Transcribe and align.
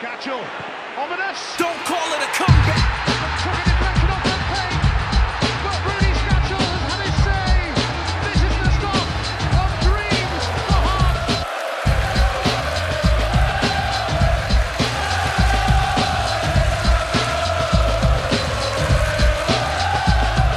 Scatchell. 0.00 0.40
Ominous. 0.96 1.56
Don't 1.58 1.76
call 1.84 2.08
it 2.14 2.22
a 2.22 2.30
comeback. 2.32 2.80
Took 3.44 3.52
a 3.52 3.64
deflection 3.68 4.08
off 4.08 4.24
the 4.24 4.32
plate. 4.48 4.80
But 5.60 5.76
Rudy 5.84 6.12
Scatchell 6.16 6.64
has 6.64 6.82
had 6.88 7.04
his 7.04 7.16
save. 7.20 7.76
This 8.24 8.40
is 8.48 8.54
the 8.64 8.70
stop 8.80 9.04
of 9.60 9.68
dreams 9.84 10.44
for 10.56 10.80
Hearts. 10.88 11.36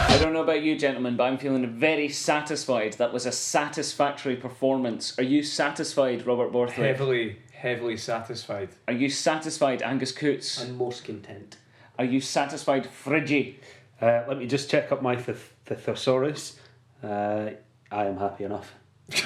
I 0.09 0.17
don't 0.23 0.31
know 0.31 0.43
about 0.43 0.63
you, 0.63 0.77
gentlemen, 0.77 1.17
but 1.17 1.25
I'm 1.25 1.37
feeling 1.37 1.67
very 1.77 2.07
satisfied. 2.07 2.93
That 2.93 3.11
was 3.11 3.25
a 3.25 3.31
satisfactory 3.33 4.37
performance. 4.37 5.19
Are 5.19 5.23
you 5.23 5.43
satisfied, 5.43 6.25
Robert 6.25 6.53
Borthwick? 6.53 6.77
Heavily, 6.77 7.35
heavily 7.63 7.95
satisfied. 7.95 8.67
Are 8.89 8.93
you 8.93 9.09
satisfied, 9.09 9.81
Angus 9.81 10.11
Coots? 10.11 10.61
I'm 10.61 10.77
most 10.77 11.05
content. 11.05 11.55
Are 11.97 12.03
you 12.03 12.19
satisfied, 12.19 12.85
Friggy? 12.85 13.55
Uh, 14.01 14.23
let 14.27 14.37
me 14.37 14.45
just 14.47 14.69
check 14.69 14.91
up 14.91 15.01
my 15.01 15.15
th- 15.15 15.37
th- 15.65 15.79
thesaurus. 15.79 16.59
Uh, 17.01 17.51
I 17.89 18.05
am 18.05 18.17
happy 18.17 18.43
enough. 18.43 18.73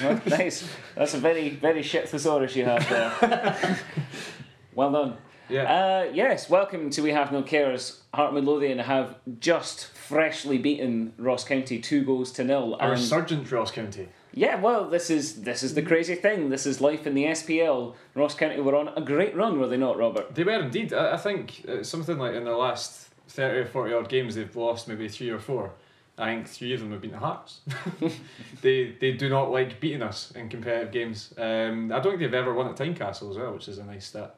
Oh, 0.02 0.20
nice. 0.26 0.64
That's 0.94 1.14
a 1.14 1.18
very, 1.18 1.50
very 1.50 1.82
shit 1.82 2.08
thesaurus 2.08 2.54
you 2.54 2.64
have 2.64 2.88
there. 2.88 3.80
well 4.76 4.92
done. 4.92 5.16
Yeah. 5.48 5.62
Uh, 5.64 6.10
yes, 6.12 6.48
welcome 6.48 6.90
to 6.90 7.02
We 7.02 7.10
Have 7.10 7.32
No 7.32 7.42
Cares. 7.42 8.02
Heart 8.14 8.34
Midlothian 8.34 8.78
have 8.78 9.16
just 9.40 9.86
freshly 9.88 10.58
beaten 10.58 11.12
Ross 11.18 11.42
County 11.42 11.80
two 11.80 12.04
goals 12.04 12.30
to 12.32 12.44
nil. 12.44 12.76
Our 12.78 12.92
and- 12.92 13.00
Sergeant 13.02 13.50
Ross 13.50 13.72
County. 13.72 14.08
Yeah, 14.34 14.60
well, 14.60 14.88
this 14.88 15.10
is 15.10 15.42
this 15.42 15.62
is 15.62 15.74
the 15.74 15.82
crazy 15.82 16.14
thing. 16.14 16.50
This 16.50 16.66
is 16.66 16.80
life 16.80 17.06
in 17.06 17.14
the 17.14 17.24
SPL. 17.24 17.94
Ross 18.14 18.34
County 18.34 18.60
were 18.60 18.76
on 18.76 18.88
a 18.88 19.00
great 19.00 19.34
run, 19.34 19.58
were 19.58 19.66
they 19.68 19.76
not, 19.78 19.96
Robert? 19.98 20.34
They 20.34 20.44
were 20.44 20.60
indeed. 20.60 20.92
I, 20.92 21.14
I 21.14 21.16
think 21.16 21.64
uh, 21.68 21.82
something 21.82 22.18
like 22.18 22.34
in 22.34 22.44
their 22.44 22.56
last 22.56 23.08
30 23.28 23.58
or 23.60 23.66
40 23.66 23.94
odd 23.94 24.08
games, 24.08 24.34
they've 24.34 24.54
lost 24.56 24.86
maybe 24.88 25.08
three 25.08 25.30
or 25.30 25.38
four. 25.38 25.72
I 26.18 26.34
think 26.34 26.48
three 26.48 26.74
of 26.74 26.80
them 26.80 26.90
have 26.92 27.00
been 27.00 27.12
to 27.12 27.18
Hearts. 27.18 27.60
they 28.62 28.96
they 29.00 29.12
do 29.12 29.28
not 29.28 29.50
like 29.50 29.80
beating 29.80 30.02
us 30.02 30.30
in 30.32 30.48
competitive 30.48 30.92
games. 30.92 31.32
Um, 31.38 31.92
I 31.92 32.00
don't 32.00 32.12
think 32.12 32.20
they've 32.20 32.34
ever 32.34 32.52
won 32.54 32.68
at 32.68 32.76
Tynecastle 32.76 33.30
as 33.30 33.36
well, 33.38 33.52
which 33.52 33.68
is 33.68 33.78
a 33.78 33.84
nice 33.84 34.06
stat. 34.06 34.34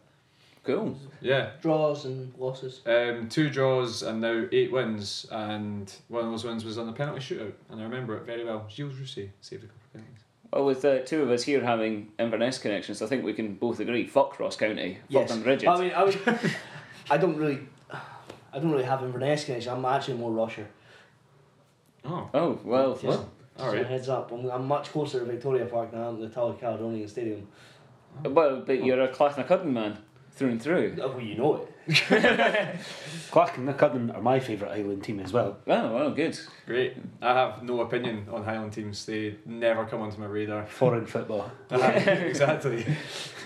Cool. 0.62 0.94
Yeah, 1.22 1.52
Draws 1.62 2.04
and 2.04 2.34
losses. 2.38 2.82
um, 2.84 3.30
two 3.30 3.48
draws 3.48 4.02
and 4.02 4.20
now 4.20 4.44
eight 4.52 4.70
wins, 4.70 5.26
and 5.32 5.90
one 6.08 6.26
of 6.26 6.30
those 6.30 6.44
wins 6.44 6.66
was 6.66 6.76
on 6.76 6.86
the 6.86 6.92
penalty 6.92 7.20
shootout, 7.20 7.54
and 7.70 7.80
I 7.80 7.84
remember 7.84 8.14
it 8.18 8.24
very 8.26 8.44
well. 8.44 8.66
Gilles 8.68 8.92
Rousset 8.92 9.30
saved 9.40 9.64
a 9.64 9.66
couple 9.68 9.79
of 9.79 9.79
penalties. 9.79 9.79
Well, 10.52 10.64
with 10.64 10.84
uh, 10.84 11.00
two 11.00 11.22
of 11.22 11.30
us 11.30 11.44
here 11.44 11.62
having 11.62 12.08
Inverness 12.18 12.58
connections, 12.58 13.02
I 13.02 13.06
think 13.06 13.24
we 13.24 13.32
can 13.32 13.54
both 13.54 13.78
agree. 13.78 14.06
Fuck 14.06 14.40
Ross 14.40 14.56
County. 14.56 14.94
Fuck 14.94 15.02
Yes. 15.08 15.30
them 15.30 15.42
rigid. 15.44 15.68
I 15.68 15.80
mean, 15.80 15.92
I, 15.92 16.02
was, 16.02 16.16
I 17.10 17.16
don't 17.18 17.36
really, 17.36 17.60
I 18.52 18.58
don't 18.58 18.72
really 18.72 18.84
have 18.84 19.02
Inverness 19.04 19.44
connection. 19.44 19.72
I'm 19.72 19.84
actually 19.84 20.14
more 20.14 20.32
Russia. 20.32 20.66
Oh, 22.04 22.28
oh 22.34 22.58
well. 22.64 22.94
Just, 22.96 23.20
all 23.58 23.70
so 23.70 23.76
right. 23.76 23.86
heads 23.86 24.08
up. 24.08 24.32
I'm, 24.32 24.50
I'm 24.50 24.66
much 24.66 24.90
closer 24.90 25.20
to 25.20 25.24
Victoria 25.24 25.66
Park 25.66 25.92
than 25.92 26.00
I 26.00 26.08
am 26.08 26.16
to 26.16 26.26
the 26.26 26.34
Tulloch 26.34 26.58
Caledonian 26.58 27.06
Stadium. 27.06 27.46
Well, 28.24 28.62
but 28.66 28.84
you're 28.84 29.02
a 29.02 29.08
Clachnacudden 29.08 29.66
man 29.66 29.98
through 30.32 30.50
and 30.50 30.62
through. 30.62 30.96
Oh, 31.00 31.10
well, 31.10 31.20
you 31.20 31.36
know 31.36 31.56
it. 31.56 31.69
Clachnacudden 33.30 34.14
are 34.14 34.20
my 34.20 34.40
favourite 34.40 34.76
Highland 34.76 35.04
team 35.04 35.20
as 35.20 35.32
well. 35.32 35.58
Oh, 35.66 35.94
well, 35.94 36.10
good. 36.10 36.38
Great. 36.66 36.96
I 37.22 37.32
have 37.34 37.62
no 37.62 37.80
opinion 37.80 38.26
on 38.30 38.44
Highland 38.44 38.72
teams. 38.72 39.06
They 39.06 39.36
never 39.46 39.84
come 39.86 40.00
onto 40.00 40.18
my 40.18 40.26
radar. 40.26 40.66
Foreign 40.66 41.06
football. 41.06 41.50
exactly. 41.70 42.84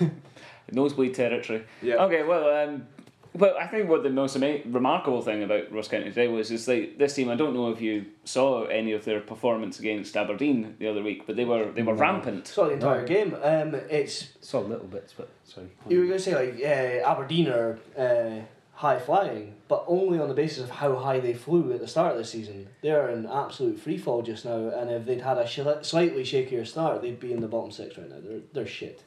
Nosebleed 0.73 1.15
territory. 1.15 1.65
Yeah. 1.83 1.97
Okay, 2.05 2.23
well, 2.23 2.69
um, 2.69 2.87
well, 3.35 3.55
I 3.61 3.67
think 3.67 3.89
what 3.89 4.03
the 4.05 4.11
most 4.11 4.37
ama- 4.37 4.61
remarkable 4.67 5.21
thing 5.21 5.43
about 5.43 5.73
Ross 5.73 5.89
County 5.89 6.05
today 6.05 6.29
was 6.29 6.51
is 6.51 6.69
like 6.69 6.99
this 6.99 7.15
team. 7.15 7.29
I 7.29 7.35
don't 7.35 7.53
know 7.55 7.71
if 7.71 7.81
you 7.81 8.07
saw 8.25 8.65
any 8.65 8.93
of 8.93 9.05
their 9.05 9.21
performance 9.21 9.81
against 9.81 10.17
Aberdeen 10.17 10.77
the 10.79 10.87
other 10.89 11.03
week, 11.03 11.27
but 11.27 11.37
they 11.37 11.45
were 11.45 11.71
they 11.73 11.83
were 11.83 11.95
rampant. 11.95 12.47
Saw 12.47 12.67
the 12.67 12.75
entire 12.75 13.07
game. 13.07 13.37
Um, 13.43 13.75
it's 13.91 14.29
Saw 14.41 14.61
little 14.61 14.87
bits, 14.87 15.15
but 15.17 15.29
sorry. 15.45 15.67
you 15.89 16.01
were 16.01 16.07
going 16.07 16.19
to 16.19 16.25
say 16.25 16.35
like 16.35 16.61
uh, 16.63 17.11
Aberdeen 17.11 17.49
are 17.49 17.79
uh, 17.99 18.41
high 18.75 18.99
flying, 19.01 19.55
but 19.67 19.85
only 19.89 20.19
on 20.21 20.29
the 20.29 20.35
basis 20.35 20.63
of 20.63 20.71
how 20.71 20.95
high 20.95 21.19
they 21.19 21.35
flew 21.35 21.73
at 21.73 21.81
the 21.81 21.89
start 21.89 22.13
of 22.13 22.19
the 22.19 22.25
season. 22.25 22.69
They're 22.83 23.09
in 23.09 23.27
absolute 23.27 23.81
free 23.81 23.99
fall 23.99 24.23
just 24.23 24.45
now, 24.45 24.69
and 24.69 24.91
if 24.91 25.07
they'd 25.07 25.21
had 25.23 25.39
a 25.39 25.47
sh- 25.47 25.61
slightly 25.83 26.23
shakier 26.23 26.67
start, 26.67 27.03
they'd 27.03 27.19
be 27.19 27.33
in 27.33 27.41
the 27.41 27.49
bottom 27.49 27.73
six 27.73 27.99
right 27.99 28.09
now. 28.09 28.19
They're 28.23 28.41
they're 28.53 28.67
shit. 28.67 29.03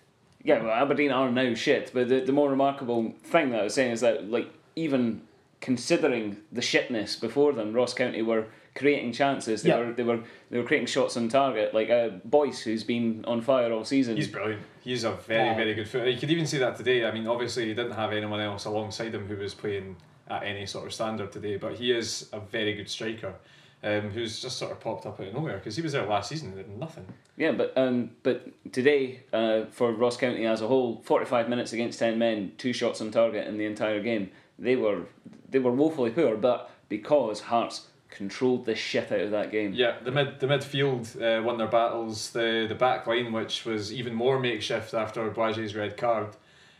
Yeah, 0.47 0.63
well, 0.63 0.71
Aberdeen 0.71 1.11
are 1.11 1.29
now 1.29 1.53
shit. 1.55 1.91
But 1.93 2.07
the, 2.07 2.21
the 2.21 2.31
more 2.31 2.49
remarkable 2.49 3.13
thing 3.25 3.49
that 3.51 3.59
I 3.59 3.63
was 3.65 3.73
saying 3.73 3.91
is 3.91 3.99
that, 3.99 4.31
like, 4.31 4.49
even 4.77 5.21
considering 5.59 6.37
the 6.53 6.61
shitness 6.61 7.19
before 7.19 7.51
them, 7.51 7.73
Ross 7.73 7.93
County 7.93 8.21
were 8.21 8.45
creating 8.73 9.11
chances. 9.11 9.63
They 9.63 9.69
Yeah. 9.69 9.79
were 9.79 9.91
they 9.91 10.03
were 10.03 10.19
they 10.49 10.57
were 10.57 10.63
creating 10.63 10.87
shots 10.87 11.17
on 11.17 11.27
target. 11.27 11.73
Like 11.73 11.89
uh, 11.89 12.09
Boyce, 12.23 12.61
who's 12.61 12.85
been 12.85 13.25
on 13.27 13.41
fire 13.41 13.73
all 13.73 13.83
season. 13.83 14.15
He's 14.15 14.29
brilliant. 14.29 14.61
He's 14.81 15.03
a 15.03 15.11
very, 15.11 15.47
Yeah. 15.49 15.55
very 15.55 15.73
good 15.73 15.89
footer. 15.89 16.09
You 16.09 16.17
could 16.17 16.31
even 16.31 16.47
see 16.47 16.59
that 16.59 16.77
today. 16.77 17.05
I 17.05 17.11
mean, 17.11 17.27
obviously, 17.27 17.65
he 17.67 17.73
didn't 17.73 17.93
have 18.03 18.13
anyone 18.13 18.39
else 18.39 18.63
alongside 18.63 19.13
him 19.13 19.27
who 19.27 19.35
was 19.35 19.53
playing 19.53 19.97
at 20.29 20.43
any 20.43 20.65
sort 20.65 20.85
of 20.87 20.93
standard 20.93 21.31
today, 21.33 21.57
but 21.57 21.73
he 21.73 21.91
is 21.91 22.29
a 22.31 22.39
very 22.39 22.73
good 22.73 22.89
striker 22.89 23.33
um, 23.83 24.09
who's 24.09 24.39
just 24.39 24.57
sort 24.57 24.71
of 24.71 24.79
popped 24.79 25.05
up 25.05 25.19
out 25.19 25.27
of 25.27 25.33
nowhere 25.33 25.57
because 25.57 25.75
he 25.75 25.81
was 25.81 25.91
there 25.91 26.05
last 26.05 26.29
season 26.29 26.49
and 26.49 26.57
did 26.57 26.79
nothing. 26.79 27.05
Yeah, 27.35 27.51
but 27.51 27.73
um, 27.77 28.11
but 28.23 28.47
today 28.71 29.21
uh, 29.31 29.65
for 29.65 29.91
Ross 29.93 30.17
County 30.17 30.45
as 30.45 30.61
a 30.61 30.67
whole, 30.67 31.01
forty 31.03 31.25
five 31.25 31.49
minutes 31.49 31.73
against 31.73 31.99
ten 31.99 32.17
men, 32.17 32.53
two 32.57 32.73
shots 32.73 33.01
on 33.01 33.11
target 33.11 33.47
in 33.47 33.57
the 33.57 33.65
entire 33.65 34.01
game. 34.01 34.31
They 34.57 34.75
were 34.75 35.03
they 35.49 35.59
were 35.59 35.71
woefully 35.71 36.11
poor, 36.11 36.35
but 36.35 36.69
because 36.89 37.41
Hearts 37.41 37.87
controlled 38.09 38.65
the 38.65 38.73
shit 38.73 39.11
out 39.11 39.19
of 39.19 39.31
that 39.31 39.51
game. 39.51 39.73
Yeah, 39.73 39.97
the 40.03 40.11
mid 40.11 40.39
the 40.39 40.47
midfield 40.47 41.21
uh, 41.21 41.43
won 41.43 41.57
their 41.57 41.67
battles. 41.67 42.31
The 42.31 42.65
the 42.67 42.75
back 42.75 43.05
line, 43.05 43.31
which 43.31 43.65
was 43.65 43.93
even 43.93 44.13
more 44.13 44.39
makeshift 44.39 44.93
after 44.93 45.29
Boisier's 45.29 45.75
red 45.75 45.97
card. 45.97 46.35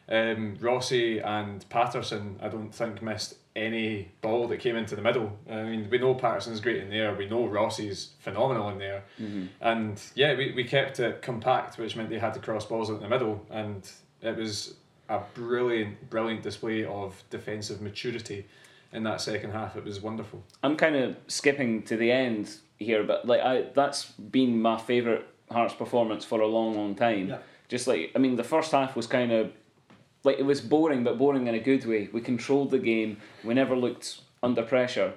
Um, 0.09 0.56
Rossi 0.59 1.19
and 1.19 1.68
Paterson, 1.69 2.40
I 2.41 2.47
don't 2.47 2.74
think 2.74 3.02
missed 3.02 3.36
any 3.57 4.12
ball 4.22 4.47
that 4.47 4.59
came 4.59 4.75
into 4.75 4.95
the 4.95 5.01
middle. 5.01 5.35
I 5.50 5.63
mean, 5.63 5.90
we 5.90 5.97
know 5.97 6.13
Paterson's 6.13 6.59
great 6.59 6.78
in 6.78 6.90
there. 6.90 7.13
We 7.16 7.28
know 7.28 7.47
Rossi's 7.47 8.12
phenomenal 8.19 8.69
in 8.69 8.78
there. 8.78 9.03
Mm-hmm. 9.19 9.45
And 9.62 10.01
yeah, 10.16 10.35
we, 10.35 10.53
we 10.53 10.63
kept 10.63 11.00
it 11.00 11.22
compact, 11.22 11.78
which 11.78 11.95
meant 11.95 12.09
they 12.09 12.19
had 12.19 12.35
to 12.35 12.40
cross 12.40 12.66
balls 12.66 12.90
out 12.90 12.97
in 12.97 13.01
the 13.01 13.09
middle. 13.09 13.45
And 13.50 13.90
it 14.22 14.38
was 14.38 14.75
a 15.09 15.22
brilliant, 15.34 16.09
brilliant 16.09 16.44
display 16.44 16.85
of 16.85 17.22
defensive 17.29 17.81
maturity 17.81 18.45
in 18.94 19.03
that 19.03 19.22
second 19.22 19.51
half. 19.51 19.75
It 19.75 19.84
was 19.84 20.01
wonderful. 20.01 20.44
I'm 20.63 20.78
kind 20.78 20.95
of 20.95 21.18
skipping 21.28 21.81
to 21.84 21.97
the 21.97 22.12
end 22.12 22.56
here, 22.78 23.03
but 23.03 23.25
like 23.25 23.41
I 23.41 23.66
that's 23.74 24.06
been 24.06 24.62
my 24.62 24.78
favourite 24.78 25.25
Hearts 25.50 25.74
performance 25.74 26.25
for 26.25 26.41
a 26.41 26.47
long, 26.47 26.75
long 26.75 26.94
time. 26.94 27.29
Yeah. 27.29 27.38
Just 27.69 27.88
like 27.88 28.12
I 28.16 28.19
mean, 28.19 28.35
the 28.35 28.44
first 28.44 28.72
half 28.72 28.95
was 28.95 29.07
kind 29.07 29.31
of 29.31 29.51
like 30.24 30.40
it 30.40 30.46
was 30.46 30.62
boring, 30.62 31.04
but 31.04 31.18
boring 31.18 31.48
in 31.48 31.56
a 31.56 31.60
good 31.60 31.86
way. 31.86 32.10
We 32.12 32.22
controlled 32.22 32.72
the 32.72 32.80
game. 32.80 33.18
We 33.44 33.54
never 33.54 33.76
looked 33.76 34.20
under 34.44 34.64
pressure. 34.64 35.14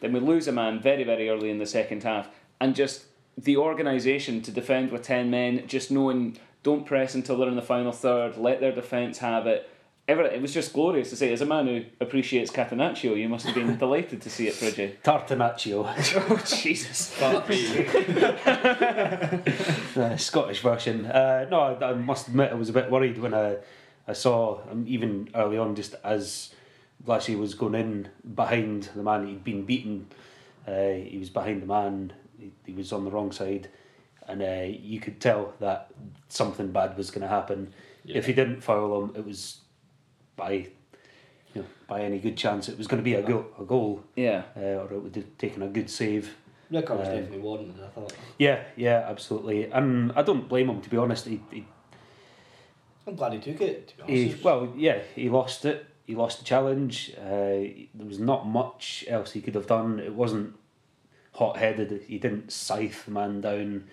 Then 0.00 0.12
we 0.12 0.20
lose 0.20 0.48
a 0.48 0.52
man 0.52 0.80
very, 0.80 1.04
very 1.04 1.28
early 1.28 1.50
in 1.50 1.58
the 1.58 1.66
second 1.66 2.02
half, 2.02 2.28
and 2.60 2.74
just 2.74 3.04
the 3.36 3.56
organisation 3.56 4.42
to 4.42 4.50
defend 4.50 4.90
with 4.90 5.02
ten 5.02 5.30
men, 5.30 5.66
just 5.66 5.90
knowing 5.90 6.38
don't 6.62 6.84
press 6.84 7.14
until 7.14 7.38
they're 7.38 7.48
in 7.48 7.56
the 7.56 7.62
final 7.62 7.92
third, 7.92 8.36
let 8.36 8.60
their 8.60 8.72
defence 8.72 9.18
have 9.18 9.46
it. 9.46 9.70
Ever, 10.08 10.22
it 10.22 10.40
was 10.40 10.54
just 10.54 10.72
glorious 10.72 11.10
to 11.10 11.16
see. 11.16 11.32
As 11.32 11.40
a 11.40 11.46
man 11.46 11.66
who 11.66 11.84
appreciates 12.00 12.52
Catenaccio, 12.52 13.16
you 13.16 13.28
must 13.28 13.44
have 13.46 13.56
been 13.56 13.76
delighted 13.78 14.22
to 14.22 14.30
see 14.30 14.46
it, 14.46 14.58
Bridget. 14.58 15.02
Tartanaccio, 15.02 15.84
Oh 16.30 16.42
Jesus! 16.46 17.12
The 19.94 20.16
Scottish 20.16 20.60
version. 20.60 21.06
Uh, 21.06 21.46
no, 21.50 21.60
I, 21.60 21.90
I 21.90 21.94
must 21.94 22.28
admit 22.28 22.52
I 22.52 22.54
was 22.54 22.68
a 22.68 22.72
bit 22.72 22.90
worried 22.90 23.18
when 23.18 23.34
I, 23.34 23.56
I 24.08 24.12
saw, 24.12 24.60
um, 24.70 24.84
even 24.86 25.28
early 25.34 25.58
on, 25.58 25.74
just 25.74 25.94
as 26.04 26.54
Blashy 27.04 27.38
was 27.38 27.54
going 27.54 27.74
in 27.74 28.08
behind 28.34 28.84
the 28.94 29.02
man 29.02 29.26
he'd 29.26 29.44
been 29.44 29.64
beaten, 29.64 30.06
uh, 30.66 30.90
he 30.92 31.16
was 31.18 31.30
behind 31.30 31.62
the 31.62 31.66
man, 31.66 32.12
he, 32.38 32.52
he 32.64 32.72
was 32.72 32.92
on 32.92 33.04
the 33.04 33.10
wrong 33.10 33.32
side, 33.32 33.68
and 34.28 34.42
uh, 34.42 34.64
you 34.68 35.00
could 35.00 35.20
tell 35.20 35.54
that 35.60 35.90
something 36.28 36.70
bad 36.72 36.96
was 36.96 37.10
going 37.10 37.22
to 37.22 37.28
happen. 37.28 37.72
If 38.04 38.26
he 38.26 38.32
didn't 38.32 38.60
foul 38.62 39.04
him, 39.04 39.12
it 39.16 39.24
was 39.26 39.58
by 40.36 40.52
you 41.54 41.62
know, 41.62 41.64
by 41.88 42.02
any 42.02 42.18
good 42.18 42.36
chance 42.36 42.68
it 42.68 42.76
was 42.78 42.86
going 42.86 42.98
to 43.02 43.04
be 43.04 43.14
a 43.14 43.22
goal, 43.22 43.46
a 43.58 43.64
goal 43.64 44.04
Yeah. 44.14 44.42
uh, 44.56 44.60
or 44.60 44.92
it 44.92 45.02
would 45.02 45.16
have 45.16 45.38
taken 45.38 45.62
a 45.62 45.68
good 45.68 45.88
save. 45.90 46.36
Rickard 46.70 46.98
was 46.98 47.08
Um, 47.08 47.14
definitely 47.14 47.38
warranted. 47.38 47.82
I 47.84 47.88
thought. 47.88 48.12
Yeah, 48.38 48.62
yeah, 48.76 49.06
absolutely. 49.08 49.70
And 49.70 50.12
I 50.12 50.22
don't 50.22 50.48
blame 50.48 50.68
him, 50.68 50.80
to 50.82 50.90
be 50.90 50.96
honest. 50.96 51.26
He, 51.26 51.40
he, 51.50 51.64
I'm 53.06 53.14
glad 53.14 53.32
he 53.34 53.38
took 53.38 53.60
it. 53.60 53.88
To 53.98 54.04
be 54.04 54.28
he 54.28 54.42
well, 54.42 54.72
yeah, 54.76 54.98
he 55.14 55.28
lost 55.28 55.64
it. 55.64 55.86
He 56.06 56.14
lost 56.14 56.38
the 56.38 56.44
challenge. 56.44 57.12
Uh, 57.18 57.24
there 57.94 58.06
was 58.06 58.18
not 58.18 58.46
much 58.46 59.04
else 59.08 59.32
he 59.32 59.40
could 59.40 59.54
have 59.54 59.66
done. 59.66 59.98
It 60.00 60.14
wasn't 60.14 60.54
hot 61.34 61.56
headed. 61.56 62.02
He 62.06 62.18
didn't 62.18 62.52
scythe 62.52 63.04
the 63.04 63.10
man 63.12 63.40
down. 63.40 63.88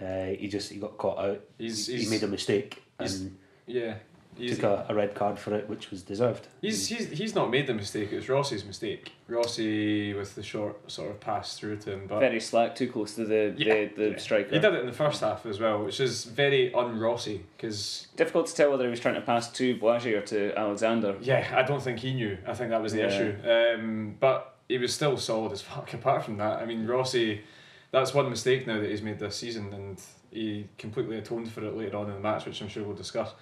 Uh, 0.00 0.26
he 0.38 0.48
just 0.48 0.70
he 0.72 0.78
got 0.78 0.96
caught 0.98 1.18
out. 1.18 1.40
He's- 1.58 1.86
he, 1.86 1.92
he's- 1.94 2.04
he 2.04 2.10
made 2.10 2.22
a 2.22 2.28
mistake. 2.28 2.82
And 2.98 3.36
Yeah, 3.66 3.94
He's, 4.36 4.56
took 4.58 4.64
a, 4.64 4.86
a 4.88 4.94
red 4.94 5.14
card 5.14 5.38
for 5.38 5.54
it, 5.54 5.68
which 5.68 5.90
was 5.90 6.02
deserved. 6.02 6.46
he's, 6.62 6.86
he's, 6.86 7.10
he's 7.10 7.34
not 7.34 7.50
made 7.50 7.66
the 7.66 7.74
mistake, 7.74 8.10
it's 8.12 8.26
Rossi's 8.28 8.64
mistake. 8.64 9.12
Rossi 9.28 10.14
with 10.14 10.34
the 10.34 10.42
short 10.42 10.90
sort 10.90 11.10
of 11.10 11.20
pass 11.20 11.58
through 11.58 11.76
to 11.78 11.92
him. 11.92 12.06
But 12.08 12.20
Very 12.20 12.40
slack, 12.40 12.74
too 12.74 12.90
close 12.90 13.14
to 13.16 13.24
the 13.24 13.54
Yeah, 13.58 13.74
the, 13.74 13.90
the 13.96 14.10
yeah. 14.12 14.16
striker. 14.18 14.50
he 14.54 14.58
did 14.58 14.72
it 14.74 14.80
in 14.80 14.86
the 14.86 14.92
first 14.92 15.20
half 15.20 15.44
as 15.46 15.58
well, 15.60 15.84
which 15.84 16.00
is 16.00 16.24
very 16.24 16.72
un-Rossi 16.74 17.44
because 17.56 18.06
Difficult 18.16 18.46
to 18.46 18.54
tell 18.54 18.70
whether 18.70 18.84
he 18.84 18.90
was 18.90 19.00
trying 19.00 19.16
to 19.16 19.20
pass 19.20 19.50
to 19.52 19.76
Boagie 19.76 20.16
or 20.16 20.22
to 20.22 20.58
Alexander. 20.58 21.16
Yeah, 21.20 21.46
I 21.54 21.62
don't 21.62 21.82
think 21.82 21.98
he 21.98 22.14
knew. 22.14 22.38
I 22.46 22.54
think 22.54 22.70
that 22.70 22.82
was 22.82 22.92
the 22.92 23.00
Yeah. 23.00 23.06
issue. 23.08 23.36
Um, 23.78 24.16
but 24.20 24.54
he 24.68 24.78
was 24.78 24.94
still 24.94 25.16
solid 25.16 25.52
as 25.52 25.60
fuck. 25.70 25.92
Apart 25.92 26.24
from 26.24 26.36
that, 26.38 26.60
I 26.60 26.66
mean, 26.66 26.86
Rossi, 26.86 27.42
that's 27.90 28.14
one 28.14 28.30
mistake 28.30 28.66
now 28.66 28.80
that 28.80 28.88
he's 28.90 29.02
made 29.02 29.18
this 29.18 29.36
season, 29.36 29.72
and 29.74 30.00
he 30.30 30.66
completely 30.78 31.18
atoned 31.18 31.50
for 31.52 31.62
it 31.64 31.76
later 31.76 31.96
on 31.98 32.06
in 32.08 32.14
the 32.14 32.20
match, 32.20 32.46
which 32.46 32.60
I'm 32.62 32.68
sure 32.68 32.84
we'll 32.84 32.96
discuss. 32.96 33.32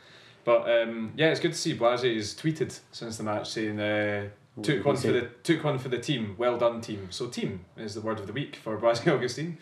But 0.44 0.62
um, 0.82 1.12
yeah, 1.16 1.28
it's 1.30 1.40
good 1.40 1.52
to 1.52 1.58
see 1.58 1.74
Blase 1.74 2.02
has 2.02 2.34
tweeted 2.34 2.78
since 2.92 3.16
the 3.18 3.22
match 3.24 3.50
saying 3.50 3.78
uh, 3.78 4.28
took 4.62 4.84
one 4.84 4.96
for 4.96 5.12
the 5.12 5.28
took 5.42 5.62
one 5.64 5.78
for 5.78 5.88
the 5.88 5.98
team. 5.98 6.34
Well 6.38 6.56
done, 6.58 6.80
team. 6.80 7.08
So 7.10 7.28
team 7.28 7.64
is 7.76 7.94
the 7.94 8.00
word 8.00 8.18
of 8.18 8.26
the 8.26 8.32
week 8.32 8.56
for 8.56 8.76
Blase 8.76 9.00
Augustyn. 9.06 9.56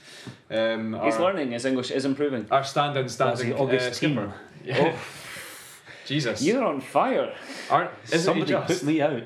Um, 0.50 0.98
He's 1.02 1.14
our, 1.14 1.20
learning. 1.22 1.52
His 1.52 1.64
English 1.64 1.90
is 1.90 2.04
improving. 2.04 2.46
our 2.50 2.64
stand-in 2.64 3.08
standing 3.08 3.48
Blase 3.50 3.60
August 3.60 3.88
uh, 3.88 3.92
skipper. 3.92 4.22
team. 4.22 4.32
Yeah. 4.64 4.96
Jesus. 6.06 6.40
You're 6.42 6.64
on 6.64 6.80
fire. 6.80 7.34
Aren't, 7.68 7.90
isn't 8.06 8.20
Somebody 8.20 8.52
just? 8.52 8.66
put 8.68 8.82
me 8.84 9.00
out. 9.00 9.22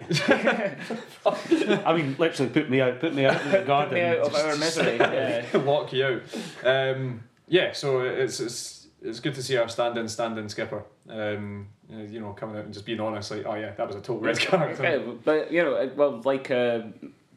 I 1.87 1.95
mean, 1.95 2.17
literally 2.19 2.51
put 2.51 2.71
me 2.71 2.81
out. 2.81 3.01
Put 3.01 3.15
me 3.15 3.27
out 3.27 3.41
in 3.43 3.51
the 3.53 3.63
garden. 3.63 3.65
Put 3.65 3.67
garden. 3.67 3.95
me 3.95 4.03
out 4.03 4.19
of 4.19 4.35
our 4.35 4.57
misery. 4.57 4.97
Yeah. 4.97 5.47
lock 5.65 5.93
you 5.93 6.05
out. 6.05 6.23
Um, 6.65 7.25
yeah, 7.49 7.73
so 7.73 8.01
it's 8.01 8.41
it's 8.41 8.80
it's 9.03 9.21
good 9.21 9.35
to 9.35 9.43
see 9.43 9.57
our 9.57 9.69
stand-in 9.69 10.09
stand-in 10.09 10.49
skipper. 10.49 10.85
Um, 11.09 11.69
uh, 11.93 11.99
you 11.99 12.21
know, 12.21 12.33
coming 12.33 12.57
out 12.57 12.65
and 12.65 12.75
just 12.75 12.87
being 12.87 13.01
honest, 13.01 13.31
like, 13.31 13.47
oh 13.47 13.55
yeah, 13.55 13.73
that 13.73 13.87
was 13.87 13.97
a 13.97 14.01
total 14.01 14.21
red 14.21 14.39
card. 14.39 14.79
But 15.25 15.53
you 15.53 15.63
know, 15.63 15.91
well, 15.97 16.21
like 16.25 16.51
uh, 16.51 16.83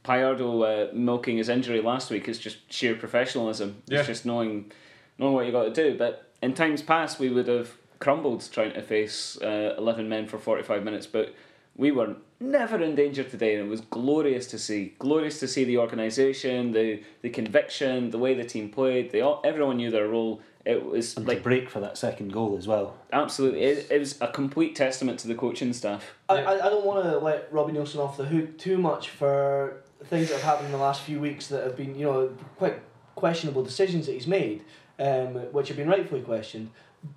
Pallardo 0.03 0.89
uh, 0.89 0.93
milking 0.93 1.37
his 1.37 1.49
injury 1.49 1.81
last 1.81 2.09
week 2.09 2.27
is 2.27 2.39
just 2.39 2.71
sheer 2.71 2.95
professionalism. 2.95 3.81
Yeah. 3.87 3.99
It's 3.99 4.07
just 4.07 4.25
knowing, 4.25 4.71
knowing 5.17 5.33
what 5.33 5.45
you 5.45 5.51
got 5.51 5.63
to 5.63 5.73
do. 5.73 5.97
But 5.97 6.29
in 6.41 6.53
times 6.53 6.81
past, 6.81 7.19
we 7.19 7.29
would 7.29 7.47
have 7.47 7.71
crumbled 7.99 8.47
trying 8.51 8.73
to 8.73 8.81
face 8.81 9.41
uh, 9.41 9.75
eleven 9.77 10.09
men 10.09 10.27
for 10.27 10.37
forty 10.37 10.63
five 10.63 10.83
minutes. 10.83 11.07
But 11.07 11.33
we 11.75 11.91
were 11.91 12.15
never 12.39 12.81
in 12.83 12.95
danger 12.95 13.23
today, 13.23 13.55
and 13.55 13.67
it 13.67 13.69
was 13.69 13.81
glorious 13.81 14.47
to 14.47 14.59
see. 14.59 14.93
Glorious 14.99 15.39
to 15.39 15.47
see 15.47 15.63
the 15.63 15.77
organisation, 15.77 16.73
the 16.73 17.01
the 17.21 17.29
conviction, 17.29 18.11
the 18.11 18.19
way 18.19 18.33
the 18.33 18.43
team 18.43 18.69
played. 18.69 19.11
They 19.11 19.21
all, 19.21 19.41
everyone 19.43 19.77
knew 19.77 19.89
their 19.89 20.07
role. 20.07 20.41
It 20.65 20.85
was 20.85 21.17
And 21.17 21.27
like 21.27 21.37
to 21.39 21.43
break 21.43 21.69
for 21.69 21.79
that 21.81 21.97
second 21.97 22.31
goal 22.31 22.57
as 22.57 22.67
well. 22.67 22.95
absolutely. 23.11 23.63
It, 23.63 23.87
it 23.91 23.99
was 23.99 24.19
a 24.21 24.27
complete 24.29 24.75
testament 24.75 25.19
to 25.19 25.27
the 25.27 25.35
coaching 25.35 25.73
staff. 25.73 26.13
I, 26.29 26.35
Yeah. 26.41 26.49
I, 26.51 26.67
I 26.67 26.69
don't 26.69 26.85
want 26.85 27.03
to 27.03 27.17
let 27.19 27.51
Robbie 27.51 27.73
Neilson 27.73 27.97
off 27.99 28.15
the 28.17 28.25
hook 28.25 28.57
too 28.57 28.77
much 28.77 29.09
for 29.09 29.83
things 30.05 30.29
that 30.29 30.35
have 30.35 30.43
happened 30.43 30.67
in 30.67 30.71
the 30.71 30.77
last 30.77 31.01
few 31.01 31.19
weeks 31.19 31.47
that 31.47 31.63
have 31.63 31.75
been, 31.77 31.95
you 31.95 32.05
know, 32.05 32.29
quite 32.57 32.79
questionable 33.15 33.63
decisions 33.63 34.05
that 34.05 34.13
he's 34.13 34.27
made, 34.27 34.63
um, 34.99 35.35
which 35.53 35.67
have 35.67 35.77
been 35.77 35.89
rightfully 35.89 36.21
questioned. 36.21 36.71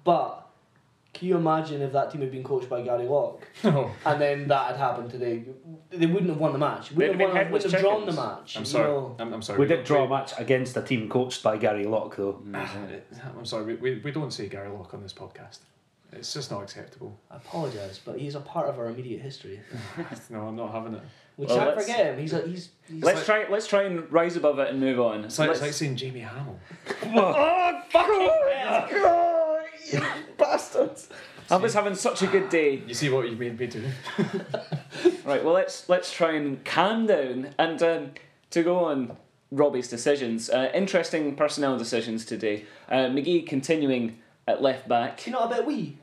But 0.04 0.45
can 1.16 1.28
you 1.28 1.36
imagine 1.36 1.80
if 1.82 1.92
that 1.92 2.10
team 2.12 2.20
had 2.20 2.30
been 2.30 2.44
coached 2.44 2.68
by 2.68 2.82
Gary 2.82 3.06
Locke 3.06 3.46
No, 3.64 3.90
and 4.04 4.20
then 4.20 4.46
that 4.48 4.68
had 4.68 4.76
happened 4.76 5.10
today? 5.10 5.44
They 5.90 6.06
wouldn't 6.06 6.28
have 6.30 6.38
won 6.38 6.52
the 6.52 6.58
match. 6.58 6.90
They'd 6.90 6.96
Wouldn't 7.08 7.20
have 7.20 7.30
have, 7.32 7.42
won, 7.46 7.52
wouldn't 7.52 7.72
have 7.72 7.80
drawn 7.80 8.06
the 8.06 8.12
match. 8.12 8.56
I'm 8.56 8.62
you 8.62 8.66
sorry. 8.66 8.88
know. 8.90 9.16
I'm, 9.18 9.32
I'm 9.32 9.42
sorry. 9.42 9.58
We 9.58 9.66
did 9.66 9.84
draw 9.84 10.04
a 10.04 10.08
match 10.08 10.32
against 10.38 10.76
a 10.76 10.82
team 10.82 11.08
coached 11.08 11.42
by 11.42 11.56
Gary 11.56 11.84
Locke, 11.86 12.16
though. 12.16 12.42
I'm 12.54 13.44
sorry. 13.44 13.64
We, 13.64 13.74
we, 13.94 14.00
we 14.00 14.10
don't 14.12 14.30
say 14.32 14.46
Gary 14.48 14.68
Locke 14.68 14.92
on 14.94 15.02
this 15.02 15.12
podcast. 15.12 15.58
It's 16.12 16.32
just 16.32 16.50
not 16.50 16.62
acceptable. 16.62 17.18
I 17.30 17.36
apologise, 17.36 17.98
but 18.04 18.18
he's 18.18 18.34
a 18.36 18.40
part 18.40 18.68
of 18.68 18.78
our 18.78 18.86
immediate 18.86 19.20
history. 19.20 19.60
No, 20.30 20.42
I'm 20.48 20.56
not 20.56 20.72
having 20.72 20.94
it. 20.94 21.02
We 21.36 21.46
Well, 21.46 21.56
can't 21.58 21.78
forget 21.80 22.06
him. 22.06 22.18
He's 22.18 22.32
a, 22.32 22.40
he's, 22.46 22.70
he's 22.88 23.02
Let's 23.02 23.16
like- 23.18 23.26
try. 23.26 23.46
Let's 23.52 23.66
try 23.66 23.82
and 23.82 24.10
rise 24.12 24.36
above 24.36 24.58
it 24.58 24.70
and 24.70 24.80
move 24.80 24.98
on. 25.00 25.24
It's 25.24 25.38
like, 25.38 25.50
it's 25.50 25.60
Let's- 25.60 25.72
like 25.72 25.78
saying 25.78 25.96
Jamie 25.96 26.20
Hamill. 26.20 26.58
bastards! 30.38 31.08
I 31.50 31.56
was 31.56 31.74
having 31.74 31.94
such 31.94 32.22
a 32.22 32.26
good 32.26 32.48
day. 32.48 32.82
You 32.86 32.94
see 32.94 33.08
what 33.08 33.28
you 33.30 33.36
made 33.36 33.58
me 33.58 33.66
do? 33.66 33.84
Right, 35.24 35.44
well 35.44 35.54
let's 35.54 35.88
let's 35.88 36.12
try 36.12 36.32
and 36.32 36.64
calm 36.64 37.06
down 37.06 37.54
and 37.58 37.82
um, 37.82 38.10
to 38.50 38.62
go 38.62 38.84
on 38.84 39.16
Robbie's 39.50 39.88
decisions. 39.88 40.48
Uh, 40.50 40.70
interesting 40.74 41.34
personnel 41.34 41.76
decisions 41.78 42.24
today. 42.24 42.64
Uh, 42.88 43.06
McGhee 43.06 43.46
continuing 43.46 44.18
at 44.46 44.62
left 44.62 44.86
back. 44.88 45.26
you 45.26 45.32
know 45.32 45.40
a 45.40 45.48
bit 45.48 45.66
wee. 45.66 45.96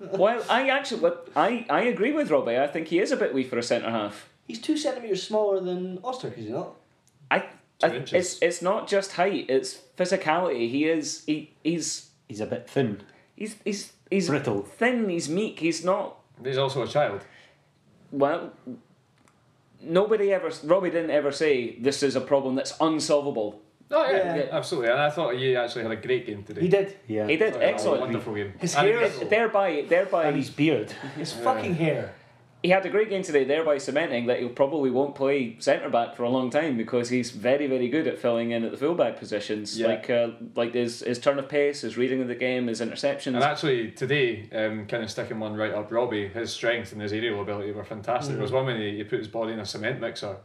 Well, 0.00 0.42
I 0.48 0.68
actually, 0.70 1.00
what- 1.02 1.28
I 1.36 1.66
I 1.68 1.82
agree 1.82 2.12
with 2.12 2.30
Robbie. 2.30 2.58
I 2.58 2.66
think 2.66 2.88
he 2.88 2.98
is 2.98 3.12
a 3.12 3.16
bit 3.16 3.34
wee 3.34 3.44
for 3.44 3.58
a 3.58 3.62
centre 3.62 3.90
half. 3.90 4.28
He's 4.46 4.60
two 4.60 4.76
centimetres 4.76 5.22
smaller 5.22 5.60
than 5.60 5.98
Öztürk, 5.98 6.36
is 6.38 6.46
he 6.46 6.50
not? 6.50 6.74
I, 7.30 7.38
Two 7.40 7.86
I 7.86 7.88
it's 8.12 8.40
it's 8.42 8.62
not 8.62 8.88
just 8.88 9.12
height; 9.12 9.46
it's 9.48 9.78
physicality. 9.96 10.70
He 10.70 10.86
is 10.86 11.22
he 11.26 11.52
he's 11.62 12.09
He's 12.30 12.40
a 12.40 12.46
bit 12.46 12.70
thin. 12.70 13.02
he's 13.36 13.56
he's 13.64 13.92
he's 14.08 14.28
Brittle. 14.28 14.62
thin. 14.62 15.08
He's 15.08 15.28
meek. 15.28 15.58
He's 15.58 15.84
not 15.84 16.16
He's 16.44 16.58
also 16.58 16.82
a 16.82 16.86
child. 16.86 17.20
well. 18.12 18.52
Nobody 19.82 20.32
ever 20.32 20.50
Robbie 20.64 20.90
didn't 20.90 21.10
ever 21.10 21.32
say 21.32 21.76
this 21.80 22.02
is 22.02 22.14
a 22.14 22.20
problem 22.20 22.54
that's 22.54 22.74
unsolvable. 22.80 23.60
Oh 23.90 24.04
yeah, 24.10 24.36
Yeah. 24.36 24.46
absolutely. 24.58 24.90
And 24.90 25.00
I 25.00 25.10
thought 25.10 25.34
he 25.34 25.56
actually 25.56 25.82
had 25.84 25.92
a 25.92 25.96
great 25.96 26.26
game 26.26 26.42
today. 26.44 26.60
He 26.60 26.68
did. 26.68 26.96
Yeah. 27.08 27.26
He 27.26 27.36
did 27.36 27.56
excellent. 27.56 28.02
wonderful 28.02 28.34
game. 28.34 28.52
His 28.60 28.74
And 28.76 28.86
hair 28.86 28.98
he- 29.00 29.04
is- 29.06 29.28
Thereby, 29.28 29.84
thereby, 29.88 30.24
And 30.26 30.36
his 30.36 30.50
beard. 30.50 30.92
His 31.16 31.32
fucking 31.32 31.74
hair. 31.74 32.12
He 32.62 32.68
had 32.68 32.84
a 32.84 32.90
great 32.90 33.08
game 33.08 33.22
today, 33.22 33.44
thereby 33.44 33.78
cementing 33.78 34.26
that 34.26 34.40
he 34.40 34.48
probably 34.48 34.90
won't 34.90 35.14
play 35.14 35.56
centre 35.60 35.88
back 35.88 36.14
for 36.14 36.24
a 36.24 36.28
long 36.28 36.50
time 36.50 36.76
because 36.76 37.08
he's 37.08 37.30
very, 37.30 37.66
very 37.66 37.88
good 37.88 38.06
at 38.06 38.18
filling 38.18 38.50
in 38.50 38.64
at 38.64 38.70
the 38.70 38.76
fullback 38.76 39.18
positions. 39.18 39.78
Yeah. 39.78 39.86
Like, 39.86 40.10
uh, 40.10 40.28
like 40.54 40.74
his 40.74 41.00
his 41.00 41.18
turn 41.18 41.38
of 41.38 41.48
pace, 41.48 41.80
his 41.80 41.96
reading 41.96 42.20
of 42.20 42.28
the 42.28 42.34
game, 42.34 42.66
his 42.66 42.82
interceptions. 42.82 43.28
And 43.34 43.42
actually, 43.42 43.92
today, 43.92 44.46
um, 44.52 44.86
kind 44.86 45.02
of 45.02 45.10
sticking 45.10 45.40
one 45.40 45.54
right 45.56 45.72
up 45.72 45.90
Robbie, 45.90 46.28
his 46.28 46.52
strength 46.52 46.92
and 46.92 47.00
his 47.00 47.14
aerial 47.14 47.40
ability 47.40 47.72
were 47.72 47.84
fantastic. 47.84 48.34
There 48.34 48.42
was 48.42 48.52
one 48.52 48.66
when 48.66 48.78
he, 48.78 48.96
he 48.96 49.04
put 49.04 49.20
his 49.20 49.28
body 49.28 49.54
in 49.54 49.60
a 49.60 49.64
cement 49.66 49.98
mixer 49.98 50.36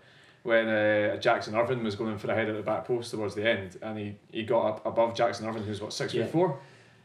when 0.44 0.70
uh, 0.70 1.18
Jackson 1.18 1.56
Irvine 1.56 1.84
was 1.84 1.96
going 1.96 2.18
for 2.18 2.32
a 2.32 2.36
head 2.36 2.48
at 2.48 2.56
the 2.56 2.62
back 2.62 2.86
post 2.86 3.12
towards 3.12 3.34
the 3.36 3.50
end, 3.50 3.78
and 3.82 3.98
he, 3.98 4.16
he 4.32 4.44
got 4.44 4.68
up 4.68 4.86
above 4.86 5.16
Jackson 5.16 5.48
Irvine, 5.48 5.64
who's 5.64 5.82
what, 5.82 5.92
six 5.92 6.14
Yeah. 6.14 6.24
foot 6.26 6.32
four? 6.32 6.60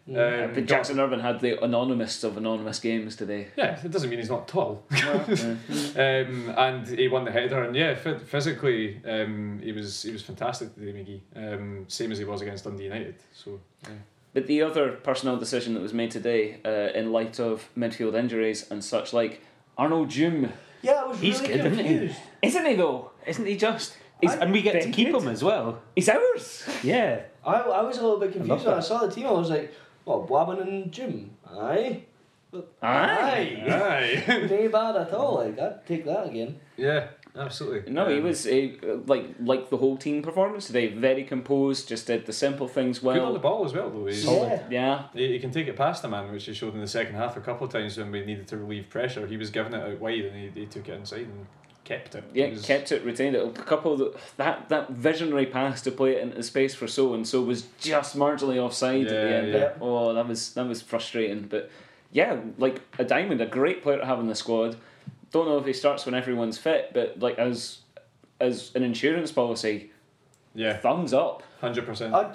I 0.08 0.12
Um, 0.44 0.54
think 0.54 0.66
got- 0.66 0.76
Jackson 0.76 0.98
Irvine 0.98 1.20
had 1.20 1.40
the 1.40 1.62
anonymous 1.62 2.24
of 2.24 2.36
anonymous 2.36 2.80
games 2.80 3.14
today. 3.16 3.48
Yeah, 3.56 3.78
it 3.84 3.90
doesn't 3.90 4.10
mean 4.10 4.18
he's 4.18 4.30
not 4.30 4.48
tall. 4.48 4.82
Well, 4.90 5.24
yeah. 5.28 6.24
um, 6.26 6.54
and 6.56 6.88
he 6.88 7.06
won 7.08 7.24
the 7.24 7.30
header, 7.30 7.62
and 7.62 7.76
yeah, 7.76 7.94
phy- 7.94 8.18
physically, 8.18 9.00
um, 9.06 9.60
he 9.62 9.72
was 9.72 10.02
he 10.02 10.10
was 10.12 10.22
fantastic 10.22 10.74
today, 10.74 10.92
McGhee. 10.92 11.20
Um, 11.54 11.84
same 11.88 12.10
as 12.12 12.18
he 12.18 12.24
was 12.24 12.40
against 12.42 12.64
Dundee 12.64 12.84
United. 12.84 13.16
So 13.32 13.60
yeah. 13.84 13.90
But 14.32 14.46
the 14.46 14.62
other 14.62 14.92
personnel 14.92 15.36
decision 15.36 15.74
that 15.74 15.80
was 15.80 15.92
made 15.92 16.10
today, 16.12 16.58
uh, 16.64 16.96
in 16.98 17.12
light 17.12 17.40
of 17.40 17.68
midfield 17.76 18.14
injuries 18.14 18.70
and 18.70 18.82
such 18.84 19.12
like, 19.12 19.42
Arnold 19.76 20.08
Djoum, 20.08 20.50
Yeah, 20.82 20.92
I 20.92 21.06
was 21.06 21.18
He's 21.18 21.40
really 21.40 21.54
good, 21.58 21.72
isn't 21.72 21.84
he? 21.86 22.16
isn't 22.42 22.66
he 22.66 22.74
though? 22.74 23.10
Isn't 23.26 23.46
he 23.46 23.56
just? 23.56 23.96
He's 24.20 24.32
and 24.34 24.52
we 24.52 24.62
get 24.62 24.82
to 24.82 24.90
keep 24.90 25.10
good. 25.12 25.22
him 25.22 25.28
as 25.28 25.42
well. 25.42 25.80
He's 25.96 26.08
ours. 26.08 26.68
Yeah. 26.84 27.22
I, 27.44 27.54
I 27.54 27.82
was 27.82 27.96
a 27.98 28.02
little 28.02 28.18
bit 28.20 28.32
confused 28.32 28.50
love 28.50 28.66
when 28.66 28.74
I 28.76 28.80
saw 28.80 28.98
the 28.98 29.10
team. 29.10 29.26
I 29.26 29.30
was 29.32 29.48
like, 29.50 29.72
what, 30.18 30.28
Buaben 30.28 30.60
and 30.62 30.92
Djoum? 30.92 31.28
Aye. 31.48 32.02
Aye. 32.82 33.62
Aye. 33.68 34.24
Ain't 34.50 34.72
bad 34.72 34.96
at 34.96 35.12
all. 35.12 35.36
Like, 35.36 35.58
I'd 35.58 35.86
take 35.86 36.04
that 36.04 36.26
again. 36.26 36.58
yeah, 36.76 37.08
absolutely. 37.36 37.92
No, 37.92 38.08
he 38.08 38.16
Um, 38.18 38.24
was 38.24 38.46
uh, 38.46 38.68
like 39.06 39.26
like 39.40 39.70
the 39.70 39.76
whole 39.76 39.96
team 39.96 40.20
performance 40.22 40.66
today. 40.66 40.88
Very 40.88 41.22
composed, 41.24 41.88
just 41.88 42.06
did 42.08 42.26
the 42.26 42.32
simple 42.32 42.66
things 42.66 42.98
good 42.98 43.18
on 43.18 43.34
the 43.34 43.38
well. 43.38 43.58
ball 43.58 43.64
as 43.66 43.72
well, 43.72 43.88
though. 43.90 44.06
He's, 44.06 44.24
Yeah. 44.24 44.62
Yeah, 44.70 45.02
He, 45.14 45.28
he 45.34 45.38
can 45.38 45.52
take 45.52 45.68
it 45.68 45.76
past 45.76 46.02
the 46.02 46.08
man, 46.08 46.32
which 46.32 46.44
he 46.46 46.52
showed 46.54 46.74
in 46.74 46.80
the 46.80 46.88
second 46.88 47.14
half 47.14 47.36
a 47.36 47.40
couple 47.40 47.66
of 47.66 47.72
times 47.72 47.96
when 47.96 48.10
we 48.10 48.24
needed 48.24 48.48
to 48.48 48.56
relieve 48.56 48.88
pressure. 48.90 49.26
He 49.28 49.36
was 49.36 49.50
giving 49.50 49.72
it 49.74 49.82
out 49.82 50.00
wide 50.00 50.24
and 50.24 50.36
he, 50.36 50.60
he 50.60 50.66
took 50.66 50.88
it 50.88 50.94
inside 50.94 51.26
and 51.26 51.46
kept 51.90 52.14
it. 52.14 52.24
yeah, 52.32 52.44
It 52.46 52.52
was- 52.52 52.64
kept 52.66 52.92
it, 52.92 53.04
retained 53.04 53.34
it. 53.36 53.44
A 53.46 53.50
couple 53.50 53.92
of 53.92 53.98
the, 53.98 54.18
that 54.36 54.68
that 54.68 54.90
visionary 54.90 55.46
pass 55.46 55.82
to 55.82 55.90
play 55.90 56.12
it 56.16 56.22
into 56.22 56.42
space 56.42 56.74
for 56.74 56.86
so 56.86 57.14
and 57.14 57.26
so 57.26 57.42
was 57.42 57.62
just 57.80 58.16
marginally 58.16 58.58
offside 58.58 59.06
at 59.06 59.08
the 59.28 59.34
end. 59.36 59.52
yeah. 59.52 59.72
Oh, 59.80 60.14
that 60.14 60.26
was 60.28 60.54
that 60.54 60.66
was 60.66 60.80
frustrating. 60.82 61.42
But 61.48 61.70
yeah, 62.12 62.40
like 62.58 62.80
a 62.98 63.04
diamond, 63.04 63.40
a 63.40 63.46
great 63.46 63.82
player 63.82 63.98
to 63.98 64.06
have 64.06 64.20
in 64.20 64.26
the 64.28 64.34
squad. 64.34 64.76
Don't 65.32 65.46
know 65.46 65.58
if 65.58 65.66
he 65.66 65.72
starts 65.72 66.06
when 66.06 66.14
everyone's 66.14 66.58
fit, 66.58 66.90
but 66.94 67.18
like 67.20 67.38
as 67.38 67.78
as 68.40 68.72
an 68.74 68.82
insurance 68.82 69.30
policy, 69.32 69.90
Yeah, 70.54 70.76
thumbs 70.76 71.12
up. 71.12 71.42
hundred 71.60 71.86
percent. 71.86 72.14
I, 72.14 72.34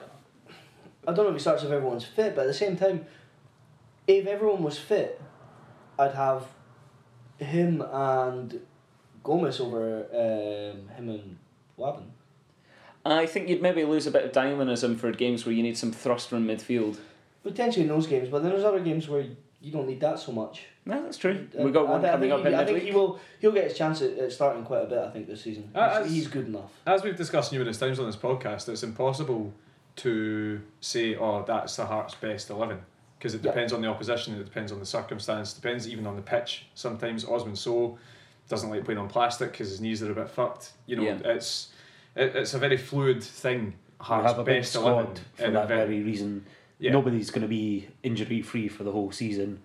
I 1.07 1.13
don't 1.13 1.25
know 1.25 1.29
if 1.29 1.35
he 1.35 1.39
starts 1.39 1.63
if 1.63 1.71
everyone's 1.71 2.05
fit, 2.05 2.35
but 2.35 2.41
at 2.41 2.47
the 2.47 2.53
same 2.53 2.75
time, 2.77 3.05
if 4.07 4.25
everyone 4.27 4.63
was 4.63 4.77
fit, 4.77 5.21
I'd 5.99 6.13
have 6.13 6.45
him 7.37 7.81
and 7.91 8.61
Gomez 9.25 9.59
over 9.59 10.05
um, 10.13 10.87
him 10.95 11.09
and 11.09 11.37
Buaben. 11.77 12.03
I 13.05 13.25
think 13.25 13.49
you'd 13.49 13.61
maybe 13.61 13.83
lose 13.83 14.07
a 14.07 14.11
bit 14.11 14.23
of 14.23 14.31
dynamism 14.31 14.95
for 14.95 15.11
games 15.11 15.45
where 15.45 15.53
you 15.53 15.61
need 15.61 15.77
some 15.77 15.91
thrust 15.91 16.29
from 16.29 16.47
midfield. 16.47 16.97
Potentially 17.43 17.83
in 17.83 17.89
those 17.89 18.07
games, 18.07 18.29
but 18.29 18.41
then 18.41 18.51
there's 18.51 18.63
other 18.63 18.79
games 18.79 19.07
where 19.09 19.25
you 19.61 19.71
don't 19.71 19.87
need 19.87 19.99
that 19.99 20.17
so 20.19 20.31
much. 20.31 20.65
No, 20.85 21.01
that's 21.03 21.17
true. 21.17 21.47
We 21.55 21.71
got 21.71 21.87
I 21.87 21.91
one 21.91 22.01
thi- 22.01 22.07
I 22.07 22.11
coming 22.13 22.29
think 22.29 22.33
up 22.39 22.47
he, 22.47 22.53
in 22.53 22.59
I 22.59 22.65
think 22.65 22.77
he 22.79 22.85
midweek. 22.85 22.95
will. 22.95 23.19
He'll 23.39 23.51
get 23.51 23.65
his 23.65 23.77
chance 23.77 24.01
at, 24.01 24.17
at 24.17 24.31
starting 24.31 24.63
quite 24.63 24.83
a 24.83 24.85
bit. 24.85 24.97
I 24.99 25.09
think 25.11 25.27
this 25.27 25.41
season. 25.43 25.63
He's, 25.73 25.75
as- 25.75 26.11
he's 26.11 26.27
good 26.27 26.47
enough. 26.47 26.71
As 26.87 27.03
we've 27.03 27.15
discussed 27.17 27.51
numerous 27.51 27.77
times 27.77 27.99
on 27.99 28.05
this 28.07 28.15
podcast, 28.15 28.69
it's 28.69 28.81
impossible 28.83 29.53
to 29.97 30.61
say, 30.81 31.15
"Oh, 31.15 31.43
that's 31.45 31.75
the 31.75 31.85
Hearts' 31.85 32.15
best 32.15 32.49
11 32.49 32.79
because 33.19 33.33
it 33.35 33.43
Yeah. 33.43 33.51
depends 33.51 33.73
on 33.73 33.81
the 33.81 33.87
opposition, 33.87 34.35
it 34.35 34.43
depends 34.43 34.71
on 34.71 34.79
the 34.79 34.85
circumstance, 34.85 35.53
depends 35.53 35.87
even 35.87 36.05
on 36.07 36.15
the 36.15 36.21
pitch. 36.21 36.65
Sometimes 36.75 37.23
Osman 37.25 37.55
Sow 37.55 37.97
doesn't 38.49 38.69
like 38.69 38.85
playing 38.85 38.99
on 38.99 39.07
plastic 39.07 39.51
because 39.51 39.69
his 39.69 39.81
knees 39.81 40.01
are 40.03 40.11
a 40.11 40.15
bit 40.15 40.29
fucked. 40.29 40.73
You 40.85 40.97
know, 40.97 41.03
Yeah. 41.03 41.17
it's 41.25 41.69
it, 42.15 42.35
it's 42.35 42.53
a 42.53 42.59
very 42.59 42.77
fluid 42.77 43.23
thing. 43.23 43.75
We 43.99 44.05
Hearts' 44.05 44.27
have 44.27 44.39
a 44.39 44.43
big 44.43 44.61
best 44.61 44.75
11 44.75 45.05
squad 45.15 45.19
for 45.35 45.45
in 45.45 45.53
that 45.53 45.67
very- 45.67 45.85
very 45.85 46.03
reason. 46.03 46.45
Yeah. 46.79 46.91
Nobody's 46.91 47.31
going 47.31 47.41
to 47.43 47.47
be 47.47 47.87
injury 48.03 48.41
free 48.41 48.67
for 48.67 48.83
the 48.83 48.91
whole 48.91 49.11
season. 49.11 49.61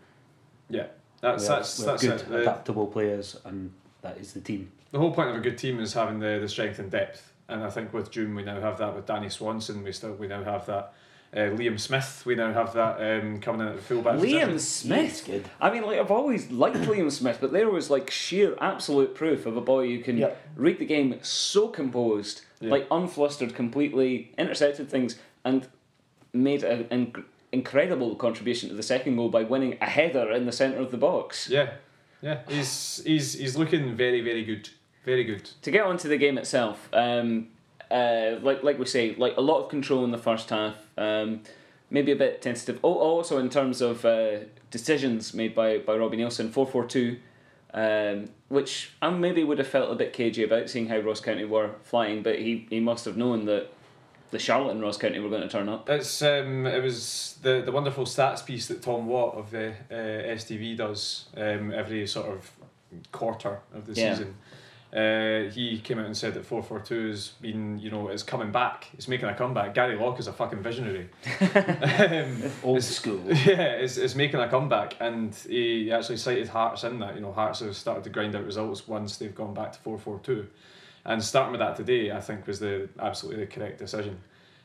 Yeah, 0.68 0.86
that's 1.20 1.42
we 1.42 1.48
have, 1.48 1.56
that's 1.58 1.78
we 1.78 1.84
have 1.86 1.92
that's 2.00 2.02
good, 2.04 2.20
it. 2.20 2.28
The- 2.28 2.40
adaptable 2.42 2.86
players, 2.86 3.36
and 3.44 3.72
that 4.02 4.16
is 4.18 4.32
the 4.32 4.40
team. 4.40 4.70
the 4.92 4.98
whole 4.98 5.12
point 5.12 5.28
of 5.30 5.36
a 5.36 5.40
good 5.40 5.58
team 5.58 5.78
is 5.80 5.92
having 5.92 6.20
the, 6.20 6.38
the 6.40 6.48
strength 6.48 6.78
and 6.78 6.90
depth. 6.90 7.32
And 7.48 7.64
I 7.64 7.70
think 7.70 7.92
with 7.92 8.12
Djoum 8.12 8.36
we 8.36 8.44
now 8.44 8.60
have 8.60 8.78
that 8.78 8.94
with 8.94 9.06
Danny 9.06 9.28
Swanson. 9.28 9.82
We 9.82 9.90
still 9.92 10.12
we 10.14 10.28
now 10.28 10.42
have 10.44 10.66
that. 10.66 10.92
Uh, 11.32 11.50
Liam 11.56 11.78
Smith, 11.78 12.22
we 12.26 12.34
now 12.34 12.52
have 12.52 12.72
that 12.74 12.96
um, 13.00 13.38
coming 13.40 13.60
in 13.60 13.68
at 13.68 13.76
the 13.76 13.82
fullback 13.82 14.16
Liam 14.18 14.50
position. 14.52 14.58
Smith. 14.58 15.22
good. 15.26 15.44
I 15.60 15.70
mean, 15.70 15.84
like 15.84 16.00
I've 16.00 16.10
always 16.10 16.50
liked 16.50 16.78
Liam 16.78 17.10
Smith, 17.12 17.38
but 17.40 17.52
there 17.52 17.70
was 17.70 17.88
like 17.88 18.10
sheer 18.10 18.56
absolute 18.60 19.14
proof 19.14 19.46
of 19.46 19.56
a 19.56 19.60
boy 19.60 19.86
who 19.88 20.00
can 20.02 20.18
Yep. 20.18 20.36
read 20.56 20.78
the 20.80 20.84
game 20.86 21.14
so 21.22 21.68
composed, 21.68 22.42
Yeah. 22.60 22.70
like 22.70 22.88
unflustered, 22.88 23.54
completely 23.54 24.32
intercepted 24.38 24.88
things, 24.90 25.20
and 25.44 25.68
made 26.32 26.64
an 26.64 26.84
inc- 26.90 27.24
incredible 27.52 28.16
contribution 28.16 28.68
to 28.68 28.74
the 28.74 28.82
second 28.82 29.14
goal 29.14 29.28
by 29.28 29.44
winning 29.44 29.78
a 29.80 29.86
header 29.86 30.32
in 30.32 30.46
the 30.46 30.52
centre 30.52 30.78
of 30.80 30.90
the 30.90 30.96
box. 30.96 31.48
Yeah, 31.48 31.70
yeah, 32.22 32.40
he's 32.48 33.02
he's 33.06 33.34
he's 33.34 33.56
looking 33.56 33.94
very 33.94 34.20
very 34.20 34.44
good, 34.44 34.68
very 35.04 35.22
good. 35.22 35.48
To 35.62 35.70
get 35.70 35.84
on 35.86 35.96
to 35.98 36.08
the 36.08 36.18
game 36.18 36.38
itself, 36.38 36.88
um, 36.92 37.48
uh, 37.90 38.36
like 38.42 38.62
like 38.62 38.78
we 38.78 38.86
say, 38.86 39.14
like 39.16 39.36
a 39.36 39.40
lot 39.40 39.62
of 39.62 39.68
control 39.68 40.04
in 40.04 40.10
the 40.10 40.18
first 40.18 40.50
half. 40.50 40.76
Um, 40.96 41.40
maybe 41.90 42.12
a 42.12 42.16
bit 42.16 42.40
tentative. 42.42 42.78
Oh, 42.84 42.94
also 42.94 43.38
in 43.38 43.48
terms 43.50 43.80
of 43.80 44.04
uh, 44.04 44.38
decisions 44.70 45.34
made 45.34 45.54
by 45.54 45.78
by 45.78 45.96
Robbie 45.96 46.18
Neilson, 46.18 46.50
four 46.50 46.66
four 46.66 46.84
two, 46.84 47.18
um, 47.74 48.28
which 48.48 48.92
I 49.02 49.10
maybe 49.10 49.44
would 49.44 49.58
have 49.58 49.68
felt 49.68 49.90
a 49.90 49.94
bit 49.94 50.12
cagey 50.12 50.44
about, 50.44 50.68
seeing 50.70 50.88
how 50.88 50.98
Ross 50.98 51.20
County 51.20 51.44
were 51.44 51.70
flying. 51.82 52.22
But 52.22 52.38
he 52.38 52.66
he 52.70 52.80
must 52.80 53.04
have 53.04 53.16
known 53.16 53.44
that 53.46 53.68
the 54.30 54.38
Charlotte 54.38 54.70
and 54.72 54.80
Ross 54.82 54.96
County 54.96 55.18
were 55.18 55.28
going 55.28 55.42
to 55.42 55.48
turn 55.48 55.68
up. 55.68 55.88
It's 55.90 56.22
um, 56.22 56.66
it 56.66 56.82
was 56.82 57.38
the 57.42 57.62
the 57.64 57.72
wonderful 57.72 58.04
stats 58.04 58.44
piece 58.44 58.68
that 58.68 58.82
Tom 58.82 59.06
Watt 59.06 59.34
of 59.34 59.50
the 59.50 59.70
uh, 59.90 60.34
STV 60.36 60.76
does 60.76 61.26
um, 61.36 61.72
every 61.72 62.06
sort 62.06 62.28
of 62.28 62.50
quarter 63.12 63.60
of 63.74 63.86
the 63.86 64.00
Yeah. 64.00 64.14
season. 64.14 64.36
Uh, 64.92 65.48
he 65.50 65.78
came 65.84 66.00
out 66.00 66.06
and 66.06 66.16
said 66.16 66.34
that 66.34 66.44
four 66.44 66.64
four 66.64 66.80
two 66.80 67.10
has 67.10 67.28
been 67.40 67.78
you 67.78 67.90
know 67.90 68.08
it's 68.08 68.24
coming 68.24 68.50
back. 68.50 68.88
It's 68.94 69.06
making 69.06 69.28
a 69.28 69.34
comeback. 69.34 69.72
Gary 69.72 69.96
Locke 69.96 70.18
is 70.18 70.26
a 70.26 70.32
fucking 70.32 70.62
visionary. 70.62 71.08
um, 71.40 72.42
Old 72.64 72.78
it's- 72.78 72.86
school. 72.88 73.20
Yeah, 73.28 73.74
it's, 73.78 73.96
it's 73.96 74.16
making 74.16 74.40
a 74.40 74.48
comeback, 74.48 74.96
and 75.00 75.32
he 75.34 75.92
actually 75.92 76.16
cited 76.16 76.48
Hearts 76.48 76.82
in 76.82 76.98
that. 76.98 77.14
You 77.14 77.20
know, 77.20 77.32
Hearts 77.32 77.60
have 77.60 77.76
started 77.76 78.02
to 78.04 78.10
grind 78.10 78.34
out 78.34 78.44
results 78.44 78.88
once 78.88 79.16
they've 79.16 79.34
gone 79.34 79.54
back 79.54 79.72
to 79.74 79.78
four 79.78 79.96
four 79.96 80.18
two, 80.24 80.48
and 81.04 81.22
starting 81.22 81.52
with 81.52 81.60
that 81.60 81.76
today, 81.76 82.10
I 82.10 82.20
think 82.20 82.48
was 82.48 82.58
the 82.58 82.88
absolutely 82.98 83.44
the 83.44 83.50
correct 83.50 83.78
decision. 83.78 84.18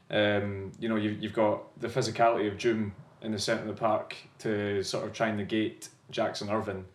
Um, 0.10 0.72
you 0.80 0.90
know, 0.90 0.96
you've, 0.98 1.22
you've 1.22 1.34
got 1.34 1.80
the 1.80 1.88
physicality 1.88 2.48
of 2.52 2.58
Doom 2.58 2.94
in 3.22 3.32
the 3.32 3.40
centre 3.40 3.62
of 3.62 3.68
the 3.68 3.74
park 3.80 4.16
to 4.40 4.84
sort 4.84 5.06
of 5.06 5.14
try 5.14 5.28
and 5.30 5.38
negate 5.38 5.90
Jackson 6.12 6.50
Irvine. 6.50 6.86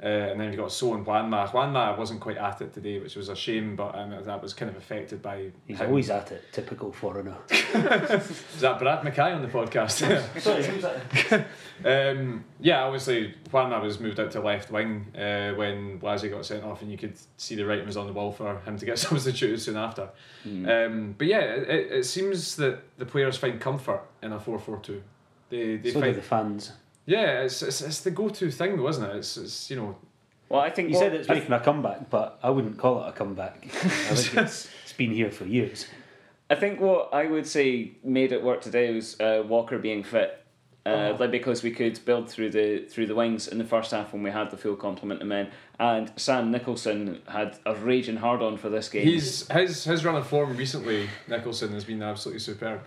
Uh, 0.00 0.06
and 0.06 0.38
then 0.40 0.46
you've 0.52 0.56
got 0.60 0.70
Sow 0.70 0.94
and 0.94 1.04
Juanma. 1.04 1.48
Juanma 1.48 1.98
wasn't 1.98 2.20
quite 2.20 2.36
at 2.36 2.60
it 2.60 2.72
today, 2.72 3.00
which 3.00 3.16
was 3.16 3.28
a 3.30 3.34
shame, 3.34 3.74
but 3.74 3.96
um, 3.98 4.10
that 4.24 4.40
was 4.40 4.54
kind 4.54 4.70
of 4.70 4.76
affected 4.76 5.20
by. 5.20 5.50
He's 5.66 5.80
him. 5.80 5.88
always 5.88 6.08
at 6.08 6.30
it. 6.30 6.44
Typical 6.52 6.92
foreigner. 6.92 7.36
Is 7.50 8.60
that 8.60 8.78
Brad 8.78 9.02
McKay 9.04 9.34
on 9.34 9.42
the 9.42 9.48
podcast? 9.48 10.40
Sorry, 10.40 10.64
who's 10.66 10.82
that? 10.82 11.46
Um, 11.84 12.44
yeah, 12.60 12.84
obviously 12.84 13.34
Juanma 13.52 13.82
was 13.82 13.98
moved 13.98 14.20
out 14.20 14.30
to 14.32 14.40
left 14.40 14.70
wing 14.70 15.06
uh, 15.16 15.52
when 15.54 15.98
Blasi 15.98 16.30
got 16.30 16.46
sent 16.46 16.62
off, 16.62 16.80
and 16.82 16.90
you 16.92 16.96
could 16.98 17.14
see 17.36 17.56
the 17.56 17.66
writing 17.66 17.86
was 17.86 17.96
on 17.96 18.06
the 18.06 18.12
wall 18.12 18.30
for 18.30 18.58
him 18.60 18.78
to 18.78 18.86
get 18.86 18.98
substituted 19.00 19.60
soon 19.60 19.76
after. 19.76 20.10
Um, 20.44 21.14
but 21.18 21.26
yeah, 21.26 21.40
it, 21.40 21.68
it 21.68 21.92
it 21.92 22.04
seems 22.04 22.54
that 22.56 22.80
the 22.98 23.04
players 23.04 23.36
find 23.36 23.60
comfort 23.60 24.02
in 24.22 24.32
a 24.32 24.38
four 24.38 24.58
four 24.60 24.78
two. 24.78 25.02
They 25.50 25.76
they 25.76 25.90
So 25.90 25.94
do 26.00 26.06
find 26.06 26.16
the 26.16 26.22
fans. 26.22 26.72
Yeah, 27.08 27.42
it's, 27.42 27.62
it's 27.62 27.80
it's 27.80 28.00
the 28.02 28.10
go 28.10 28.28
to 28.28 28.50
thing 28.50 28.76
though, 28.76 28.88
isn't 28.88 29.04
it? 29.10 29.16
It's, 29.16 29.36
it's 29.38 29.70
you 29.70 29.76
know 29.76 29.96
Well, 30.50 30.60
I 30.60 30.70
think 30.70 30.90
You 30.90 30.94
what- 30.94 31.00
said 31.04 31.14
it's 31.14 31.28
making 31.28 31.52
a 31.52 31.60
comeback, 31.60 32.10
but 32.10 32.38
I 32.42 32.50
wouldn't 32.50 32.78
call 32.78 33.02
it 33.04 33.08
a 33.08 33.12
comeback. 33.12 33.64
I 33.64 33.68
think 34.14 34.36
it's, 34.36 34.68
it's 34.84 34.92
been 34.92 35.12
here 35.12 35.30
for 35.30 35.44
years. 35.46 35.86
I 36.50 36.54
think 36.54 36.80
what 36.80 37.12
I 37.12 37.26
would 37.26 37.46
say 37.46 37.92
made 38.04 38.32
it 38.32 38.42
work 38.42 38.60
today 38.60 38.94
was 38.94 39.18
uh, 39.20 39.42
Walker 39.46 39.78
being 39.78 40.02
fit. 40.04 40.44
Uh, 40.86 41.14
like 41.20 41.30
because 41.30 41.62
we 41.62 41.70
could 41.70 42.02
build 42.06 42.30
through 42.30 42.48
the 42.48 42.86
through 42.88 43.06
the 43.06 43.14
wings 43.14 43.46
in 43.46 43.58
the 43.58 43.64
first 43.64 43.90
half 43.90 44.14
when 44.14 44.22
we 44.22 44.30
had 44.30 44.50
the 44.50 44.56
full 44.56 44.76
complement 44.76 45.20
of 45.20 45.28
men, 45.28 45.50
and 45.78 46.10
Sam 46.16 46.50
Nicholson 46.50 47.20
had 47.28 47.58
a 47.66 47.74
raging 47.74 48.16
hard 48.16 48.40
on 48.40 48.56
for 48.56 48.70
this 48.70 48.88
game. 48.88 49.04
he's 49.04 49.46
his 49.48 49.84
his 49.84 50.02
run 50.02 50.14
of 50.14 50.26
form 50.26 50.56
recently. 50.56 51.10
Nicholson 51.26 51.72
has 51.72 51.84
been 51.84 52.02
absolutely 52.02 52.40
superb. 52.40 52.80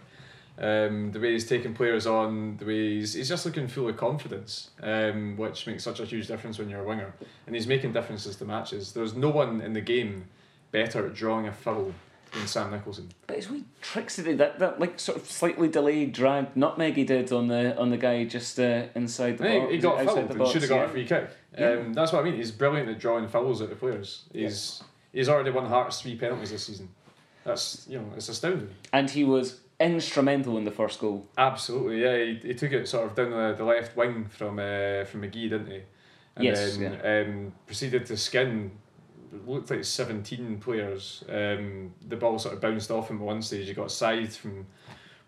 Um, 0.62 1.12
the 1.12 1.20
way 1.20 1.32
he's 1.32 1.50
taking 1.50 1.74
players 1.74 2.06
on, 2.06 2.58
the 2.58 2.66
way 2.66 2.98
he's, 2.98 3.16
he's 3.16 3.28
just 3.28 3.48
looking 3.48 3.68
full 3.68 3.90
of 3.90 3.98
confidence, 3.98 4.70
um, 4.84 5.36
which 5.36 5.66
makes 5.66 5.84
such 5.84 6.00
a 6.00 6.06
huge 6.06 6.28
difference 6.28 6.60
when 6.60 6.70
you're 6.70 6.82
a 6.82 6.88
winger. 6.88 7.16
And 7.48 7.56
he's 7.56 7.66
making 7.66 7.94
differences 7.94 8.36
to 8.36 8.46
matches. 8.46 8.92
There's 8.94 9.16
no 9.16 9.30
one 9.30 9.62
in 9.62 9.74
the 9.74 9.82
game 9.82 10.26
better 10.72 11.08
at 11.08 11.16
drawing 11.16 11.48
a 11.48 11.52
foul 11.52 11.96
than 12.32 12.48
Sam 12.48 12.72
Nicholson. 12.72 13.10
But 13.28 13.38
his 13.38 13.50
wee 13.50 13.66
tricks 13.82 14.18
he 14.18 14.24
did 14.24 14.38
that 14.38 14.60
that 14.60 14.80
like 14.80 15.00
sort 15.00 15.18
of 15.18 15.30
slightly 15.30 15.68
delayed 15.68 16.14
drag 16.14 16.56
nutmeg 16.56 16.96
he 16.96 17.04
did 17.04 17.32
on 17.32 17.48
the 17.48 17.78
on 17.78 17.90
the 17.90 17.98
guy 17.98 18.24
just 18.26 18.60
uh, 18.60 18.84
inside 18.96 19.38
the 19.38 19.44
box. 19.44 19.72
he 19.72 19.78
got 19.80 20.06
fouled 20.06 20.32
and 20.32 20.48
should 20.48 20.62
have 20.62 20.70
got 20.70 20.76
yeah. 20.76 20.86
a 20.86 20.90
free 20.90 21.06
kick. 21.06 21.30
Yeah. 21.58 21.72
Um, 21.72 21.94
that's 21.94 22.14
what 22.14 22.22
I 22.22 22.24
mean. 22.24 22.36
He's 22.36 22.52
brilliant 22.52 22.90
at 22.90 23.00
drawing 23.00 23.28
fouls 23.28 23.62
at 23.62 23.70
the 23.70 23.76
players. 23.76 24.26
He's 24.32 24.84
he's 25.12 25.28
already 25.28 25.52
won 25.52 25.66
Hearts 25.66 26.02
three 26.02 26.16
penalties 26.16 26.52
this 26.52 26.66
season. 26.66 26.90
That's 27.44 27.86
you 27.90 27.98
know 27.98 28.12
it's 28.16 28.30
astounding. 28.30 28.70
And 28.94 29.10
he 29.10 29.24
was 29.24 29.61
instrumental 29.82 30.58
in 30.58 30.64
the 30.64 30.72
first 30.72 31.00
goal. 31.00 31.28
Absolutely, 31.38 32.02
yeah. 32.02 32.18
He, 32.18 32.48
he 32.50 32.54
took 32.54 32.72
it 32.72 32.88
sort 32.88 33.08
of 33.08 33.16
down 33.16 33.32
the, 33.32 33.54
the 33.58 33.64
left 33.66 33.96
wing 33.98 34.26
from 34.26 34.60
uh, 34.60 35.04
from 35.06 35.22
McGhee, 35.22 35.50
didn't 35.50 35.72
he? 35.72 35.82
And 36.36 36.46
Yes, 36.46 36.78
then 36.78 37.00
um, 37.28 37.54
proceeded 37.66 38.06
to 38.08 38.18
skin. 38.18 38.72
Looked 39.48 39.72
like 39.72 39.84
seventeen 39.86 40.58
players. 40.60 41.24
Um, 41.30 41.94
the 42.08 42.18
ball 42.18 42.38
sort 42.38 42.54
of 42.56 42.62
bounced 42.62 42.92
off 42.92 43.10
him 43.10 43.18
at 43.18 43.24
one 43.24 43.42
stage. 43.42 43.68
He 43.68 43.74
got 43.74 43.90
scythed 43.92 44.38
from 44.38 44.66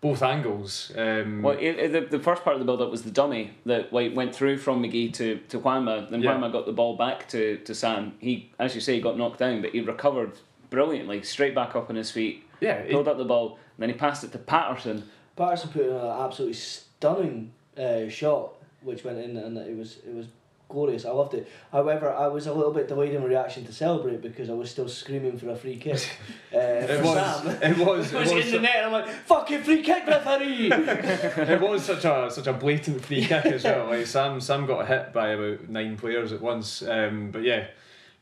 both 0.02 0.22
angles. 0.22 0.92
Um, 0.94 1.40
Well, 1.40 1.56
it, 1.58 1.76
it- 1.78 1.92
the, 2.10 2.18
the 2.18 2.22
first 2.22 2.44
part 2.44 2.54
of 2.54 2.60
the 2.60 2.66
build 2.66 2.82
up 2.82 2.90
was 2.90 3.02
the 3.04 3.10
dummy 3.10 3.52
that 3.64 3.90
went 3.90 4.34
through 4.34 4.58
from 4.58 4.82
McGhee 4.82 5.14
to, 5.14 5.36
to 5.48 5.58
Juanma. 5.58 6.10
Then 6.10 6.20
Yeah. 6.20 6.34
Juanma 6.34 6.52
got 6.52 6.66
the 6.66 6.72
ball 6.74 6.98
back 6.98 7.26
to, 7.28 7.56
to 7.58 7.74
Sam. 7.74 8.12
He, 8.18 8.52
as 8.58 8.74
you 8.74 8.82
say, 8.82 9.00
got 9.00 9.16
knocked 9.16 9.38
down, 9.38 9.62
but 9.62 9.70
he 9.70 9.80
recovered 9.80 10.32
brilliantly, 10.68 11.22
straight 11.22 11.54
back 11.54 11.74
up 11.74 11.88
on 11.88 11.96
his 11.96 12.10
feet, 12.10 12.44
yeah, 12.60 12.82
pulled 12.90 13.08
up 13.08 13.16
the 13.16 13.24
ball, 13.24 13.58
then 13.78 13.88
he 13.88 13.94
passed 13.94 14.24
it 14.24 14.32
to 14.32 14.38
Paterson. 14.38 15.04
Paterson 15.36 15.70
put 15.70 15.82
in 15.86 15.92
an 15.92 16.06
absolutely 16.24 16.54
stunning 16.54 17.52
uh, 17.76 18.08
shot, 18.08 18.54
which 18.82 19.04
went 19.04 19.18
in, 19.18 19.36
and 19.36 19.56
it 19.58 19.76
was 19.76 19.98
it 20.06 20.14
was 20.14 20.26
glorious. 20.68 21.04
I 21.04 21.10
loved 21.10 21.34
it. 21.34 21.48
However, 21.72 22.12
I 22.12 22.26
was 22.28 22.46
a 22.46 22.52
little 22.52 22.72
bit 22.72 22.88
delayed 22.88 23.12
in 23.14 23.20
my 23.20 23.26
reaction 23.28 23.64
to 23.66 23.72
celebrate 23.72 24.22
because 24.22 24.48
I 24.48 24.54
was 24.54 24.70
still 24.70 24.88
screaming 24.88 25.38
for 25.38 25.50
a 25.50 25.56
free 25.56 25.76
kick 25.76 25.96
uh, 26.54 26.58
it 26.58 27.04
was. 27.04 27.46
It 27.62 27.78
was. 27.78 28.12
It 28.12 28.16
It 28.16 28.18
was 28.20 28.32
was. 28.34 28.46
in 28.46 28.52
the 28.52 28.60
net, 28.60 28.76
and 28.76 28.86
I'm 28.86 28.92
like, 28.92 29.08
"Fucking 29.08 29.62
free 29.62 29.82
kick, 29.82 30.06
referee!" 30.06 30.70
it 30.72 31.60
was 31.60 31.84
such 31.84 32.04
a 32.04 32.30
such 32.30 32.46
a 32.46 32.52
blatant 32.52 33.04
free 33.04 33.24
kick 33.24 33.46
as 33.46 33.64
well. 33.64 33.86
Like 33.86 34.06
Sam 34.06 34.40
Sam 34.40 34.66
got 34.66 34.86
hit 34.86 35.12
by 35.12 35.28
about 35.30 35.68
nine 35.68 35.96
players 35.96 36.32
at 36.32 36.40
once. 36.40 36.82
Um, 36.82 37.30
but 37.30 37.42
yeah, 37.42 37.66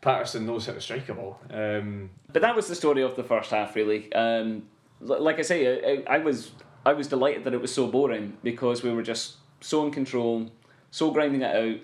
Paterson 0.01 0.47
knows 0.47 0.67
how 0.67 0.73
to 0.73 0.81
strike 0.81 1.09
a 1.09 1.15
ball. 1.15 1.39
Um, 1.51 2.11
But 2.33 2.43
that 2.43 2.57
was 2.57 2.67
the 2.69 2.75
story 2.75 3.03
of 3.03 3.15
the 3.17 3.23
first 3.25 3.51
half, 3.51 3.77
really. 3.77 4.13
Um, 4.15 4.49
li- 4.49 4.63
like 5.03 5.39
I 5.39 5.43
say, 5.43 6.05
I, 6.07 6.15
I 6.17 6.19
was 6.19 6.53
I 6.85 6.93
was 6.93 7.09
delighted 7.09 7.45
that 7.45 7.55
it 7.55 7.61
was 7.61 7.75
so 7.75 7.87
boring 7.87 8.37
because 8.43 8.83
we 8.83 8.93
were 8.93 9.03
just 9.03 9.37
so 9.61 9.85
in 9.87 9.93
control, 9.93 10.51
so 10.91 11.11
grinding 11.11 11.43
it 11.43 11.55
out. 11.55 11.81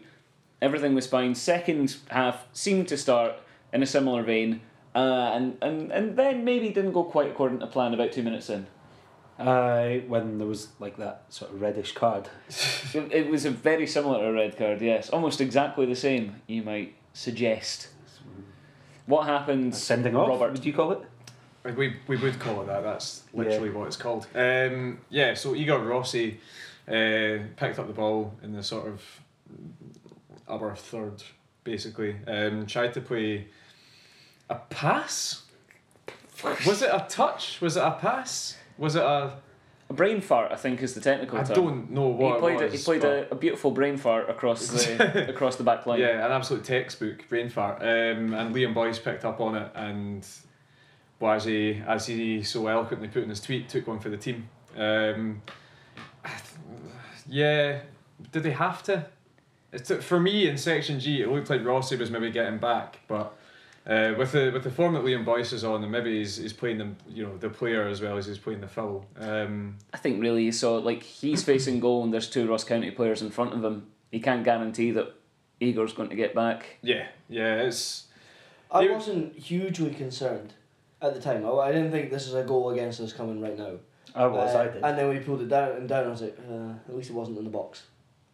Everything 0.60 0.94
was 0.94 1.06
fine. 1.06 1.34
Second 1.34 1.96
half 2.08 2.46
seemed 2.52 2.88
to 2.88 2.96
start 2.96 3.34
in 3.72 3.82
a 3.82 3.86
similar 3.86 4.22
vein, 4.22 4.60
uh, 4.94 5.32
and, 5.34 5.56
and 5.62 5.92
and 5.92 6.16
then 6.16 6.44
maybe 6.44 6.70
didn't 6.70 6.92
go 6.92 7.04
quite 7.04 7.30
according 7.30 7.60
to 7.60 7.66
plan 7.66 7.94
about 7.94 8.12
two 8.12 8.22
minutes 8.22 8.50
in. 8.50 8.66
Uh, 9.38 9.98
when 10.08 10.38
there 10.38 10.48
was 10.48 10.68
like 10.80 10.96
that 10.96 11.22
sort 11.28 11.52
of 11.52 11.60
reddish 11.60 11.92
card. 11.92 12.28
It, 12.94 13.12
it 13.12 13.30
was 13.30 13.44
a 13.44 13.50
very 13.50 13.86
similar 13.86 14.18
to 14.18 14.28
a 14.28 14.32
red 14.32 14.56
card, 14.56 14.80
yes, 14.80 15.10
almost 15.10 15.42
exactly 15.42 15.84
the 15.84 15.94
same. 15.94 16.40
You 16.46 16.62
might 16.62 16.94
suggest. 17.12 17.88
What 19.04 19.26
happened? 19.26 19.74
Sending 19.74 20.16
off, 20.16 20.28
Robert. 20.28 20.52
would 20.52 20.64
you 20.64 20.72
call 20.72 20.92
it? 20.92 21.02
We 21.64 21.96
we 22.06 22.16
would 22.16 22.38
call 22.38 22.62
it 22.62 22.66
that. 22.66 22.82
That's 22.82 23.22
literally 23.32 23.70
what 23.70 23.86
it's 23.86 23.96
called. 23.96 24.26
Um, 24.34 24.98
yeah. 25.10 25.34
So 25.34 25.54
Igor 25.54 25.80
Rossi 25.80 26.40
uh, 26.86 27.44
picked 27.56 27.78
up 27.78 27.86
the 27.86 27.92
ball 27.94 28.34
in 28.42 28.52
the 28.52 28.62
sort 28.62 28.86
of 28.88 29.02
upper 30.48 30.74
third, 30.74 31.22
basically. 31.64 32.16
Um, 32.26 32.66
tried 32.66 32.94
to 32.94 33.00
play 33.00 33.48
a 34.48 34.54
pass. 34.56 35.42
Was 36.66 36.82
it 36.82 36.90
a 36.92 37.04
touch? 37.08 37.60
Was 37.60 37.76
it 37.76 37.82
a 37.82 37.92
pass? 37.92 38.56
Was 38.78 38.96
it 38.96 39.02
a? 39.02 39.32
A 39.90 39.94
brain 39.94 40.20
fart, 40.20 40.52
I 40.52 40.56
think, 40.56 40.82
is 40.82 40.92
the 40.92 41.00
technical 41.00 41.38
I 41.38 41.44
term. 41.44 41.50
I 41.52 41.54
don't 41.54 41.90
know 41.92 42.14
He 42.14 42.22
what 42.22 42.40
played, 42.40 42.60
it 42.60 42.60
a, 42.60 42.64
was. 42.64 42.72
he 42.74 42.84
played 42.84 43.04
a 43.04 43.34
beautiful 43.34 43.70
brain 43.70 43.96
fart 43.96 44.28
across 44.28 44.66
the 44.66 45.28
across 45.30 45.56
the 45.56 45.62
back 45.64 45.86
line. 45.86 45.98
Yeah, 46.00 46.26
an 46.26 46.30
absolute 46.30 46.62
textbook 46.62 47.26
brain 47.30 47.48
fart. 47.48 47.80
Um, 47.80 48.34
and 48.34 48.54
Liam 48.54 48.74
Boyce 48.74 48.98
picked 48.98 49.24
up 49.24 49.40
on 49.40 49.54
it, 49.56 49.72
and 49.74 50.26
Boise, 51.18 51.82
as 51.86 52.06
he 52.06 52.42
so 52.42 52.66
eloquently 52.66 53.08
put 53.08 53.22
in 53.24 53.28
his 53.28 53.40
tweet, 53.40 53.68
took 53.68 53.86
one 53.86 53.98
for 53.98 54.08
the 54.08 54.16
team. 54.16 54.48
Um, 54.76 55.42
yeah, 57.28 57.80
did 58.32 58.42
they 58.42 58.50
have 58.52 58.82
to? 58.84 59.06
It's 59.72 59.90
for 60.04 60.18
me 60.18 60.48
in 60.48 60.56
Section 60.56 60.98
G, 61.00 61.22
it 61.22 61.28
looked 61.30 61.50
like 61.50 61.64
Rossi 61.64 61.96
was 61.96 62.10
maybe 62.10 62.30
getting 62.30 62.58
back, 62.58 63.00
but. 63.08 63.34
Uh, 63.86 64.12
with 64.18 64.32
the 64.32 64.50
with 64.52 64.62
the 64.64 64.70
form 64.70 64.92
that 64.92 65.02
Liam 65.02 65.24
Boyce 65.24 65.54
is 65.54 65.64
on, 65.64 65.82
and 65.82 65.90
maybe 65.90 66.18
he's, 66.18 66.36
he's 66.36 66.52
playing 66.52 66.76
the 66.76 66.88
you 67.08 67.24
know 67.24 67.34
the 67.38 67.48
player 67.48 67.88
as 67.88 68.02
well 68.02 68.18
as 68.18 68.26
he's 68.26 68.36
playing 68.36 68.60
the 68.60 68.68
foul. 68.68 69.06
Um, 69.18 69.78
I 69.94 69.96
think 69.96 70.20
really 70.20 70.44
you 70.44 70.52
saw 70.52 70.74
like 70.74 71.02
he's 71.02 71.42
facing 71.42 71.80
goal 71.80 72.04
and 72.04 72.12
there's 72.12 72.28
two 72.28 72.46
Ross 72.46 72.64
County 72.64 72.90
players 72.90 73.22
in 73.22 73.30
front 73.30 73.54
of 73.54 73.64
him. 73.64 73.86
He 74.12 74.20
can't 74.20 74.44
guarantee 74.44 74.90
that 74.90 75.14
Igor's 75.58 75.94
going 75.94 76.10
to 76.10 76.16
get 76.16 76.34
back. 76.34 76.66
yeah, 76.82 77.06
yeah, 77.30 77.62
it's 77.62 78.08
I 78.70 78.82
You- 78.82 78.92
wasn't 78.92 79.38
hugely 79.38 79.92
concerned 79.94 80.52
at 81.02 81.14
the 81.14 81.20
time. 81.20 81.44
I, 81.46 81.50
I 81.50 81.72
didn't 81.72 81.90
think 81.90 82.10
this 82.10 82.26
is 82.26 82.34
a 82.34 82.42
goal 82.42 82.70
against 82.70 83.00
us 83.00 83.12
coming 83.12 83.40
right 83.40 83.56
now. 83.56 83.72
I 84.14 84.26
was, 84.26 84.54
Uh, 84.54 84.58
I 84.58 84.64
did. 84.68 84.82
And 84.82 84.98
then 84.98 85.08
we 85.08 85.18
pulled 85.20 85.42
it 85.42 85.48
down 85.48 85.72
and 85.72 85.88
down. 85.88 86.06
I 86.06 86.08
was 86.08 86.22
like, 86.22 86.36
uh, 86.50 86.72
at 86.88 86.96
least 86.96 87.10
it 87.10 87.14
wasn't 87.14 87.38
in 87.38 87.44
the 87.44 87.50
box. 87.50 87.82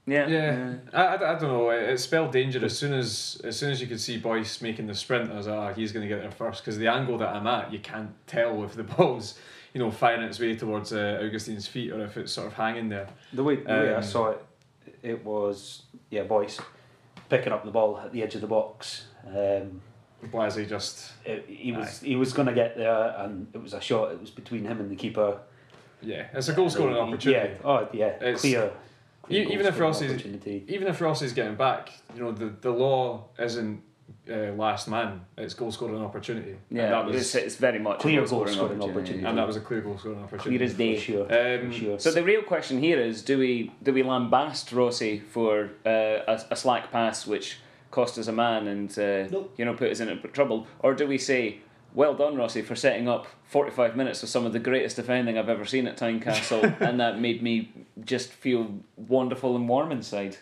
Yeah, 0.06 0.26
Yeah, 0.28 0.74
I, 0.92 1.02
I, 1.02 1.14
I 1.14 1.38
don't 1.38 1.48
know. 1.50 1.70
It, 1.70 1.82
it 1.88 1.98
spelled 1.98 2.30
danger 2.30 2.62
as 2.62 2.76
soon 2.76 2.92
as 2.92 3.40
as 3.42 3.58
soon 3.58 3.70
as 3.70 3.80
you 3.80 3.86
could 3.86 4.00
see 4.00 4.18
Boyce 4.18 4.60
making 4.60 4.86
the 4.86 4.94
sprint. 4.94 5.30
I 5.32 5.36
was 5.36 5.46
like, 5.46 5.58
ah, 5.58 5.72
he's 5.72 5.92
going 5.92 6.06
to 6.06 6.14
get 6.14 6.20
there 6.20 6.30
first 6.30 6.62
because 6.62 6.76
the 6.76 6.88
angle 6.88 7.16
that 7.18 7.30
I'm 7.34 7.46
at, 7.46 7.72
you 7.72 7.78
can't 7.78 8.10
tell 8.26 8.62
if 8.64 8.74
the 8.74 8.82
ball's 8.96 9.38
you 9.72 9.80
know 9.80 9.90
firing 9.90 10.22
its 10.22 10.38
way 10.38 10.54
towards 10.56 10.92
uh, 10.92 11.20
Augustyn's 11.22 11.66
feet 11.66 11.90
or 11.90 12.04
if 12.04 12.18
it's 12.18 12.32
sort 12.32 12.46
of 12.48 12.52
hanging 12.52 12.90
there. 12.90 13.08
The 13.32 13.42
way, 13.42 13.56
the 13.56 13.62
way 13.64 13.94
I 13.94 13.96
Um, 13.96 14.02
saw 14.02 14.30
it, 14.32 14.44
it 15.02 15.24
was 15.24 15.82
yeah, 16.10 16.24
Boyce 16.24 16.60
picking 17.30 17.52
up 17.54 17.64
the 17.64 17.70
ball 17.70 17.98
at 17.98 18.12
the 18.12 18.22
edge 18.22 18.34
of 18.34 18.42
the 18.42 18.46
box. 18.46 19.06
Um, 19.26 19.80
Blasey 20.32 20.68
just 20.68 21.12
it, 21.24 21.44
he 21.48 21.72
was 21.72 22.00
he 22.00 22.16
was 22.16 22.32
going 22.32 22.48
to 22.48 22.54
get 22.54 22.76
there, 22.76 23.14
and 23.18 23.46
it 23.54 23.62
was 23.62 23.74
a 23.74 23.80
shot. 23.80 24.12
It 24.12 24.20
was 24.20 24.30
between 24.30 24.64
him 24.64 24.80
and 24.80 24.90
the 24.90 24.96
keeper. 24.96 25.38
yeah, 26.02 26.26
it's 26.34 26.48
a 26.48 26.52
goal 26.52 26.70
scoring 26.70 26.96
opportunity. 26.96 27.54
Yeah, 27.54 27.68
oh 27.70 27.88
yeah, 27.92 28.06
It's- 28.16 28.40
clear. 28.40 28.72
Clear 29.22 29.42
even 29.44 29.64
if 29.66 29.78
goal-scoring 29.78 30.12
Rossi's- 30.20 30.64
Even 30.68 30.86
if 30.88 30.98
Rossi's 31.00 31.32
getting 31.32 31.54
back, 31.54 31.90
you 32.14 32.20
know 32.22 32.32
the 32.32 32.46
the 32.60 32.70
law 32.70 33.24
isn't 33.38 33.82
uh, 34.30 34.52
last 34.52 34.86
man. 34.86 35.24
It's 35.38 35.54
goal 35.54 35.72
scoring 35.72 36.02
opportunity. 36.02 36.50
And 36.68 36.78
yeah. 36.78 36.90
that 36.90 37.06
was 37.06 37.16
it's, 37.16 37.34
it's 37.34 37.56
very 37.56 37.78
much 37.78 38.00
Clear 38.00 38.18
a 38.22 38.26
goal-scoring 38.26 38.58
goal-scoring 38.58 38.82
opportunity. 38.90 39.24
and 39.26 39.38
that 39.38 39.46
was 39.46 39.56
a 39.56 39.60
clear 39.60 39.80
goal 39.80 39.96
scoring 39.96 40.22
opportunity. 40.22 40.58
Clear 40.58 40.66
as 40.66 40.74
day. 40.74 40.98
Sure, 40.98 41.24
Um, 41.62 41.72
sure. 41.72 41.98
So 41.98 42.10
the 42.10 42.22
real 42.22 42.42
question 42.42 42.80
here 42.80 43.00
is: 43.00 43.22
Do 43.22 43.38
we 43.38 43.72
do 43.82 43.94
we 43.94 44.02
lambast 44.02 44.74
Rossi 44.76 45.20
for 45.20 45.70
uh, 45.86 45.90
a, 46.32 46.40
a 46.50 46.56
slack 46.56 46.92
pass 46.92 47.26
which 47.26 47.60
cost 47.94 48.18
us 48.18 48.26
a 48.26 48.32
man 48.32 48.66
and 48.66 48.90
uh, 48.98 49.28
Nope. 49.30 49.54
you 49.56 49.64
know 49.64 49.74
put 49.74 49.90
us 49.90 50.00
in 50.00 50.20
trouble, 50.32 50.66
or 50.80 50.94
do 50.94 51.06
we 51.06 51.16
say? 51.18 51.60
Well 51.94 52.14
done, 52.14 52.34
Rossi, 52.34 52.60
for 52.62 52.74
setting 52.74 53.08
up 53.08 53.28
45 53.44 53.94
minutes 53.94 54.20
of 54.24 54.28
some 54.28 54.44
of 54.44 54.52
the 54.52 54.58
greatest 54.58 54.96
defending 54.96 55.38
I've 55.38 55.48
ever 55.48 55.64
seen 55.64 55.86
at 55.86 55.96
Tynecastle, 55.96 56.80
and 56.80 56.98
that 56.98 57.20
made 57.20 57.40
me 57.40 57.70
just 58.04 58.30
feel 58.32 58.80
wonderful 58.96 59.54
and 59.54 59.68
warm 59.68 59.92
inside. 59.92 60.36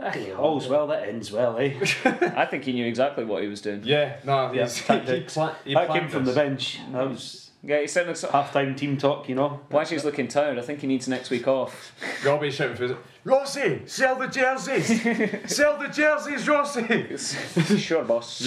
Aye, 0.00 0.32
all's 0.32 0.68
well 0.68 0.86
that 0.86 1.06
ends 1.06 1.30
well, 1.30 1.58
eh? 1.58 1.74
I 2.34 2.46
think 2.46 2.64
he 2.64 2.72
knew 2.72 2.86
exactly 2.86 3.26
what 3.26 3.42
he 3.42 3.48
was 3.48 3.60
doing. 3.60 3.82
Yeah, 3.84 4.16
no, 4.24 4.50
Yeah, 4.54 4.62
he's, 4.62 4.78
he, 4.78 4.84
tactics. 4.84 5.34
pla- 5.34 5.54
he 5.66 5.74
that 5.74 5.86
planned 5.86 6.00
came 6.04 6.10
from 6.10 6.24
the 6.24 6.32
bench. 6.32 6.78
That 6.92 7.10
was 7.10 7.45
Yeah, 7.62 7.80
he 7.80 7.86
sounded 7.86 8.16
so. 8.16 8.30
half 8.30 8.52
time 8.52 8.76
team 8.76 8.96
talk, 8.96 9.28
you 9.28 9.34
know. 9.34 9.60
Blanchard's 9.70 10.04
looking 10.04 10.28
tired. 10.28 10.58
I 10.58 10.62
think 10.62 10.80
he 10.80 10.86
needs 10.86 11.08
next 11.08 11.30
week 11.30 11.48
off. 11.48 11.92
Robbie 12.24 12.50
shouting 12.50 12.76
for 12.76 12.84
his 12.84 12.92
Rossi, 13.24 13.82
sell 13.86 14.14
the 14.14 14.28
jerseys, 14.28 14.86
sell 15.52 15.76
the 15.76 15.88
jerseys, 15.88 16.46
Rossi. 16.46 17.16
sure, 17.78 18.04
boss. 18.04 18.46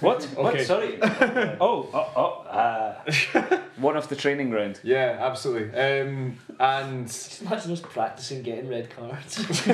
What? 0.00 0.24
What? 0.24 0.54
Okay. 0.54 0.64
Sorry. 0.64 0.98
oh, 1.00 1.88
oh, 1.94 2.12
oh. 2.16 2.42
Uh, 2.50 3.58
One 3.76 3.96
off 3.96 4.08
the 4.08 4.16
training 4.16 4.50
ground. 4.50 4.80
Yeah, 4.82 5.16
absolutely. 5.20 5.78
Um, 5.78 6.36
and 6.58 7.06
Just 7.06 7.42
imagine 7.42 7.70
us 7.70 7.80
practicing 7.80 8.42
getting 8.42 8.68
red 8.68 8.90
cards. 8.90 9.64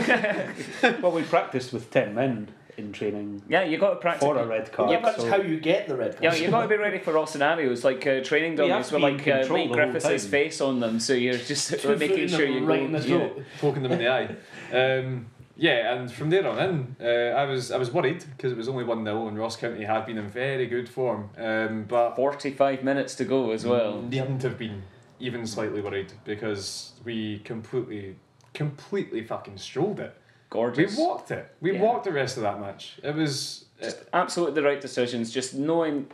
well, 1.01 1.13
we 1.13 1.23
practiced 1.23 1.73
with 1.73 1.91
ten 1.91 2.15
men 2.15 2.49
in 2.79 2.93
training 2.93 3.43
Yeah, 3.49 3.65
you 3.65 3.77
got 3.79 3.91
to 3.91 3.97
practice. 3.97 4.25
for 4.27 4.37
a 4.39 4.47
red 4.47 4.73
card. 4.73 4.91
yeah, 4.91 5.01
but 5.01 5.13
that's 5.13 5.23
so- 5.23 5.31
how 5.31 5.37
you 5.37 5.61
get 5.61 5.89
the 5.89 5.97
red 5.97 6.13
card. 6.13 6.23
Yeah, 6.25 6.31
cards. 6.31 6.43
you 6.43 6.51
got 6.51 6.63
to 6.63 6.69
be 6.69 6.77
ready 6.77 6.99
for 6.99 7.17
all 7.19 7.27
scenarios. 7.27 7.85
Like 7.85 8.07
uh, 8.07 8.21
training 8.23 8.57
We 8.57 8.69
have 8.69 8.89
dummies 8.89 8.93
with 8.93 9.03
like 9.03 9.21
uh, 9.29 9.39
control 9.41 9.67
Mike 9.69 9.73
Griffiths' 9.93 10.27
face 10.27 10.61
on 10.61 10.81
them, 10.81 10.99
so 11.01 11.13
you're 11.13 11.37
just 11.37 11.71
Two 11.81 11.97
making 11.97 12.29
sure 12.29 12.47
you're 12.47 12.61
go. 12.61 12.67
right 12.67 12.83
in 12.83 12.93
the 12.93 13.01
yeah. 13.07 13.29
poking 13.61 13.83
them 13.83 13.93
in 13.93 13.99
the 13.99 14.09
eye. 14.09 14.29
Um, 14.73 15.27
yeah, 15.55 15.95
and 15.95 16.11
from 16.11 16.31
there 16.31 16.49
on 16.49 16.59
in, 16.59 16.97
uh, 17.01 17.37
I 17.37 17.45
was 17.45 17.71
I 17.71 17.77
was 17.77 17.93
worried 17.93 18.25
because 18.37 18.53
it 18.53 18.57
was 18.57 18.69
only 18.69 18.85
one 18.85 19.05
0 19.05 19.29
and 19.29 19.39
Ross 19.39 19.57
County 19.57 19.85
had 19.85 20.07
been 20.07 20.17
in 20.17 20.29
very 20.29 20.67
good 20.67 20.89
form. 20.89 21.29
Um, 21.37 21.85
but 21.87 22.17
Forty-five 22.17 22.83
minutes 22.83 23.15
to 23.17 23.25
go 23.25 23.51
as 23.51 23.67
well. 23.67 24.01
needn't 24.01 24.43
have 24.43 24.57
been 24.59 24.83
even 25.21 25.47
slightly 25.47 25.81
worried 25.83 26.13
because 26.25 26.93
we 27.05 27.39
completely, 27.41 28.17
completely 28.55 29.23
fucking 29.25 29.59
strolled 29.59 30.01
it. 30.01 30.17
We 30.55 30.87
walked 30.97 31.31
it. 31.31 31.47
We 31.61 31.73
Yeah. 31.73 31.81
walked 31.81 32.05
the 32.05 32.13
rest 32.13 32.37
of 32.37 32.43
that 32.43 32.61
match. 32.61 32.99
It 33.03 33.15
was. 33.15 33.65
Just 33.83 33.99
absolutely 34.13 34.55
the 34.61 34.67
right 34.69 34.81
decisions. 34.81 35.33
Just 35.33 35.55
knowing 35.55 36.07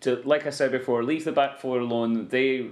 to, 0.00 0.22
like 0.24 0.46
I 0.46 0.50
said 0.50 0.70
before, 0.72 1.02
leave 1.02 1.24
the 1.24 1.32
back 1.32 1.58
four 1.58 1.78
alone. 1.80 2.28
They 2.28 2.68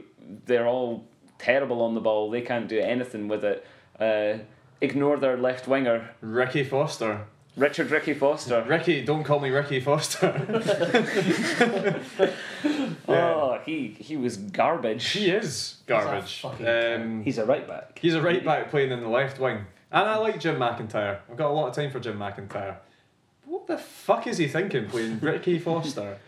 they're 0.47 0.67
all 0.67 1.05
terrible 1.39 1.83
on 1.83 1.95
the 1.95 2.01
ball. 2.01 2.31
They 2.31 2.41
can't 2.43 2.69
do 2.69 2.79
anything 2.79 3.29
with 3.29 3.45
it. 3.45 3.67
Uh, 4.01 4.39
ignore 4.81 5.17
their 5.19 5.37
left 5.37 5.67
winger, 5.69 6.11
Ricky 6.21 6.65
Foster. 6.65 7.27
Richard 7.57 7.91
Ricky 7.91 8.15
Foster. 8.15 8.63
Ricky, 8.69 9.05
don't 9.05 9.25
call 9.25 9.41
me 9.41 9.51
Ricky 9.51 9.81
Foster. 9.81 10.31
Oh, 13.11 13.59
he 13.65 13.97
he 13.99 14.17
was 14.17 14.37
garbage. 14.37 15.05
he 15.11 15.31
is 15.31 15.77
garbage. 15.87 16.41
fucking 16.41 16.67
Um, 16.67 17.23
He's 17.23 17.39
a 17.39 17.45
right 17.45 17.67
back. 17.67 17.99
he's 18.01 18.15
a 18.15 18.23
right 18.23 18.45
back 18.45 18.71
playing 18.71 18.91
in 18.93 19.01
the 19.01 19.09
left 19.09 19.39
wing. 19.39 19.65
And 19.91 20.09
I 20.09 20.17
like 20.17 20.39
Jim 20.39 20.57
McIntyre. 20.57 21.21
I've 21.31 21.37
got 21.37 21.51
a 21.51 21.55
lot 21.55 21.69
of 21.69 21.75
time 21.75 21.91
for 21.91 22.01
Jim 22.01 22.19
McIntyre. 22.19 22.77
What 23.45 23.67
the 23.67 23.79
fuck 23.79 24.27
is 24.27 24.39
he 24.39 24.47
thinking 24.47 24.89
playing 24.89 25.19
Ricky 25.23 25.59
Foster? 25.59 26.19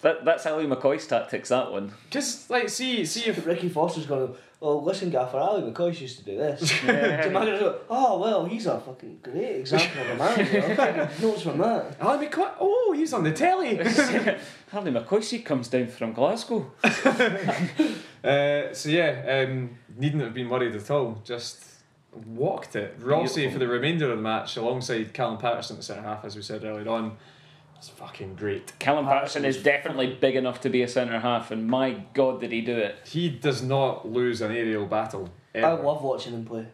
That 0.00 0.24
that's 0.24 0.46
Ally 0.46 0.64
McCoist's 0.64 1.06
tactics. 1.06 1.50
That 1.50 1.70
one. 1.70 1.92
Just 2.10 2.50
like 2.50 2.68
see 2.68 3.04
see 3.04 3.28
if 3.28 3.46
Ricky 3.46 3.68
Foster's 3.68 4.06
going, 4.06 4.34
oh, 4.60 4.78
listen, 4.78 5.10
Gaffer, 5.10 5.38
Ally 5.38 5.60
McCoist 5.60 6.00
used 6.00 6.18
to 6.18 6.24
do 6.24 6.36
this. 6.36 6.72
Yeah. 6.84 7.22
So 7.22 7.80
oh, 7.90 8.18
well, 8.18 8.44
he's 8.46 8.66
a 8.66 8.80
fucking 8.80 9.20
great 9.22 9.56
example 9.56 10.02
of 10.02 10.08
a 10.10 10.16
manager. 10.16 10.64
I'm 10.66 10.76
taking 10.76 11.28
notes 11.28 11.42
from 11.42 11.58
that. 11.58 11.96
I'll 12.00 12.18
be 12.18 12.26
quite, 12.26 12.52
oh 12.60 12.94
he's 12.96 13.12
on 13.12 13.24
the 13.24 13.32
telly. 13.32 13.80
Ally 13.80 14.90
McCoist 14.90 15.44
comes 15.44 15.68
down 15.68 15.88
from 15.88 16.12
Glasgow. 16.12 16.72
Uh, 18.24 18.72
so 18.72 18.88
yeah, 18.88 19.44
um, 19.46 19.70
needn't 19.98 20.22
have 20.22 20.32
been 20.32 20.48
worried 20.48 20.74
at 20.74 20.90
all. 20.90 21.20
Just 21.24 21.73
walked 22.26 22.76
it. 22.76 22.96
Rossi 23.00 23.50
for 23.50 23.58
the 23.58 23.68
remainder 23.68 24.10
of 24.10 24.16
the 24.16 24.22
match, 24.22 24.56
alongside 24.56 25.12
Callum 25.14 25.38
Paterson 25.38 25.76
at 25.76 25.84
centre 25.84 26.02
half, 26.02 26.24
as 26.24 26.36
we 26.36 26.42
said 26.42 26.64
earlier 26.64 26.88
on. 26.88 27.16
It's 27.76 27.88
fucking 27.88 28.36
great. 28.36 28.72
Callum 28.78 29.04
Paterson 29.04 29.42
Paterson 29.42 29.44
is 29.44 29.62
definitely 29.62 30.14
big 30.14 30.36
enough 30.36 30.60
to 30.62 30.70
be 30.70 30.82
a 30.82 30.88
centre 30.88 31.20
half, 31.20 31.50
and 31.50 31.66
my 31.66 32.04
God, 32.14 32.40
did 32.40 32.52
he 32.52 32.60
do 32.62 32.76
it! 32.76 32.96
He 33.06 33.28
does 33.28 33.62
not 33.62 34.08
lose 34.10 34.40
an 34.40 34.52
aerial 34.52 34.86
battle. 34.86 35.28
I 35.54 35.60
love 35.72 36.02
watching 36.02 36.32
him 36.32 36.44
play. 36.44 36.66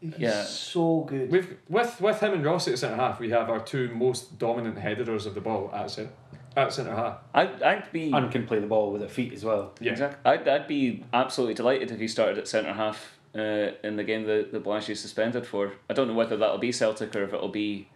He's 0.00 0.14
Yeah. 0.18 0.42
so 0.44 1.00
good. 1.00 1.30
With 1.30 1.56
with 1.68 2.00
with 2.00 2.20
him 2.20 2.32
and 2.34 2.44
Rossi 2.44 2.72
at 2.72 2.78
centre 2.78 2.96
half, 2.96 3.18
we 3.18 3.30
have 3.30 3.50
our 3.50 3.58
two 3.60 3.88
most 3.94 4.38
dominant 4.38 4.78
headers 4.78 5.26
of 5.26 5.34
the 5.34 5.40
ball 5.40 5.70
at 5.74 5.90
centre 5.90 6.12
at 6.56 6.72
centre 6.72 6.94
half. 6.94 7.18
I'd, 7.34 7.62
I'd 7.62 7.90
be 7.90 8.12
And 8.12 8.30
can 8.30 8.46
play 8.46 8.58
the 8.60 8.66
ball 8.66 8.92
with 8.92 9.00
their 9.00 9.08
feet 9.10 9.32
as 9.32 9.44
well. 9.44 9.72
Yeah. 9.80 9.92
Exactly. 9.92 10.18
I'd, 10.30 10.46
I'd 10.46 10.68
be 10.68 11.04
absolutely 11.12 11.54
delighted 11.54 11.90
if 11.90 11.98
he 11.98 12.06
started 12.08 12.38
at 12.38 12.46
centre 12.46 12.72
half 12.72 13.17
uh, 13.34 13.72
in 13.84 13.96
the 13.96 14.04
game 14.04 14.24
that, 14.24 14.52
that 14.52 14.64
Blanche 14.64 14.90
is 14.90 15.00
suspended 15.00 15.46
for. 15.46 15.72
I 15.88 15.94
don't 15.94 16.08
know 16.08 16.14
whether 16.14 16.36
that'll 16.36 16.58
be 16.58 16.72
Celtic 16.72 17.14
or 17.14 17.24
if 17.24 17.32
it'll 17.32 17.48
be 17.48 17.88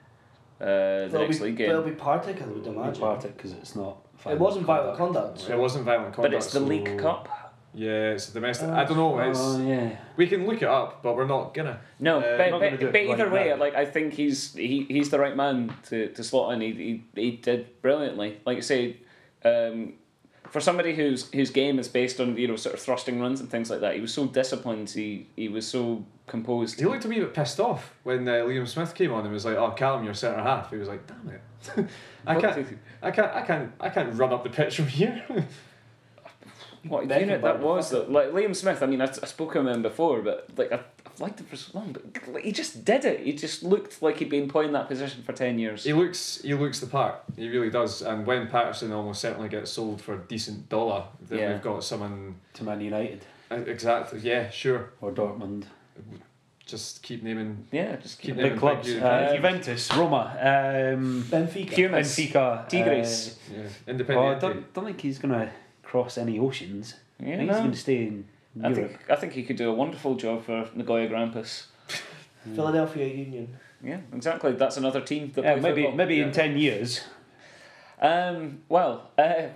uh, 0.61 0.65
the 0.67 1.05
It'll 1.07 1.21
next 1.23 1.39
be, 1.39 1.45
league 1.45 1.61
It'll 1.61 1.83
be 1.83 1.91
Partick, 1.93 2.41
I 2.43 2.47
would 2.47 2.67
imagine. 2.67 3.01
Partick 3.03 3.37
because 3.37 3.53
it's 3.53 3.75
not. 3.75 3.97
It 4.29 4.39
wasn't 4.39 4.67
violent 4.67 4.97
conduct. 4.97 5.49
It 5.51 5.59
wasn't 5.59 5.85
violent 5.85 6.15
conduct. 6.15 6.33
But 6.33 6.37
it's 6.37 6.53
the 6.53 6.61
so- 6.61 6.65
League 6.65 6.99
Cup. 6.99 7.29
Yeah, 7.75 8.11
it's 8.13 8.29
a 8.29 8.35
domestic. 8.35 8.69
I 8.69 8.85
don't 8.85 8.99
know. 8.99 9.19
It's 9.19 9.39
Oh 9.41 9.67
yeah. 9.67 9.97
we 10.17 10.27
can 10.27 10.47
look 10.47 10.61
it 10.61 10.69
up, 10.69 11.03
but 11.03 11.17
we're 11.17 11.27
not 11.27 11.55
gonna. 11.55 11.81
No, 11.99 12.19
Uh, 12.19 12.37
but, 12.37 12.51
not 12.51 12.61
but, 12.61 12.79
gonna 12.79 12.93
but 12.93 13.01
either 13.01 13.25
right 13.25 13.33
way, 13.33 13.49
now. 13.49 13.57
like 13.57 13.75
I 13.75 13.87
think 13.87 14.13
he's 14.13 14.53
he, 14.53 14.85
he's 14.91 15.09
the 15.09 15.19
right 15.19 15.35
man 15.35 15.75
to, 15.89 16.09
to 16.09 16.23
slot 16.23 16.53
in. 16.53 16.61
He, 16.61 16.73
he 17.15 17.21
he 17.21 17.31
did 17.39 17.81
brilliantly. 17.81 18.41
Like 18.45 18.59
I 18.59 18.61
say, 18.61 18.99
um, 19.43 19.95
for 20.53 20.61
somebody 20.61 20.95
whose 20.95 21.31
whose 21.33 21.51
game 21.51 21.79
is 21.79 21.89
based 21.89 22.21
on 22.21 22.37
you 22.37 22.47
know 22.47 22.57
sort 22.57 22.75
of 22.75 22.81
thrusting 22.81 23.19
runs 23.19 23.41
and 23.41 23.51
things 23.51 23.71
like 23.71 23.81
that, 23.81 23.95
he 23.95 24.03
was 24.03 24.13
so 24.13 24.27
disciplined. 24.27 24.91
He 24.91 25.27
he 25.35 25.49
was 25.49 25.67
so 25.67 26.05
composed. 26.27 26.79
He 26.79 26.85
looked 26.85 27.07
a 27.07 27.09
wee 27.09 27.21
bit 27.21 27.33
pissed 27.33 27.59
off 27.59 27.95
when 28.03 28.29
uh, 28.29 28.33
Liam 28.33 28.69
Smith 28.69 28.95
came 28.95 29.15
on 29.15 29.25
and 29.25 29.33
was 29.33 29.47
like, 29.47 29.57
"Oh, 29.57 29.71
Callum, 29.71 30.05
you're 30.05 30.13
centre 30.13 30.43
half." 30.43 30.69
He 30.69 30.77
was 30.77 30.89
like, 30.89 31.07
"Damn 31.07 31.31
it, 31.31 31.89
I 32.27 32.39
can't, 32.39 32.67
I 33.01 33.11
can't, 33.11 33.33
I 33.35 33.41
can't, 33.41 33.73
I 33.81 33.89
can't 33.89 34.15
run 34.15 34.31
up 34.31 34.45
the 34.45 34.51
pitch 34.51 34.77
from 34.77 34.89
here." 34.89 35.25
What 36.85 37.09
Beckham 37.09 37.21
unit 37.21 37.43
that 37.43 37.61
was 37.61 37.89
though? 37.89 38.05
Like 38.07 38.33
Liam 38.33 38.55
Smith. 38.55 38.83
I 38.83 38.87
mean, 38.87 39.01
I, 39.01 39.05
I 39.05 39.27
spoke 39.27 39.55
to 39.55 39.67
him 39.67 39.81
before, 39.81 40.21
but 40.21 40.51
like 40.59 40.71
I've, 40.71 40.85
I've 41.02 41.02
liked 41.21 41.41
him 41.41 41.47
for 41.47 41.57
so 41.57 41.71
long, 41.79 41.93
but 42.33 42.43
he 42.43 42.53
just 42.53 42.85
did 42.85 43.05
it. 43.05 43.21
He 43.21 43.33
just 43.33 43.63
looked 43.63 44.03
like 44.03 44.19
he'd 44.19 44.29
been 44.31 44.49
playing 44.49 44.73
that 44.73 44.89
position 44.89 45.23
for 45.23 45.33
ten 45.33 45.59
years. 45.59 45.85
he 45.85 45.93
looks, 45.93 46.41
he 46.43 46.55
looks 46.55 46.81
the 46.81 46.87
part. 46.87 47.23
He 47.37 47.49
really 47.49 47.71
does. 47.71 48.03
And 48.03 48.27
when 48.27 48.49
Paterson 48.49 48.93
almost 48.93 49.21
certainly 49.21 49.49
gets 49.49 49.71
sold 49.71 50.01
for 50.01 50.15
a 50.15 50.19
decent 50.19 50.69
dollar, 50.69 51.05
then 51.29 51.39
Yeah. 51.39 51.53
we've 51.53 51.63
got 51.63 51.85
someone 51.85 52.37
To 52.55 52.65
Man 52.65 52.81
United 52.81 53.25
uh, 53.51 53.57
exactly. 53.57 54.21
Yeah, 54.21 54.49
sure. 54.51 54.91
or 55.01 55.13
Dortmund. 55.13 55.65
Just 56.65 57.03
keep 57.03 57.23
naming. 57.23 57.67
Yeah, 57.73 57.97
just 57.97 58.19
Keep 58.19 58.29
keep 58.29 58.37
naming 58.37 58.53
Big 58.53 58.59
clubs. 58.61 58.87
big 58.95 59.03
Uh, 59.03 59.35
Juventus, 59.35 59.93
Roma, 59.95 60.95
um, 60.95 61.23
Benfica. 61.25 61.71
Humus. 61.71 62.17
Benfica. 62.17 62.69
Tigres. 62.69 63.39
Yeah, 63.53 63.59
Uh, 63.59 63.63
oh, 63.63 63.67
I 63.87 63.91
independent. 63.91 64.41
don't, 64.41 64.73
don't 64.75 64.85
think 64.87 65.01
he's 65.01 65.19
going 65.19 65.35
to 65.35 65.51
cross 65.83 66.17
any 66.17 66.39
oceans. 66.39 66.95
I 67.21 67.25
Yeah, 67.27 67.37
think 67.37 67.49
no. 67.51 67.55
he's 67.55 67.61
going 67.61 67.73
to 67.73 67.79
stay 67.79 67.97
in 68.07 68.25
I 68.63 68.75
think 68.75 68.99
I 69.11 69.17
think 69.17 69.33
he 69.33 69.43
could 69.45 69.57
do 69.57 69.71
a 69.71 69.75
wonderful 69.75 70.15
job 70.15 70.45
for 70.45 70.69
Nagoya 70.75 71.09
Grampus. 71.09 71.67
Philadelphia 72.55 73.07
Union. 73.07 73.57
Yeah, 73.83 74.01
exactly. 74.13 74.53
That's 74.53 74.77
another 74.77 75.01
team 75.01 75.33
that 75.35 75.45
Yeah, 75.45 75.55
maybe 75.57 75.83
football. 75.83 75.97
maybe 75.97 76.17
Yeah. 76.17 76.27
in 76.27 76.33
ten 76.33 76.59
years. 76.59 77.01
Um, 78.01 78.63
well, 78.69 79.11
uh, 79.17 79.49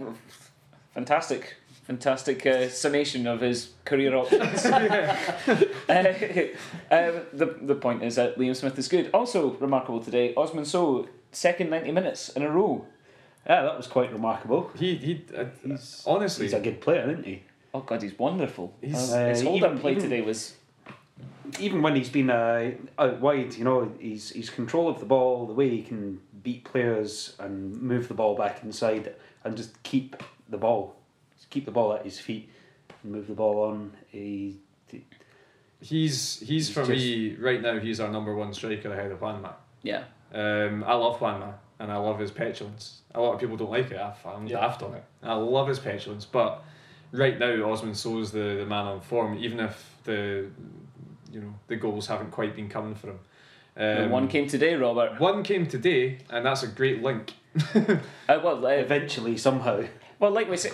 fantastic, 0.94 1.56
fantastic 1.85 2.46
uh, 2.46 2.68
summation 2.68 3.26
of 3.26 3.40
his 3.40 3.70
career 3.85 4.14
options. 4.16 4.64
uh, 4.66 5.64
um, 6.90 7.14
the 7.32 7.56
the 7.62 7.74
point 7.74 8.02
is 8.02 8.14
that 8.16 8.38
Liam 8.38 8.54
Smith 8.56 8.78
is 8.78 8.88
good. 8.88 9.11
Also 9.12 9.50
remarkable 9.61 10.00
today, 10.00 10.32
Osman 10.37 10.64
Sow 10.64 11.06
second 11.32 11.70
ninety 11.70 11.92
minutes 11.92 12.28
in 12.30 12.42
a 12.42 12.50
row. 12.50 12.87
Yeah, 13.46 13.62
that 13.62 13.76
was 13.76 13.87
quite 13.87 14.12
remarkable. 14.12 14.70
He 14.78 14.96
he. 14.96 15.24
Uh, 15.37 15.44
He's 15.64 16.02
honestly, 16.06 16.46
he's 16.46 16.54
a 16.54 16.61
good 16.61 16.80
player, 16.80 17.11
isn't 17.11 17.24
he? 17.26 17.42
Oh 17.77 17.81
God, 17.81 18.03
he's 18.03 18.19
wonderful. 18.19 18.75
He's- 18.81 19.12
Uh, 19.12 19.27
his 19.29 19.43
hold 19.43 19.62
up 19.62 19.79
play 19.81 19.93
even- 19.93 20.03
today 20.05 20.23
was 20.23 20.57
Even 21.61 21.81
when 21.81 21.95
he's 21.95 22.09
been 22.09 22.29
uh, 22.29 22.73
out 22.99 23.21
wide, 23.21 23.55
you 23.55 23.62
know, 23.65 23.93
he's 24.01 24.31
he's 24.31 24.51
control 24.51 24.89
of 24.89 24.99
the 24.99 25.07
ball, 25.07 25.47
the 25.47 25.53
way 25.53 25.69
he 25.69 25.81
can 25.83 26.21
beat 26.43 26.65
players 26.65 27.37
and 27.39 27.81
move 27.81 28.09
the 28.09 28.15
ball 28.15 28.35
back 28.35 28.62
inside 28.65 29.15
and 29.45 29.57
just 29.57 29.81
keep 29.85 30.17
the 30.49 30.57
ball, 30.59 30.97
just 31.37 31.49
keep 31.51 31.65
the 31.65 31.71
ball 31.71 31.93
at 31.93 32.05
his 32.05 32.19
feet 32.19 32.49
and 33.03 33.12
move 33.12 33.29
the 33.29 33.35
ball 33.35 33.62
on. 33.71 33.93
He, 34.09 34.57
he's 35.81 36.41
he's 36.41 36.49
He's 36.49 36.71
for 36.71 36.81
just- 36.81 36.91
me 36.91 37.37
right 37.37 37.62
now. 37.62 37.79
He's 37.79 38.01
our 38.01 38.11
number 38.11 38.35
one 38.35 38.53
striker 38.53 38.93
ahead 38.93 39.12
of 39.12 39.21
Juanma. 39.21 39.53
yeah. 39.83 40.05
Um, 40.35 40.83
I 40.85 40.95
love 40.95 41.19
Juanma 41.21 41.55
and 41.79 41.93
I 41.93 41.97
love 41.97 42.19
his 42.19 42.33
petulance. 42.33 43.03
A 43.15 43.21
lot 43.21 43.35
of 43.35 43.41
people 43.41 43.57
don't 43.57 43.71
like 43.71 43.91
it. 43.93 43.97
I- 43.99 44.15
I'm 44.27 44.47
Yeah. 44.49 44.61
daft 44.61 44.83
on 44.83 44.95
it. 44.95 45.05
I 45.23 45.35
love 45.35 45.69
his 45.69 45.79
petulance, 45.79 46.25
but 46.25 46.65
right 47.12 47.38
now 47.38 47.71
Osman 47.71 47.95
Sow's 47.95 48.33
the, 48.33 48.57
the 48.59 48.66
man 48.66 48.87
on 48.87 49.01
form, 49.01 49.38
even 49.38 49.61
if 49.61 49.97
the 50.05 50.49
you 51.33 51.40
know 51.40 51.55
the 51.66 51.77
goals 51.77 52.07
haven't 52.07 52.31
quite 52.31 52.55
been 52.55 52.69
coming 52.69 52.95
for 52.95 53.11
him. 53.11 53.19
Um, 53.79 54.11
one 54.11 54.29
came 54.29 54.47
today, 54.47 54.75
Robert. 54.75 55.21
one 55.21 55.42
came 55.42 55.66
today, 55.66 56.19
and 56.31 56.47
that's 56.47 56.62
a 56.62 56.69
great 56.69 57.03
link. 57.03 57.35
Uh, 58.29 58.40
well, 58.42 58.66
uh, 58.66 58.71
eventually, 58.71 59.37
somehow, 59.37 59.85
Well, 60.19 60.33
like 60.33 60.51
we 60.51 60.57
say, 60.57 60.71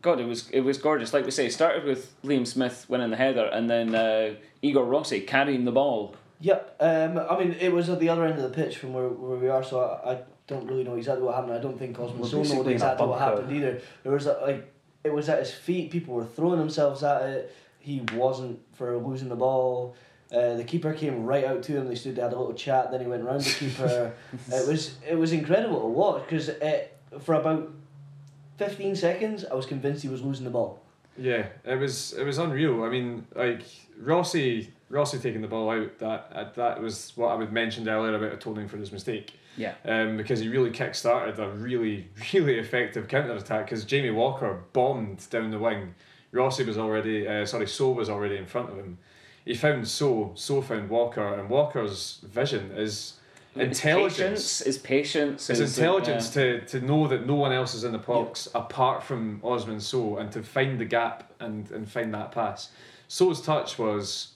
God, 0.00 0.20
it 0.20 0.24
was 0.24 0.48
it 0.48 0.60
was 0.60 0.78
gorgeous. 0.78 1.12
Like 1.12 1.26
we 1.26 1.30
say, 1.30 1.46
it 1.46 1.52
started 1.52 1.84
with 1.84 2.14
Liam 2.22 2.46
Smith 2.46 2.86
winning 2.88 3.10
the 3.10 3.16
header, 3.16 3.44
and 3.44 3.68
then 3.68 3.94
uh, 3.94 4.34
Igor 4.62 4.86
Rossi 4.86 5.20
carrying 5.20 5.66
the 5.66 5.72
ball. 5.72 6.16
Yep. 6.40 6.76
Um, 6.80 7.18
I 7.18 7.38
mean, 7.38 7.54
it 7.60 7.72
was 7.72 7.90
at 7.90 8.00
the 8.00 8.08
other 8.08 8.24
end 8.24 8.40
of 8.40 8.42
the 8.42 8.56
pitch 8.56 8.78
from 8.78 8.94
where, 8.94 9.08
where 9.08 9.36
we 9.36 9.48
are, 9.48 9.62
so 9.62 9.80
I, 9.80 10.12
I 10.12 10.18
don't 10.46 10.66
really 10.66 10.82
know 10.82 10.96
exactly 10.96 11.24
what 11.24 11.34
happened. 11.34 11.52
I 11.52 11.60
don't 11.60 11.78
think 11.78 11.98
Osman 12.00 12.20
We're 12.20 12.28
So 12.28 12.38
basically 12.38 12.56
knew 12.56 12.62
in 12.62 12.68
a 12.68 12.72
exactly 12.72 13.06
what 13.06 13.18
happened 13.20 13.52
either. 13.52 13.80
There 14.02 14.12
was 14.12 14.26
a, 14.26 14.38
like 14.40 14.71
it 15.04 15.12
was 15.12 15.28
at 15.28 15.38
his 15.38 15.52
feet. 15.52 15.90
People 15.90 16.14
were 16.14 16.24
throwing 16.24 16.58
themselves 16.58 17.02
at 17.02 17.22
it. 17.22 17.56
He 17.78 18.02
wasn't 18.14 18.60
for 18.74 18.96
losing 18.96 19.28
the 19.28 19.36
ball. 19.36 19.96
Uh, 20.32 20.54
the 20.54 20.64
keeper 20.64 20.94
came 20.94 21.24
right 21.24 21.44
out 21.44 21.62
to 21.64 21.72
him. 21.72 21.88
They 21.88 21.94
stood, 21.94 22.16
they 22.16 22.22
had 22.22 22.32
a 22.32 22.38
little 22.38 22.54
chat. 22.54 22.90
Then 22.90 23.00
he 23.00 23.06
went 23.06 23.24
round 23.24 23.42
the 23.42 23.50
keeper. 23.50 24.12
it 24.48 24.66
was 24.66 24.96
it 25.08 25.16
was 25.16 25.32
incredible 25.32 25.80
to 25.80 25.86
watch 25.88 26.22
because 26.22 26.50
for 27.20 27.34
about 27.34 27.70
fifteen 28.56 28.96
seconds, 28.96 29.44
I 29.44 29.54
was 29.54 29.66
convinced 29.66 30.02
he 30.02 30.08
was 30.08 30.22
losing 30.22 30.44
the 30.44 30.50
ball. 30.50 30.80
Yeah, 31.18 31.46
it 31.64 31.76
was 31.76 32.14
it 32.14 32.24
was 32.24 32.38
unreal. 32.38 32.84
I 32.84 32.88
mean, 32.88 33.26
like 33.34 33.62
Rossi 33.98 34.72
Rossi 34.88 35.18
taking 35.18 35.42
the 35.42 35.48
ball 35.48 35.70
out. 35.70 35.98
That 35.98 36.30
uh, 36.32 36.50
that 36.54 36.80
was 36.80 37.12
what 37.16 37.28
I 37.28 37.34
would 37.34 37.52
mentioned 37.52 37.88
earlier 37.88 38.14
about 38.14 38.32
atoning 38.32 38.68
for 38.68 38.78
his 38.78 38.92
mistake. 38.92 39.32
Yeah. 39.56 39.74
Um, 39.84 40.16
because 40.16 40.40
he 40.40 40.48
really 40.48 40.70
kick-started 40.70 41.38
a 41.38 41.48
really 41.50 42.08
really 42.32 42.58
effective 42.58 43.08
counter 43.08 43.34
attack. 43.34 43.66
Because 43.66 43.84
Jamie 43.84 44.10
Walker 44.10 44.62
bombed 44.72 45.28
down 45.30 45.50
the 45.50 45.58
wing. 45.58 45.94
Rossi 46.32 46.64
was 46.64 46.78
already 46.78 47.28
uh, 47.28 47.44
sorry, 47.44 47.66
Sow 47.66 47.90
was 47.90 48.08
already 48.08 48.36
in 48.36 48.46
front 48.46 48.70
of 48.70 48.76
him. 48.76 48.98
He 49.44 49.54
found 49.54 49.88
Sow, 49.88 50.32
Sow 50.34 50.62
found 50.62 50.88
Walker, 50.88 51.34
and 51.34 51.50
Walker's 51.50 52.20
vision 52.22 52.70
is 52.72 53.14
intelligence. 53.54 54.60
His 54.60 54.78
patience, 54.78 55.46
his 55.46 55.58
patience, 55.58 55.78
intelligence 55.78 56.30
uh, 56.30 56.40
to, 56.40 56.60
to 56.66 56.80
know 56.80 57.06
that 57.08 57.26
no 57.26 57.34
one 57.34 57.52
else 57.52 57.74
is 57.74 57.84
in 57.84 57.92
the 57.92 57.98
box 57.98 58.48
apart 58.54 59.02
from 59.02 59.40
Osman 59.42 59.80
Sow 59.80 60.18
and 60.18 60.30
to 60.32 60.42
find 60.42 60.78
the 60.78 60.84
gap 60.84 61.32
and, 61.40 61.70
and 61.70 61.90
find 61.90 62.14
that 62.14 62.32
pass. 62.32 62.70
Sow's 63.08 63.42
touch 63.42 63.78
was 63.78 64.31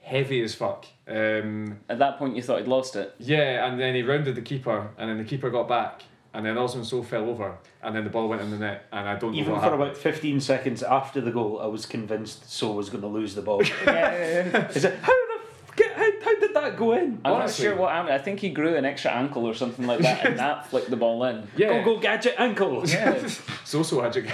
heavy 0.00 0.42
as 0.42 0.54
fuck. 0.54 0.86
Um, 1.06 1.80
At 1.88 1.98
that 1.98 2.18
point, 2.18 2.36
you 2.36 2.42
thought 2.42 2.58
he'd 2.58 2.68
lost 2.68 2.96
it. 2.96 3.14
yeah, 3.18 3.66
and 3.66 3.78
then 3.80 3.94
he 3.94 4.02
rounded 4.02 4.34
the 4.34 4.42
keeper 4.42 4.88
and 4.98 5.08
then 5.10 5.18
the 5.18 5.24
keeper 5.24 5.50
got 5.50 5.68
back 5.68 6.02
and 6.34 6.44
then 6.44 6.58
Osman 6.58 6.84
Sow 6.84 7.02
fell 7.02 7.28
over 7.30 7.56
and 7.82 7.96
then 7.96 8.04
the 8.04 8.10
ball 8.10 8.28
went 8.28 8.42
in 8.42 8.50
the 8.50 8.58
net 8.58 8.84
and 8.92 9.08
I 9.08 9.16
don't 9.16 9.32
know 9.32 9.38
even 9.38 9.52
what 9.52 9.60
for 9.60 9.64
happened. 9.70 9.82
about 9.82 9.96
fifteen 9.96 10.40
seconds 10.40 10.82
after 10.82 11.20
the 11.22 11.30
goal, 11.30 11.60
I 11.60 11.66
was 11.66 11.86
convinced 11.86 12.50
Sow 12.50 12.72
was 12.72 12.90
going 12.90 13.00
to 13.02 13.08
lose 13.08 13.34
the 13.34 13.42
ball. 13.42 13.62
Yeah, 13.86 14.68
Is 14.68 14.84
it 14.84 14.98
how 15.00 15.12
the 15.12 15.40
f- 15.84 15.92
how, 15.96 16.10
how 16.24 16.40
did 16.40 16.54
that 16.54 16.67
go 16.78 16.92
in? 16.92 17.20
I'm 17.24 17.32
Honestly. 17.34 17.64
not 17.66 17.70
sure 17.72 17.80
what 17.80 17.92
happened. 17.92 18.14
I 18.14 18.18
think 18.18 18.40
he 18.40 18.50
grew 18.50 18.76
an 18.76 18.84
extra 18.84 19.10
ankle 19.10 19.44
or 19.46 19.54
something 19.54 19.86
like 19.86 20.00
that, 20.00 20.24
and 20.24 20.38
that 20.44 20.66
flicked 20.70 20.88
the 20.90 20.96
ball 20.96 21.24
in. 21.24 21.46
yeah, 21.56 21.82
Go 21.84 21.94
go 21.96 22.00
gadget 22.00 22.34
ankle. 22.38 22.88
Yeah. 22.88 23.26
So 23.64 23.82
So 23.82 24.00
had 24.00 24.16
you. 24.16 24.24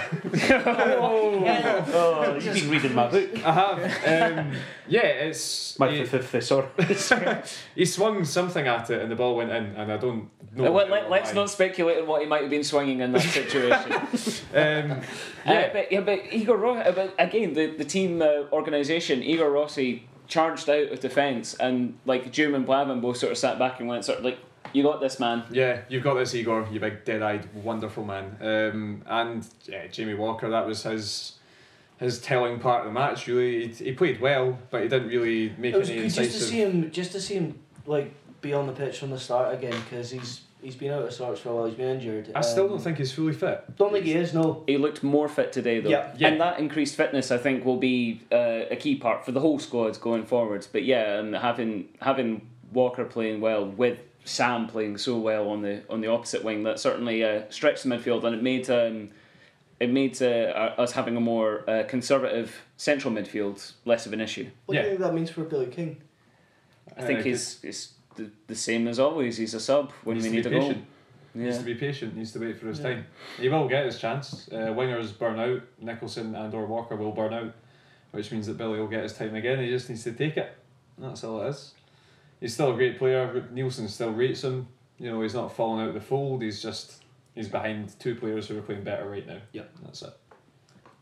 Oh, 0.67 2.37
you've 2.41 2.53
been 2.53 2.69
reading 2.69 2.95
my 2.95 3.07
book. 3.07 3.29
I 3.45 3.51
have. 3.51 4.37
Um, 4.37 4.53
yeah, 4.87 5.01
it's 5.01 5.77
My 5.79 5.91
he, 5.91 6.05
fifth 6.05 6.29
thesaurus. 6.29 7.53
he 7.75 7.85
swung 7.85 8.23
something 8.25 8.67
at 8.67 8.89
it 8.89 9.01
and 9.01 9.11
the 9.11 9.15
ball 9.15 9.35
went 9.35 9.51
in 9.51 9.65
and 9.75 9.91
I 9.91 9.97
don't 9.97 10.29
know. 10.55 10.71
Well, 10.71 10.87
let, 10.87 11.09
let's 11.09 11.33
not 11.33 11.49
speculate 11.49 11.99
on 12.01 12.07
what 12.07 12.21
he 12.21 12.27
might 12.27 12.41
have 12.41 12.49
been 12.49 12.63
swinging 12.63 12.99
in 13.01 13.11
that 13.13 13.21
situation. 13.21 13.91
Um, 14.55 15.01
Yeah, 15.45 15.53
yeah, 15.53 15.69
but, 15.73 15.91
yeah, 15.91 15.99
but 16.01 16.33
Igor 16.33 16.57
Rossi, 16.57 16.91
but 16.91 17.13
again, 17.19 17.53
the, 17.53 17.67
the 17.75 17.83
team 17.83 18.21
uh, 18.21 18.45
organisation, 18.53 19.21
Igor 19.21 19.51
Rossi 19.51 20.07
charged 20.27 20.69
out 20.69 20.91
of 20.91 20.99
defence, 20.99 21.53
and 21.55 21.97
like 22.05 22.31
Djoum 22.31 22.55
and 22.55 22.67
Buaben 22.67 23.01
both 23.01 23.17
sort 23.17 23.31
of 23.31 23.37
sat 23.37 23.59
back 23.59 23.79
and 23.79 23.89
went, 23.89 24.05
sort 24.05 24.19
of 24.19 24.25
like, 24.25 24.39
you 24.73 24.83
got 24.83 24.99
this, 24.99 25.19
man. 25.19 25.43
Yeah, 25.51 25.81
you've 25.89 26.03
got 26.03 26.15
this, 26.15 26.33
Igor. 26.33 26.67
You 26.71 26.79
big 26.79 27.05
dead-eyed, 27.05 27.53
wonderful 27.53 28.03
man. 28.03 28.35
Um, 28.41 29.01
and 29.05 29.47
yeah, 29.65 29.87
Jamie 29.87 30.15
Walker. 30.15 30.49
That 30.49 30.67
was 30.67 30.83
his 30.83 31.33
his 31.97 32.19
telling 32.19 32.59
part 32.59 32.81
of 32.81 32.87
the 32.87 32.91
match. 32.91 33.27
Really, 33.27 33.67
he, 33.67 33.85
he 33.85 33.91
played 33.93 34.19
well, 34.19 34.57
but 34.69 34.83
he 34.83 34.89
didn't 34.89 35.09
really 35.09 35.53
make 35.57 35.73
It 35.73 35.77
was 35.77 35.89
any 35.89 36.01
good 36.01 36.11
just 36.11 36.31
to 36.33 36.39
see 36.39 36.61
him, 36.61 36.91
just 36.91 37.11
to 37.13 37.21
see 37.21 37.35
him 37.35 37.59
like 37.85 38.11
be 38.41 38.53
on 38.53 38.67
the 38.67 38.73
pitch 38.73 38.99
from 38.99 39.11
the 39.11 39.19
start 39.19 39.53
again 39.53 39.75
because 39.85 40.11
he's 40.11 40.41
he's 40.65 40.75
been 40.75 40.91
out 40.91 41.03
of 41.03 41.13
sorts 41.13 41.39
for 41.41 41.49
a 41.49 41.55
while. 41.55 41.65
He's 41.65 41.75
been 41.75 41.87
injured. 41.95 42.31
I 42.35 42.41
still 42.41 42.63
Um, 42.65 42.69
don't 42.71 42.79
think 42.79 42.97
he's 42.97 43.13
fully 43.13 43.33
fit. 43.33 43.63
Don't 43.77 43.93
think 43.93 44.05
he 44.05 44.13
is. 44.13 44.33
No. 44.33 44.63
He 44.67 44.77
looked 44.77 45.03
more 45.03 45.29
fit 45.29 45.53
today, 45.53 45.79
though. 45.79 45.89
Yeah. 45.89 46.13
Yeah. 46.17 46.29
And 46.29 46.41
that 46.41 46.59
increased 46.59 46.95
fitness, 46.95 47.31
I 47.31 47.37
think, 47.37 47.63
will 47.63 47.77
be 47.77 48.21
uh, 48.31 48.65
a 48.71 48.75
key 48.75 48.95
part 48.95 49.23
for 49.25 49.31
the 49.31 49.39
whole 49.39 49.59
squad 49.59 49.99
going 50.01 50.25
forwards. 50.25 50.67
But 50.67 50.83
yeah, 50.83 51.19
and 51.19 51.35
having 51.35 51.89
having 52.01 52.49
Walker 52.73 53.05
playing 53.05 53.39
well 53.41 53.65
with 53.65 53.99
Sam 54.25 54.67
playing 54.67 54.97
so 54.97 55.17
well 55.17 55.47
on 55.49 55.61
the 55.61 55.83
on 55.89 56.01
the 56.01 56.07
opposite 56.07 56.43
wing, 56.43 56.63
that 56.63 56.79
certainly 56.79 57.23
uh, 57.23 57.43
stretched 57.49 57.83
the 57.83 57.89
midfield, 57.89 58.23
and 58.23 58.35
it 58.35 58.41
made 58.41 58.67
um, 58.69 59.09
it 59.79 59.91
made 59.91 60.19
uh, 60.21 60.73
us 60.83 60.93
having 60.93 61.15
a 61.15 61.21
more 61.21 61.69
uh, 61.69 61.83
conservative 61.87 62.63
central 62.77 63.13
midfield 63.13 63.73
less 63.85 64.05
of 64.07 64.13
an 64.13 64.21
issue. 64.21 64.49
What 64.65 64.75
do 64.75 64.81
you 64.81 64.87
think 64.89 64.99
that 65.01 65.13
means 65.13 65.29
for 65.29 65.43
Billy 65.43 65.67
King? 65.67 66.01
I 66.97 67.01
think 67.03 67.19
Uh, 67.19 67.23
he's, 67.23 67.61
he's 67.61 67.91
the, 68.15 68.29
the 68.47 68.55
same 68.55 68.87
as 68.87 68.99
always. 68.99 69.37
He's 69.37 69.53
a 69.53 69.59
sub 69.59 69.91
when 70.03 70.17
needs 70.17 70.27
we 70.29 70.41
to 70.41 70.49
need 70.49 70.49
be 70.49 70.55
a 70.55 70.59
goal. 70.59 70.69
patient. 70.69 70.85
Needs 71.33 71.57
to 71.57 71.63
be 71.65 71.75
patient. 71.75 72.15
Needs 72.15 72.31
to 72.31 72.39
wait 72.39 72.57
for 72.57 72.67
his 72.67 72.79
Yeah. 72.79 72.83
time. 72.93 73.05
He 73.39 73.49
will 73.49 73.67
get 73.67 73.85
his 73.85 73.99
chance. 73.99 74.47
Uh, 74.51 74.67
wingers 74.73 75.17
burn 75.17 75.39
out. 75.39 75.61
Nicholson 75.81 76.33
and 76.35 76.53
or 76.53 76.65
Walker 76.65 76.95
will 76.95 77.11
burn 77.11 77.33
out, 77.33 77.53
which 78.11 78.31
means 78.31 78.47
that 78.47 78.57
Billy 78.57 78.79
will 78.79 78.87
get 78.87 79.03
his 79.03 79.13
time 79.13 79.35
again. 79.35 79.59
He 79.59 79.69
just 79.69 79.89
needs 79.89 80.03
to 80.05 80.13
take 80.13 80.37
it. 80.37 80.55
That's 80.97 81.23
all 81.25 81.41
it 81.41 81.49
is. 81.49 81.73
He's 82.39 82.53
still 82.53 82.71
a 82.73 82.75
great 82.75 82.97
player. 82.97 83.47
Neilson 83.53 83.89
still 83.89 84.11
rates 84.11 84.43
him. 84.45 84.67
You 84.97 85.11
know, 85.11 85.21
he's 85.21 85.33
not 85.33 85.53
falling 85.53 85.81
out 85.81 85.89
of 85.89 85.93
the 85.93 85.99
fold. 86.01 86.41
He's 86.41 86.61
just 86.61 87.01
He's 87.33 87.49
behind 87.49 87.99
two 87.99 88.15
players 88.15 88.47
who 88.47 88.57
are 88.57 88.61
playing 88.61 88.85
better 88.85 89.09
right 89.09 89.27
now. 89.27 89.39
Yep. 89.51 89.69
That's 89.83 90.03
it. 90.03 90.17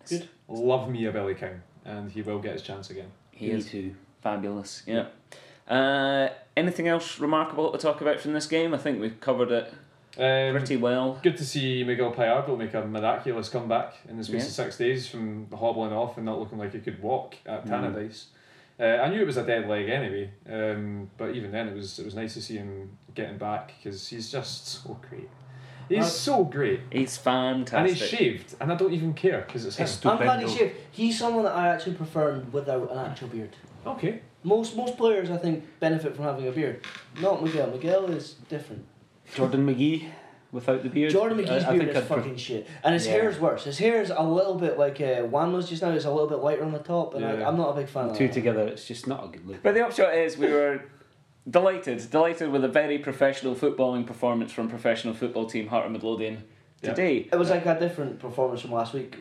Good. 0.10 0.28
Love 0.48 0.90
me 0.90 1.06
a 1.06 1.12
Billy 1.12 1.36
King, 1.36 1.62
and 1.86 2.12
he 2.12 2.24
will 2.24 2.40
get 2.40 2.54
his 2.54 2.64
chance 2.64 2.90
again. 2.90 3.12
He 3.30 3.50
Me 3.50 3.52
is 3.54 3.70
too. 3.70 3.94
fabulous. 4.24 4.82
Yeah. 4.88 5.06
Uh, 5.68 6.30
anything 6.58 6.88
else 6.88 7.20
remarkable 7.20 7.72
to 7.72 7.78
talk 7.78 8.02
about 8.02 8.20
from 8.20 8.34
this 8.34 8.46
game? 8.48 8.74
I 8.74 8.78
think 8.78 9.00
we've 9.00 9.20
covered 9.20 9.52
it 9.52 9.74
Um, 10.18 10.56
pretty 10.56 10.78
well. 10.78 11.20
Good 11.24 11.38
to 11.38 11.46
see 11.46 11.84
Miguel 11.84 12.12
Pallardo 12.14 12.58
make 12.58 12.74
a 12.74 12.86
miraculous 12.86 13.50
comeback 13.50 13.96
in 14.08 14.18
the 14.18 14.24
space 14.24 14.42
Yeah. 14.44 14.48
of 14.48 14.52
six 14.54 14.78
days 14.78 15.08
from 15.08 15.48
hobbling 15.52 15.92
off 15.94 16.18
and 16.18 16.26
not 16.26 16.40
looking 16.40 16.58
like 16.60 16.74
he 16.74 16.80
could 16.80 17.02
walk 17.02 17.36
at 17.46 17.66
Mm. 17.66 17.70
Tannadice. 17.70 18.26
Uh, 18.80 18.84
I 19.04 19.10
knew 19.10 19.22
it 19.22 19.26
was 19.28 19.38
a 19.38 19.44
dead 19.46 19.68
leg 19.70 19.88
anyway, 19.90 20.30
um, 20.52 21.10
but 21.18 21.30
even 21.36 21.52
then 21.52 21.68
it 21.68 21.76
was 21.76 22.00
it 22.00 22.06
was 22.06 22.16
nice 22.16 22.34
to 22.34 22.42
see 22.42 22.58
him 22.58 22.98
getting 23.16 23.38
back 23.38 23.72
because 23.78 24.08
he's 24.10 24.32
just 24.32 24.68
so 24.68 24.98
great. 25.10 25.30
He's 25.90 26.00
Uh, 26.06 26.10
so 26.10 26.44
great, 26.44 26.80
He's 26.92 27.18
fantastic. 27.18 27.78
and 27.78 27.88
he's 27.88 27.98
shaved, 28.08 28.56
and 28.60 28.72
I 28.72 28.76
don't 28.76 28.94
even 28.94 29.14
care 29.14 29.42
because 29.46 29.66
it's 29.66 29.76
him. 29.78 29.84
It's 29.86 30.04
I'm 30.06 30.18
glad 30.18 30.42
he's 30.42 30.56
shaved. 30.56 30.76
He's 30.92 31.20
someone 31.20 31.44
that 31.44 31.54
I 31.56 31.68
actually 31.70 31.96
prefer 31.96 32.42
without 32.52 32.92
an 32.92 32.98
actual 32.98 33.28
beard. 33.30 33.56
Okay, 33.86 34.22
Most 34.44 34.76
most 34.76 34.98
players 34.98 35.30
I 35.30 35.38
think 35.38 35.64
benefit 35.80 36.16
from 36.16 36.26
having 36.26 36.48
a 36.48 36.52
beard. 36.52 36.82
Not 37.22 37.44
Miguel. 37.44 37.68
Miguel 37.68 38.06
is 38.12 38.36
different. 38.50 38.86
Jordan 39.36 39.66
McGhee 39.66 40.10
without 40.52 40.84
the 40.84 40.90
beard. 40.90 41.12
Jordan 41.12 41.38
McGhee's 41.38 41.64
I- 41.64 41.70
I 41.70 41.78
beard 41.78 41.80
think 41.80 41.90
is 41.92 41.98
I'd 41.98 42.08
pref- 42.08 42.20
fucking 42.20 42.36
shit, 42.38 42.68
and 42.84 42.94
his 42.94 43.06
Yeah. 43.08 43.14
hair 43.14 43.30
is 43.30 43.40
worse. 43.40 43.64
His 43.66 43.80
hair 43.80 44.02
is 44.02 44.10
a 44.16 44.22
little 44.24 44.56
bit 44.56 44.78
like 44.78 45.02
uh, 45.02 45.26
was 45.30 45.70
just 45.70 45.82
now. 45.82 45.90
It's 45.92 46.06
a 46.06 46.12
little 46.12 46.28
bit 46.30 46.40
lighter 46.40 46.64
on 46.64 46.72
the 46.72 46.80
top, 46.80 47.14
and 47.16 47.24
Yeah. 47.24 47.44
I, 47.46 47.48
I'm 47.48 47.58
not 47.58 47.72
a 47.72 47.76
big 47.82 47.88
fan 47.90 48.10
of 48.10 48.18
Two 48.18 48.28
that. 48.28 48.34
together, 48.34 48.68
it's 48.68 48.86
just 48.86 49.08
not 49.08 49.26
a 49.26 49.28
good 49.30 49.46
look. 49.48 49.64
But 49.64 49.74
the 49.74 49.86
upshot 49.86 50.14
is 50.14 50.38
we 50.38 50.48
were 50.52 50.82
delighted, 51.50 52.10
delighted 52.10 52.52
with 52.52 52.64
a 52.64 52.70
very 52.70 52.98
professional 53.00 53.56
footballing 53.56 54.06
performance 54.06 54.52
from 54.52 54.70
professional 54.70 55.14
football 55.14 55.46
team 55.46 55.68
Heart 55.68 55.88
of 55.88 55.92
Midlothian 55.92 56.44
Yeah. 56.82 56.90
today. 56.92 57.28
It 57.32 57.36
was 57.38 57.50
like 57.50 57.66
a 57.66 57.78
different 57.80 58.20
performance 58.20 58.62
from 58.62 58.72
last 58.72 58.94
week, 58.94 59.18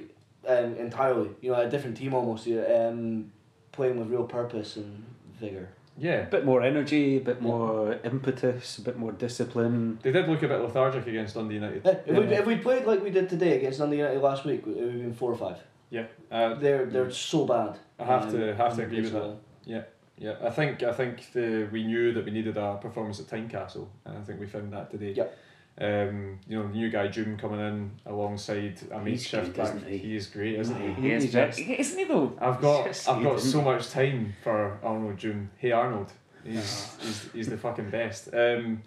um, 0.47 0.77
entirely. 0.77 1.31
You 1.41 1.51
know, 1.53 1.61
a 1.61 1.69
different 1.69 1.97
team 1.97 2.15
almost. 2.15 2.47
yeah, 2.47 2.61
Um, 2.63 3.33
playing 3.73 3.99
with 3.99 4.09
real 4.09 4.25
purpose 4.25 4.77
and 4.77 5.05
vigor. 5.41 5.69
yeah. 5.99 6.21
A 6.27 6.27
bit 6.27 6.45
more 6.45 6.63
energy, 6.63 7.17
a 7.17 7.21
bit 7.21 7.41
more 7.41 7.99
impetus, 8.05 8.79
a 8.79 8.83
bit 8.83 8.97
more 8.99 9.13
discipline. 9.13 9.99
They 10.03 10.13
did 10.13 10.29
look 10.29 10.43
a 10.43 10.49
bit 10.49 10.61
lethargic 10.61 11.07
against 11.07 11.35
Dundee 11.35 11.55
United. 11.57 11.87
If, 12.07 12.17
we, 12.17 12.25
if 12.25 12.47
we 12.47 12.57
played 12.57 12.85
like 12.87 13.03
we 13.03 13.11
did 13.11 13.29
today 13.29 13.57
against 13.59 13.79
Dundee 13.79 13.99
United 13.99 14.21
last 14.21 14.45
week, 14.45 14.61
it 14.61 14.67
would 14.67 14.77
have 14.93 14.93
been 15.03 15.15
four 15.15 15.33
or 15.33 15.37
five. 15.37 15.59
Yeah, 15.91 16.07
uh, 16.31 16.55
They're 16.55 16.87
they're 16.87 17.11
so 17.11 17.45
bad. 17.47 17.79
I 17.99 18.05
have 18.05 18.23
Um, 18.27 18.33
to 18.33 18.55
have 18.55 18.77
to 18.77 18.83
agree 18.83 19.03
with 19.03 19.13
that. 19.13 19.19
individually. 19.67 19.85
Yeah, 20.19 20.37
I 20.43 20.51
think 20.51 20.83
I 20.83 20.93
think 20.93 21.33
the 21.33 21.69
we 21.73 21.83
knew 21.85 22.13
that 22.13 22.25
we 22.25 22.31
needed 22.31 22.57
a 22.57 22.77
performance 22.81 23.19
at 23.21 23.27
Tynecastle, 23.27 23.89
and 24.05 24.17
I 24.19 24.21
think 24.23 24.39
we 24.41 24.47
found 24.47 24.73
that 24.73 24.91
today. 24.91 25.13
Yep. 25.13 25.37
Um, 25.81 26.39
you 26.47 26.57
know, 26.59 26.69
the 26.69 26.75
new 26.75 26.91
guy 26.91 27.09
Djoum 27.09 27.39
coming 27.39 27.59
in 27.61 27.91
alongside 28.07 28.79
a 28.91 28.99
He's 28.99 29.05
makeshift 29.05 29.47
good, 29.47 29.57
back. 29.57 29.75
isn't 29.75 29.89
he? 29.89 29.99
He 29.99 30.17
is 30.17 30.27
great, 30.27 30.59
isn't 30.61 30.81
he? 30.81 30.93
He 31.01 31.11
is 31.13 31.23
He's 31.25 31.33
very- 31.33 31.47
just- 31.49 31.61
isn't 31.61 31.99
he 31.99 32.05
though? 32.05 32.33
I've 32.41 32.61
got 32.61 32.87
I've 32.89 33.05
got 33.05 33.23
good, 33.23 33.41
so 33.41 33.47
isn't 33.49 33.65
much 33.65 33.89
time 33.91 34.35
for 34.45 34.79
Arnold 34.83 35.17
Djoum. 35.17 35.47
Hey 35.57 35.73
Arnold, 35.73 36.13
he's 36.45 36.95
he's, 37.01 37.29
he's 37.33 37.49
the 37.49 37.57
fucking 37.57 37.89
best. 37.91 38.29
Um, 38.35 38.83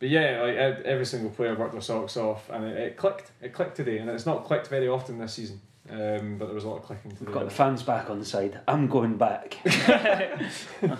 but 0.00 0.08
yeah, 0.08 0.42
like 0.42 0.56
ev- 0.56 0.82
every 0.82 1.06
single 1.06 1.30
player 1.30 1.54
worked 1.54 1.72
their 1.72 1.80
socks 1.80 2.16
off, 2.16 2.50
and 2.50 2.64
it, 2.64 2.76
it 2.78 2.96
clicked. 2.96 3.30
It 3.40 3.52
clicked 3.52 3.76
today, 3.76 3.98
and 3.98 4.10
it's 4.10 4.26
not 4.26 4.44
clicked 4.44 4.66
very 4.66 4.88
often 4.88 5.18
this 5.18 5.34
season. 5.34 5.60
Um, 5.88 6.38
but 6.38 6.46
there 6.46 6.54
was 6.54 6.64
a 6.64 6.68
lot 6.68 6.78
of 6.78 6.82
clicking 6.82 7.10
today. 7.12 7.26
We've 7.26 7.34
got 7.34 7.44
the 7.44 7.50
fans 7.50 7.82
back 7.84 8.10
on 8.10 8.18
the 8.18 8.24
side. 8.24 8.58
I'm 8.66 8.88
going 8.88 9.16
back. 9.18 9.56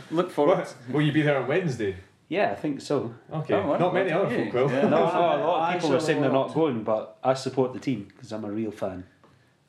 Look 0.11 0.31
forward. 0.31 0.59
What? 0.59 0.77
Will 0.91 1.03
you 1.03 1.11
be 1.13 1.23
there 1.23 1.39
on 1.39 1.49
Wednesday? 1.49 1.97
Yeah, 2.29 2.51
I 2.53 2.55
think 2.55 2.81
so. 2.81 3.15
Okay, 3.33 3.55
Oh, 3.55 3.69
well, 3.71 3.79
not 3.79 3.95
many 3.95 4.11
well 4.11 4.27
other 4.27 4.37
done 4.37 4.45
folk 4.51 4.55
will. 4.55 4.71
Yeah. 4.71 4.83
No, 4.83 4.89
no, 4.91 4.97
a 4.97 5.47
lot 5.47 5.75
of 5.75 5.81
people 5.81 5.97
are 5.97 6.01
saying 6.01 6.21
they're 6.23 6.31
not 6.33 6.49
not. 6.49 6.55
going, 6.55 6.83
but 6.85 7.19
I 7.23 7.35
support 7.35 7.73
the 7.73 7.81
team 7.81 8.07
because 8.09 8.33
I'm 8.33 8.45
a 8.45 8.51
real 8.51 8.71
fan. 8.71 9.05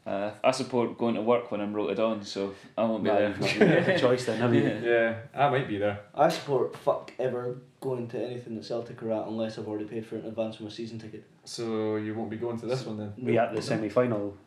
Uh, 0.06 0.30
I 0.44 0.52
support 0.52 1.00
going 1.00 1.16
to 1.16 1.22
work 1.22 1.52
when 1.52 1.62
I'm 1.62 1.74
rotated 1.74 2.00
on, 2.00 2.24
so 2.24 2.54
I 2.78 2.84
won't 2.84 3.04
be 3.04 3.10
Well, 3.10 3.18
there. 3.20 3.30
you've 3.30 3.40
not 3.40 3.56
really 3.60 3.82
got 3.82 3.90
a 3.90 4.00
choice 4.08 4.26
then, 4.26 4.40
have 4.40 4.54
you? 4.54 4.62
Yeah. 4.62 4.80
Yeah, 4.84 5.16
I 5.34 5.50
might 5.50 5.68
be 5.68 5.78
there. 5.80 6.00
I 6.14 6.30
support 6.30 6.78
fuck 6.78 7.12
ever 7.18 7.58
going 7.82 8.08
to 8.10 8.24
anything 8.24 8.54
that 8.56 8.66
Celtic 8.66 9.02
are 9.02 9.12
at 9.14 9.28
unless 9.28 9.58
I've 9.58 9.68
already 9.68 9.86
paid 9.86 10.06
for 10.06 10.16
it 10.18 10.20
in 10.20 10.26
advance 10.28 10.58
from 10.58 10.68
a 10.68 10.72
season 10.72 11.00
ticket. 11.00 11.24
So 11.44 11.96
you 11.96 12.14
won't 12.14 12.30
be 12.30 12.38
going 12.38 12.60
to 12.60 12.68
this 12.68 12.86
one 12.86 12.98
then? 12.98 13.14
We 13.18 13.36
at 13.40 13.56
the 13.56 13.62
semi 13.64 13.90
final 13.90 14.38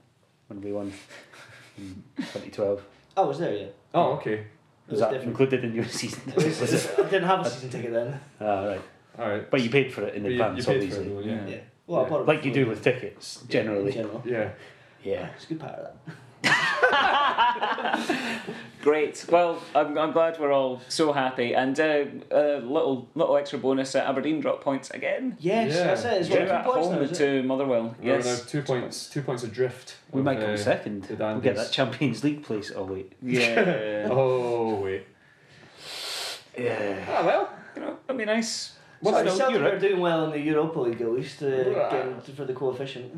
when 0.47 0.61
we 0.61 0.73
won 0.73 0.93
in 1.77 2.05
2012. 2.19 2.81
I 3.17 3.21
was 3.23 3.41
there, 3.41 3.55
yeah. 3.57 3.67
Oh, 3.95 4.13
okay. 4.13 4.47
Was, 4.89 4.93
Was 4.93 5.01
that 5.01 5.11
different. 5.13 5.31
included 5.31 5.65
in 5.65 5.75
your 5.75 5.85
season? 5.87 6.23
It 6.29 6.37
was, 6.37 6.61
Was 6.61 6.73
it? 6.73 6.95
I 6.99 7.03
didn't 7.05 7.25
have 7.25 7.47
a 7.47 7.51
season 7.51 7.71
ticket 7.71 7.93
then. 7.93 8.21
Ah, 8.41 8.65
right. 8.67 8.81
All 9.19 9.29
right. 9.29 9.51
But 9.51 9.61
you 9.63 9.71
paid 9.71 9.93
for 9.93 10.03
it 10.03 10.15
in 10.15 10.23
But 10.23 10.33
you, 10.33 10.43
advance, 10.43 10.67
you 10.67 10.73
paid 10.73 10.93
for 10.93 11.01
obviously. 11.01 11.07
it 11.07 11.15
though, 11.15 11.21
yeah. 11.21 11.35
Yeah. 11.35 11.47
Yeah. 11.57 11.61
Well, 11.87 12.05
I 12.05 12.09
bought 12.09 12.21
it 12.23 12.27
Like 12.27 12.45
you 12.45 12.51
before. 12.53 12.65
do 12.65 12.71
with 12.71 12.83
tickets, 12.85 13.43
In 13.43 13.49
generally. 13.49 13.93
general. 13.93 14.23
Yeah. 14.27 14.51
Yeah. 15.03 15.29
It's 15.37 15.45
a 15.45 15.49
good 15.49 15.61
part 15.61 15.75
of 15.75 15.95
that. 15.95 16.15
Great. 18.83 19.25
Well, 19.29 19.61
I'm, 19.75 19.99
I'm 19.99 20.13
glad 20.13 20.39
we're 20.39 20.53
all 20.53 20.81
so 20.89 21.13
happy. 21.13 21.55
And 21.55 21.79
uh, 21.81 22.05
a 22.31 22.61
little 22.61 23.09
little 23.15 23.37
extra 23.37 23.59
bonus: 23.59 23.95
at 23.97 24.07
Aberdeen 24.07 24.41
drop 24.41 24.61
points 24.63 24.91
again. 24.91 25.37
Yes, 25.41 25.75
Yeah. 25.75 25.85
that's 25.85 26.05
it. 26.05 26.13
It's 26.21 26.29
Drew 26.29 26.39
got 26.39 26.45
two 26.47 26.51
at 26.53 26.65
points 26.65 26.89
now, 26.89 26.95
home 26.95 27.03
is 27.03 27.11
it? 27.13 27.15
to 27.19 27.43
Motherwell. 27.43 27.97
We're 28.01 28.17
Yes. 28.17 28.25
now 28.27 28.51
two 28.51 28.63
points, 28.63 29.09
two 29.11 29.23
points 29.23 29.43
adrift. 29.43 29.97
We 30.13 30.21
of, 30.21 30.25
might 30.25 30.41
come 30.41 30.51
uh, 30.51 30.57
second. 30.57 31.03
the 31.05 31.17
We'll 31.17 31.41
get 31.41 31.55
Dandies. 31.57 31.67
that 31.67 31.73
Champions 31.73 32.23
League 32.25 32.43
place. 32.45 32.71
Oh, 32.75 32.85
wait. 32.85 33.13
Yeah. 33.23 34.09
Oh 34.11 34.77
wait. 34.77 35.07
Yeah. 36.57 37.05
Ah 37.09 37.25
well. 37.27 37.51
you 37.75 37.83
know, 37.83 37.97
that'd 38.07 38.19
be 38.19 38.25
nice. 38.25 38.75
What's 39.01 39.17
Sorry, 39.19 39.29
the- 39.31 39.37
Celtic 39.37 39.57
Europe. 39.61 39.75
are 39.75 39.79
doing 39.79 40.01
well 40.01 40.25
in 40.25 40.31
the 40.33 40.41
Europa 40.41 40.81
League 40.81 41.01
at 41.01 41.13
least, 41.13 41.43
uh, 41.43 41.47
Right. 41.47 41.91
getting 41.91 42.21
for 42.21 42.45
the 42.45 42.53
coefficient. 42.53 43.13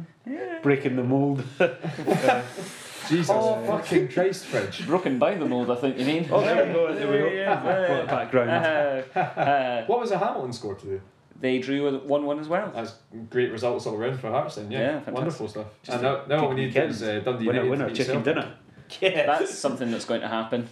Breaking 0.62 0.96
the 0.96 1.02
mould. 1.04 1.42
Jesus 3.08 3.30
Oh, 3.30 3.60
fucking 3.66 4.08
Christ, 4.08 4.44
Fridge. 4.46 4.86
Broken 4.86 5.18
by 5.18 5.34
the 5.34 5.46
mould, 5.46 5.70
I 5.70 5.74
think 5.76 5.98
you 5.98 6.04
mean. 6.04 6.28
Oh, 6.30 6.40
there 6.42 6.66
we 6.66 6.72
go. 6.72 6.94
There 6.94 7.10
we 7.10 7.18
go. 7.18 7.26
Yeah, 7.28 7.64
What 7.64 8.04
a 8.04 8.06
background. 8.06 8.50
Uh, 8.50 9.18
uh, 9.18 9.84
What 9.86 10.00
was 10.00 10.10
the 10.10 10.18
Hamilton 10.18 10.52
score 10.52 10.74
today? 10.74 11.00
they 11.40 11.58
drew 11.58 11.82
with 11.90 12.02
1 12.02 12.26
1 12.26 12.38
as 12.38 12.48
well. 12.48 12.70
That's 12.74 12.92
great 13.30 13.50
results 13.50 13.86
all 13.86 13.96
around 13.96 14.20
for 14.20 14.28
Hearts 14.28 14.56
then. 14.56 14.70
Yeah, 14.70 14.78
Yeah, 14.80 14.86
fantastic. 14.92 15.14
wonderful 15.14 15.48
stuff. 15.48 15.66
Just 15.82 15.94
and 15.94 16.02
now, 16.02 16.24
now 16.28 16.42
what 16.42 16.50
we 16.50 16.56
Good 16.56 16.60
need 16.60 16.66
weekend. 16.66 16.90
is 16.90 17.02
uh, 17.02 17.20
Dundee 17.24 17.46
winner, 17.46 17.62
United 17.64 17.70
winner, 17.70 17.84
to 17.86 17.90
beat 17.94 17.96
chicken 17.96 18.22
dinner. 18.22 18.54
Yeah. 19.00 19.24
That's 19.26 19.54
something 19.58 19.90
that's 19.90 20.04
going 20.04 20.20
to 20.20 20.28
happen. 20.28 20.68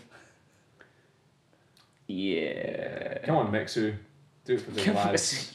Yeah. 2.07 3.19
Come 3.25 3.37
on, 3.37 3.53
Mixu. 3.53 3.95
Do 4.49 4.57
for 4.57 4.71
the 4.71 4.93
lads. 4.95 5.53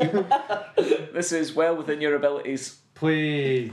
this 1.14 1.32
is 1.32 1.56
well 1.56 1.76
within 1.76 2.00
your 2.00 2.14
abilities. 2.14 2.78
Play 2.94 3.72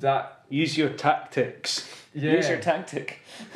that. 0.00 0.42
Use 0.48 0.76
your 0.76 0.88
tactics. 0.88 1.88
Yeah. 2.12 2.32
Use 2.32 2.48
your 2.48 2.58
tactic. 2.58 3.20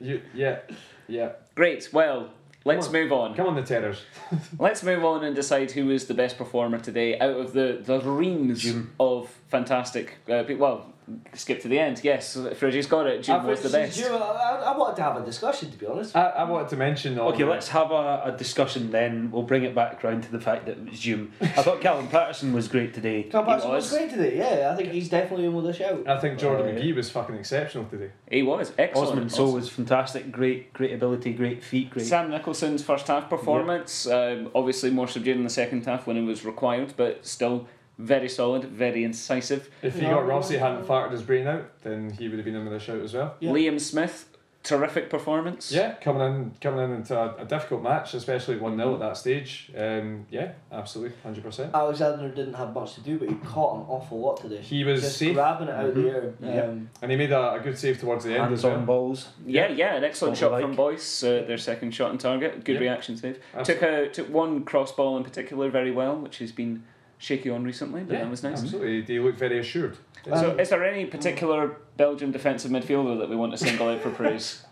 you, 0.00 0.22
yeah. 0.34 0.58
Yeah. 1.06 1.32
Great. 1.54 1.88
Well, 1.92 2.30
let's 2.64 2.86
Come 2.86 2.94
move 2.94 3.12
on. 3.12 3.36
Come 3.36 3.46
on, 3.46 3.54
the 3.54 3.62
Terrors. 3.62 4.02
Let's 4.58 4.82
move 4.82 5.04
on 5.04 5.22
and 5.22 5.36
decide 5.36 5.70
who 5.70 5.86
was 5.86 6.06
the 6.06 6.14
best 6.14 6.36
performer 6.36 6.80
today 6.80 7.16
out 7.20 7.38
of 7.38 7.52
the 7.52 7.80
the 7.80 8.00
reams 8.00 8.62
Jim. 8.62 8.92
of 8.98 9.30
fantastic. 9.46 10.16
Uh, 10.28 10.42
well, 10.58 10.92
skip 11.34 11.60
to 11.62 11.68
the 11.68 11.78
end. 11.78 12.00
Yes, 12.02 12.36
Fridgie's 12.36 12.86
got 12.86 13.06
it. 13.06 13.20
Djoum 13.22 13.40
I've- 13.40 13.48
was 13.48 13.60
the 13.62 13.68
best. 13.68 13.98
You, 13.98 14.06
I, 14.06 14.62
I 14.72 14.76
wanted 14.76 14.96
to 14.96 15.02
have 15.02 15.16
a 15.16 15.24
discussion, 15.24 15.70
to 15.70 15.76
be 15.78 15.86
honest. 15.86 16.16
I, 16.16 16.28
I 16.30 16.44
wanted 16.44 16.68
to 16.70 16.76
mention. 16.76 17.18
on 17.18 17.28
Okay, 17.32 17.42
the- 17.44 17.50
let's 17.50 17.68
have 17.68 17.90
a, 17.90 18.22
a 18.26 18.34
discussion 18.36 18.90
then. 18.90 19.30
We'll 19.30 19.42
bring 19.42 19.64
it 19.64 19.74
back 19.74 20.02
round 20.02 20.22
to 20.24 20.32
the 20.32 20.40
fact 20.40 20.66
that 20.66 20.78
it 20.78 20.90
was 20.90 21.04
Hume. 21.04 21.32
I 21.40 21.46
thought 21.62 21.80
Callum 21.80 22.08
Paterson 22.08 22.52
was 22.52 22.68
great 22.68 22.94
today. 22.94 23.24
Cam 23.24 23.44
Paterson 23.44 23.70
was. 23.70 23.90
was 23.90 23.98
great 23.98 24.10
today, 24.10 24.36
yeah. 24.38 24.70
I 24.72 24.76
think 24.76 24.90
he's 24.92 25.08
definitely 25.08 25.46
in 25.46 25.54
with 25.54 25.66
a 25.66 25.72
shout. 25.74 26.06
I 26.08 26.18
think 26.18 26.38
Jordan 26.38 26.74
Uh, 26.76 26.80
McGhee 26.80 26.94
was 26.94 27.10
fucking 27.10 27.34
exceptional 27.34 27.84
today. 27.86 28.10
He 28.30 28.42
was 28.42 28.72
excellent. 28.78 29.10
Osman 29.10 29.28
Sow 29.28 29.50
was 29.50 29.68
fantastic. 29.68 30.32
Great, 30.32 30.72
great 30.72 30.92
ability, 30.94 31.32
great 31.34 31.62
feet, 31.62 31.90
great. 31.90 32.06
Sam 32.06 32.30
Nicholson's 32.30 32.82
first 32.82 33.06
half 33.08 33.28
performance, 33.28 34.06
um, 34.06 34.50
obviously 34.54 34.90
more 34.90 35.06
subdued 35.08 35.36
in 35.36 35.44
the 35.44 35.50
second 35.50 35.84
half 35.84 36.06
when 36.06 36.16
it 36.16 36.22
was 36.22 36.44
required, 36.44 36.94
but 36.96 37.26
still 37.26 37.68
very 37.98 38.28
solid, 38.28 38.64
very 38.64 39.04
incisive. 39.04 39.70
If 39.82 39.94
he 39.96 40.02
Yeah. 40.02 40.14
got 40.14 40.26
Rossi 40.26 40.56
hadn't 40.58 40.86
farted 40.86 41.12
his 41.12 41.22
brain 41.22 41.46
out, 41.46 41.64
then 41.82 42.10
he 42.10 42.28
would 42.28 42.38
have 42.38 42.44
been 42.44 42.56
in 42.56 42.64
with 42.64 42.74
a 42.74 42.80
shout 42.80 43.00
as 43.00 43.14
well. 43.14 43.34
Yeah. 43.40 43.50
Liam 43.52 43.80
Smith, 43.80 44.28
terrific 44.64 45.10
performance. 45.10 45.70
Yeah, 45.70 45.92
coming 46.00 46.22
in, 46.22 46.52
coming 46.60 46.84
in 46.86 46.90
into 46.96 47.16
a, 47.16 47.36
a 47.36 47.44
difficult 47.44 47.82
match, 47.82 48.14
especially 48.14 48.56
one 48.56 48.76
0 48.76 48.94
at 48.94 49.00
that 49.00 49.16
stage. 49.16 49.70
Um, 49.76 50.26
yeah, 50.30 50.52
absolutely, 50.72 51.16
hundred 51.22 51.44
percent. 51.44 51.72
Alexander 51.74 52.30
didn't 52.30 52.54
have 52.54 52.74
much 52.74 52.94
to 52.94 53.00
do, 53.02 53.18
but 53.18 53.28
he 53.28 53.34
caught 53.36 53.76
an 53.80 53.86
awful 53.88 54.18
lot 54.20 54.40
today. 54.40 54.60
He 54.62 54.82
was 54.82 55.02
Just 55.02 55.18
safe, 55.18 55.34
grabbing 55.34 55.68
it 55.68 55.74
out 55.74 55.84
of 55.86 55.94
the 55.94 56.08
air. 56.08 56.34
Yep. 56.40 56.64
Um, 56.68 56.90
and 57.02 57.10
he 57.10 57.16
made 57.16 57.30
a, 57.30 57.52
a 57.52 57.60
good 57.60 57.78
save 57.78 58.00
towards 58.00 58.24
the 58.24 58.30
end 58.32 58.52
as 58.54 58.62
Hands 58.62 58.64
on 58.64 58.72
well. 58.78 58.86
balls. 58.86 59.28
Yeah, 59.46 59.68
yeah, 59.68 59.94
an 59.96 60.02
excellent 60.04 60.40
What 60.40 60.50
we 60.52 60.56
shot 60.58 60.62
from. 60.62 60.74
Boyce, 60.76 61.22
uh, 61.22 61.44
their 61.46 61.58
second 61.58 61.92
shot 61.94 62.10
on 62.10 62.18
target. 62.18 62.64
Good 62.64 62.72
Yep. 62.74 62.80
reaction 62.80 63.16
save. 63.18 63.38
Absolutely. 63.54 63.86
Took 63.88 63.96
a 63.96 64.08
took 64.08 64.28
one 64.34 64.64
cross 64.64 64.90
ball 64.92 65.16
in 65.18 65.22
particular 65.22 65.68
very 65.68 65.92
well, 65.92 66.16
which 66.16 66.38
has 66.38 66.50
been 66.50 66.82
shaky 67.18 67.50
on 67.50 67.64
recently, 67.64 68.02
but 68.02 68.14
yeah, 68.14 68.20
that 68.24 68.30
was 68.30 68.42
nice. 68.42 68.62
Absolutely, 68.62 69.02
they 69.02 69.18
look 69.18 69.36
very 69.36 69.58
assured. 69.58 69.96
So, 70.24 70.52
Um, 70.52 70.60
is 70.60 70.70
there 70.70 70.84
any 70.84 71.04
particular 71.06 71.76
Belgian 71.96 72.30
defensive 72.32 72.70
midfielder 72.70 73.18
that 73.18 73.28
we 73.28 73.36
want 73.36 73.52
to 73.52 73.58
single 73.58 73.88
out 73.88 74.00
for 74.00 74.10
praise? 74.22 74.64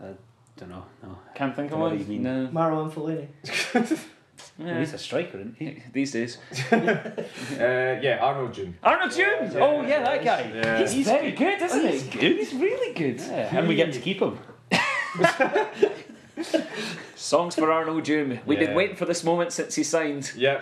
I 0.00 0.08
don't 0.56 0.68
know. 0.70 0.84
No. 1.02 1.18
Can't 1.34 1.54
think 1.56 1.66
of 1.72 1.78
Don't 1.78 1.80
know 1.80 1.96
one. 1.96 1.98
you 1.98 2.04
mean. 2.06 2.22
No. 2.22 2.48
Marwan 2.52 2.90
Fellaini. 2.92 3.28
He's 4.78 4.92
a 4.92 4.98
striker, 4.98 5.38
isn't 5.38 5.56
he? 5.58 5.82
these 5.92 6.12
days. 6.12 6.38
Uh, 6.72 7.98
yeah, 8.02 8.18
Arnold 8.20 8.52
Djoum. 8.52 8.72
Arnold 8.82 9.12
Jones. 9.12 9.54
oh 9.56 9.82
yeah, 9.82 10.02
that 10.02 10.24
guy. 10.24 10.50
Yeah. 10.54 10.86
He's, 10.86 11.06
very 11.06 11.32
good, 11.32 11.60
isn't 11.62 11.80
he? 11.82 11.92
He's 11.92 12.02
good. 12.04 12.22
He's 12.38 12.52
really 12.54 12.94
good. 12.94 13.20
Yeah, 13.20 13.56
and 13.58 13.68
we 13.68 13.74
get 13.74 13.92
to 13.92 14.00
keep 14.00 14.20
him. 14.20 14.38
Songs 17.16 17.54
for 17.54 17.70
Arnold 17.70 18.04
Djoum. 18.04 18.38
We've 18.46 18.58
been 18.58 18.74
waiting 18.74 18.96
for 18.96 19.04
this 19.04 19.22
moment 19.24 19.52
since 19.52 19.74
he 19.74 19.82
signed 19.84 20.32
Yeah, 20.36 20.60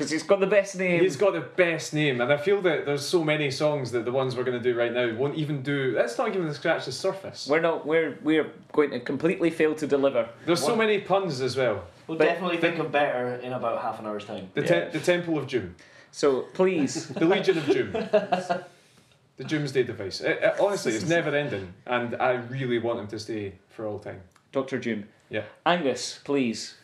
because 0.00 0.10
he's 0.10 0.22
got 0.22 0.40
the 0.40 0.46
best 0.46 0.76
name. 0.76 1.02
he's 1.02 1.16
got 1.16 1.34
the 1.34 1.40
best 1.42 1.92
name, 1.92 2.22
and 2.22 2.32
I 2.32 2.38
feel 2.38 2.62
that 2.62 2.86
there's 2.86 3.06
so 3.06 3.22
many 3.22 3.50
songs 3.50 3.90
that 3.92 4.06
the 4.06 4.12
ones 4.12 4.34
we're 4.34 4.44
going 4.44 4.56
to 4.56 4.62
do 4.72 4.74
right 4.76 4.90
now 4.92 5.12
won't 5.14 5.36
even 5.36 5.60
do. 5.62 5.92
Let's 5.94 6.16
not 6.16 6.34
even 6.34 6.52
scratch 6.54 6.86
the 6.86 6.92
surface. 6.92 7.46
We're 7.46 7.60
not. 7.60 7.86
We're 7.86 8.18
we're 8.22 8.50
going 8.72 8.92
to 8.92 9.00
completely 9.00 9.50
fail 9.50 9.74
to 9.74 9.86
deliver. 9.86 10.26
There's 10.46 10.64
so 10.64 10.74
many 10.74 11.00
puns 11.02 11.42
as 11.42 11.54
well. 11.54 11.84
We'll 12.06 12.16
But- 12.16 12.24
definitely 12.24 12.56
think 12.56 12.78
of 12.78 12.90
better 12.90 13.36
in 13.36 13.52
about 13.52 13.82
half 13.82 14.00
an 14.00 14.06
hour's 14.06 14.24
time. 14.24 14.48
The, 14.54 14.62
te- 14.62 14.98
the 14.98 15.04
Temple 15.04 15.36
of 15.38 15.46
Doom. 15.46 15.76
So 16.12 16.46
please, 16.54 17.08
The 17.22 17.26
Legion 17.26 17.58
of 17.58 17.66
Doom. 17.66 17.92
the 19.36 19.44
Doomsday 19.44 19.82
Device. 19.82 20.22
It, 20.22 20.38
it- 20.42 20.54
honestly, 20.58 20.94
it's 20.94 21.06
never 21.06 21.34
ending, 21.36 21.74
and 21.86 22.16
I 22.16 22.32
really 22.32 22.78
want 22.78 23.00
him 23.00 23.06
to 23.08 23.18
stay 23.18 23.52
for 23.68 23.86
all 23.86 23.98
time. 23.98 24.22
Doctor 24.50 24.78
Joom. 24.80 25.04
Yeah. 25.28 25.42
Angus, 25.66 26.20
please. 26.24 26.74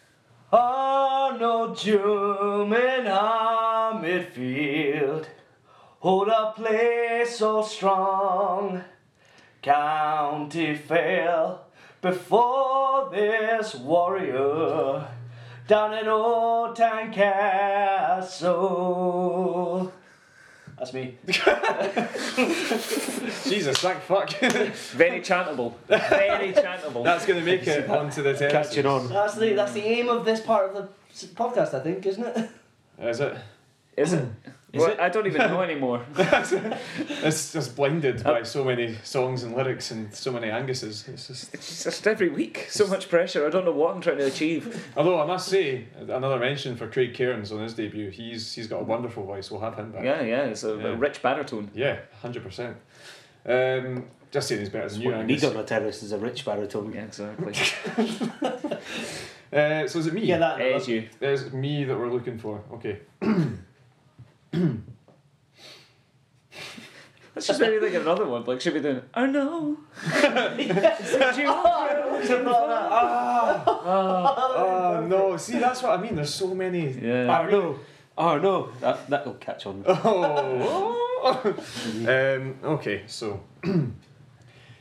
Arnold 0.52 1.76
in 2.72 3.06
our 3.08 3.94
midfield. 4.00 5.26
Hold 5.98 6.28
a 6.28 6.52
place 6.54 7.38
so 7.38 7.62
strong. 7.62 8.84
County 9.60 10.76
fail 10.76 11.62
before 12.00 13.10
this 13.10 13.74
warrior. 13.74 15.08
Down 15.66 15.94
in 15.94 16.06
Old 16.06 16.76
Tynecastle. 16.76 18.46
That's 20.78 20.92
me. 20.92 21.16
Jesus, 23.48 23.78
thank 23.78 24.00
fuck. 24.02 24.30
Very 24.30 25.20
chantable. 25.20 25.74
Very 25.88 26.52
chantable. 26.52 27.02
That's 27.04 27.24
going 27.24 27.38
to 27.38 27.44
make 27.44 27.66
it 27.66 27.88
onto 27.98 28.22
the 28.22 28.34
test. 28.34 28.52
Catching 28.52 28.86
on. 28.86 29.08
That's 29.08 29.36
the 29.36 29.54
that's 29.54 29.72
the 29.72 29.84
aim 29.84 30.08
of 30.08 30.24
this 30.24 30.40
part 30.40 30.68
of 30.68 30.74
the 30.74 30.88
podcast, 31.34 31.72
I 31.74 31.80
think, 31.80 32.04
isn't 32.04 32.24
it? 32.24 32.50
Is 33.00 33.20
it? 33.20 33.36
Is 33.96 34.12
it? 34.12 34.24
Is 34.72 34.80
Well, 34.82 34.90
it? 34.90 35.00
I 35.00 35.08
don't 35.08 35.26
even 35.26 35.40
know 35.42 35.60
anymore. 35.70 36.04
It's 36.18 37.52
just 37.52 37.76
blinded 37.76 38.26
Uh, 38.26 38.32
by 38.32 38.42
so 38.42 38.64
many 38.64 38.96
songs 39.04 39.42
and 39.44 39.56
lyrics 39.56 39.90
and 39.90 40.12
so 40.14 40.32
many 40.32 40.48
Anguses. 40.48 41.08
It's 41.08 41.28
just. 41.28 41.54
It's 41.54 41.84
just 41.84 42.06
every 42.06 42.28
week. 42.28 42.66
So 42.68 42.86
much 42.86 43.08
pressure. 43.08 43.46
I 43.46 43.50
don't 43.50 43.64
know 43.64 43.72
what 43.72 43.94
I'm 43.94 44.00
trying 44.02 44.18
to 44.18 44.26
achieve. 44.26 44.62
Although 44.96 45.20
I 45.20 45.26
must 45.26 45.48
say, 45.48 45.86
another 45.98 46.38
mention 46.38 46.76
for 46.76 46.88
Craig 46.88 47.14
Cairns 47.14 47.52
on 47.52 47.62
his 47.62 47.74
debut. 47.74 48.10
He's 48.10 48.52
he's 48.54 48.66
got 48.66 48.80
a 48.80 48.84
wonderful 48.84 49.24
voice. 49.24 49.50
We'll 49.50 49.60
have 49.60 49.76
him 49.78 49.92
back. 49.92 50.04
Yeah, 50.04 50.20
yeah. 50.22 50.44
It's 50.52 50.64
a, 50.64 50.74
a 50.78 50.94
rich 50.96 51.22
baritone. 51.22 51.70
Yeah, 51.74 52.00
hundred 52.20 52.42
percent. 52.42 52.76
Um, 53.46 54.08
just 54.32 54.48
saying 54.48 54.60
he's 54.60 54.68
better 54.70 54.88
than 54.88 55.00
you, 55.00 55.10
What 55.10 55.18
you 55.20 55.24
need 55.24 55.42
Angus. 55.44 55.56
on 55.56 55.62
a 55.62 55.64
terrace 55.64 56.02
is 56.02 56.12
a 56.12 56.18
rich 56.18 56.44
baritone. 56.44 56.92
Yeah, 56.92 57.04
exactly. 57.04 57.54
Uh, 59.52 59.86
so 59.86 60.00
is 60.00 60.06
it 60.08 60.12
me? 60.12 60.22
Yeah, 60.24 60.38
that. 60.38 60.60
It's 60.60 60.88
you. 60.88 61.08
It's 61.20 61.52
me 61.52 61.84
that 61.84 61.96
we're 61.96 62.10
looking 62.10 62.36
for. 62.38 62.60
Okay. 62.74 62.98
Let's 67.34 67.48
just 67.48 67.60
maybe 67.60 67.78
think 67.80 67.94
of 67.94 68.02
another 68.02 68.26
one. 68.26 68.44
Like, 68.44 68.62
should 68.62 68.72
we 68.72 68.80
do? 68.80 69.02
Oh 69.14 69.26
no. 69.26 69.76
Oh 74.58 75.06
no! 75.06 75.36
See, 75.36 75.58
that's 75.58 75.82
what 75.82 75.98
I 75.98 76.02
mean. 76.02 76.14
There's 76.16 76.32
so 76.32 76.54
many. 76.54 76.90
Yeah. 76.90 77.38
Oh 77.38 77.46
no! 77.50 77.78
Oh 78.16 78.38
no! 78.38 78.70
That 78.80 79.08
that'll 79.10 79.34
catch 79.34 79.66
on. 79.66 79.84
Oh. 79.86 81.02
um, 82.08 82.56
okay, 82.64 83.02
so. 83.06 83.40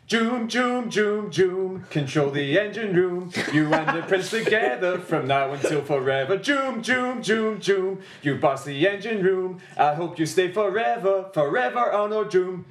Djoum, 0.07 0.47
Djoum, 0.47 0.85
Djoum, 0.85 1.31
Djoum, 1.31 1.89
control 1.89 2.29
the 2.29 2.59
engine 2.59 2.95
room. 2.95 3.31
You 3.51 3.73
and 3.73 3.97
the 3.97 4.03
prince 4.03 4.29
together 4.29 4.99
from 4.99 5.25
now 5.27 5.51
until 5.53 5.81
forever. 5.81 6.37
Djoum, 6.37 6.83
Djoum, 6.83 7.23
Djoum, 7.23 7.57
Djoum, 7.57 8.01
you 8.21 8.35
boss 8.35 8.63
the 8.65 8.87
engine 8.87 9.23
room. 9.23 9.59
I 9.75 9.95
hope 9.95 10.19
you 10.19 10.27
stay 10.27 10.51
forever, 10.51 11.31
forever 11.33 11.79
Arnold 11.79 12.29
Djoum. 12.29 12.65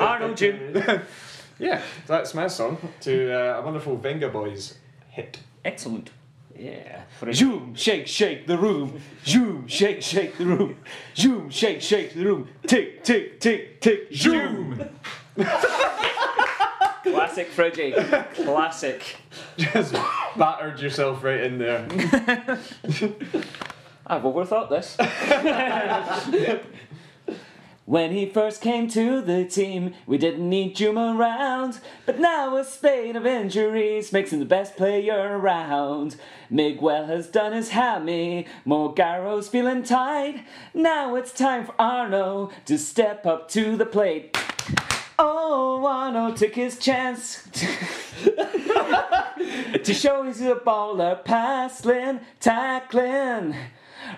Arnold 0.00 0.36
Djoum. 0.36 1.02
Yeah, 1.58 1.82
that's 2.06 2.32
my 2.32 2.46
song 2.46 2.78
to 3.02 3.30
uh, 3.30 3.58
a 3.58 3.62
wonderful 3.62 3.98
Venga 3.98 4.30
Boys 4.30 4.78
hit. 5.10 5.40
Excellent. 5.66 6.08
Yeah. 6.60 7.04
Zoom, 7.32 7.74
shake, 7.74 8.06
shake 8.06 8.46
the 8.46 8.58
room. 8.58 9.00
Zoom, 9.24 9.66
shake, 9.66 10.02
shake 10.02 10.36
the 10.36 10.44
room. 10.44 10.76
Zoom, 11.16 11.48
shake, 11.48 11.80
shake 11.80 12.12
the 12.12 12.22
room. 12.22 12.48
Tick, 12.66 13.02
tick, 13.02 13.40
tick, 13.40 13.80
tick. 13.80 14.08
Zoom. 14.12 14.84
Classic 17.02 17.50
Fridgie. 17.50 17.94
Classic. 18.44 19.16
Just 19.56 19.94
battered 20.36 20.80
yourself 20.80 21.24
right 21.24 21.40
in 21.40 21.56
there. 21.56 21.88
I've 24.06 24.22
overthought 24.22 24.68
this. 24.68 24.98
when 27.90 28.12
he 28.12 28.24
first 28.24 28.62
came 28.62 28.86
to 28.86 29.20
the 29.20 29.44
team, 29.44 29.92
we 30.06 30.16
didn't 30.16 30.48
need 30.48 30.76
Djoum 30.76 31.18
around. 31.18 31.80
But 32.06 32.20
now 32.20 32.56
a 32.56 32.64
spate 32.64 33.16
of 33.16 33.26
injuries 33.26 34.12
makes 34.12 34.32
him 34.32 34.38
the 34.38 34.44
best 34.44 34.76
player 34.76 35.36
around. 35.36 36.14
Miguel 36.48 37.06
has 37.06 37.26
done 37.26 37.52
his 37.52 37.70
hammy, 37.70 38.46
Morgaro's 38.64 39.48
feeling 39.48 39.82
tight. 39.82 40.44
Now 40.72 41.16
it's 41.16 41.32
time 41.32 41.66
for 41.66 41.74
Arno 41.80 42.52
to 42.66 42.78
step 42.78 43.26
up 43.26 43.48
to 43.50 43.76
the 43.76 43.86
plate. 43.86 44.38
Oh, 45.18 45.84
Arno 45.84 46.32
took 46.32 46.54
his 46.54 46.78
chance 46.78 47.42
to 49.82 49.92
show 49.92 50.22
he's 50.22 50.40
a 50.42 50.54
baller, 50.54 51.24
passing, 51.24 52.20
tackling, 52.38 53.56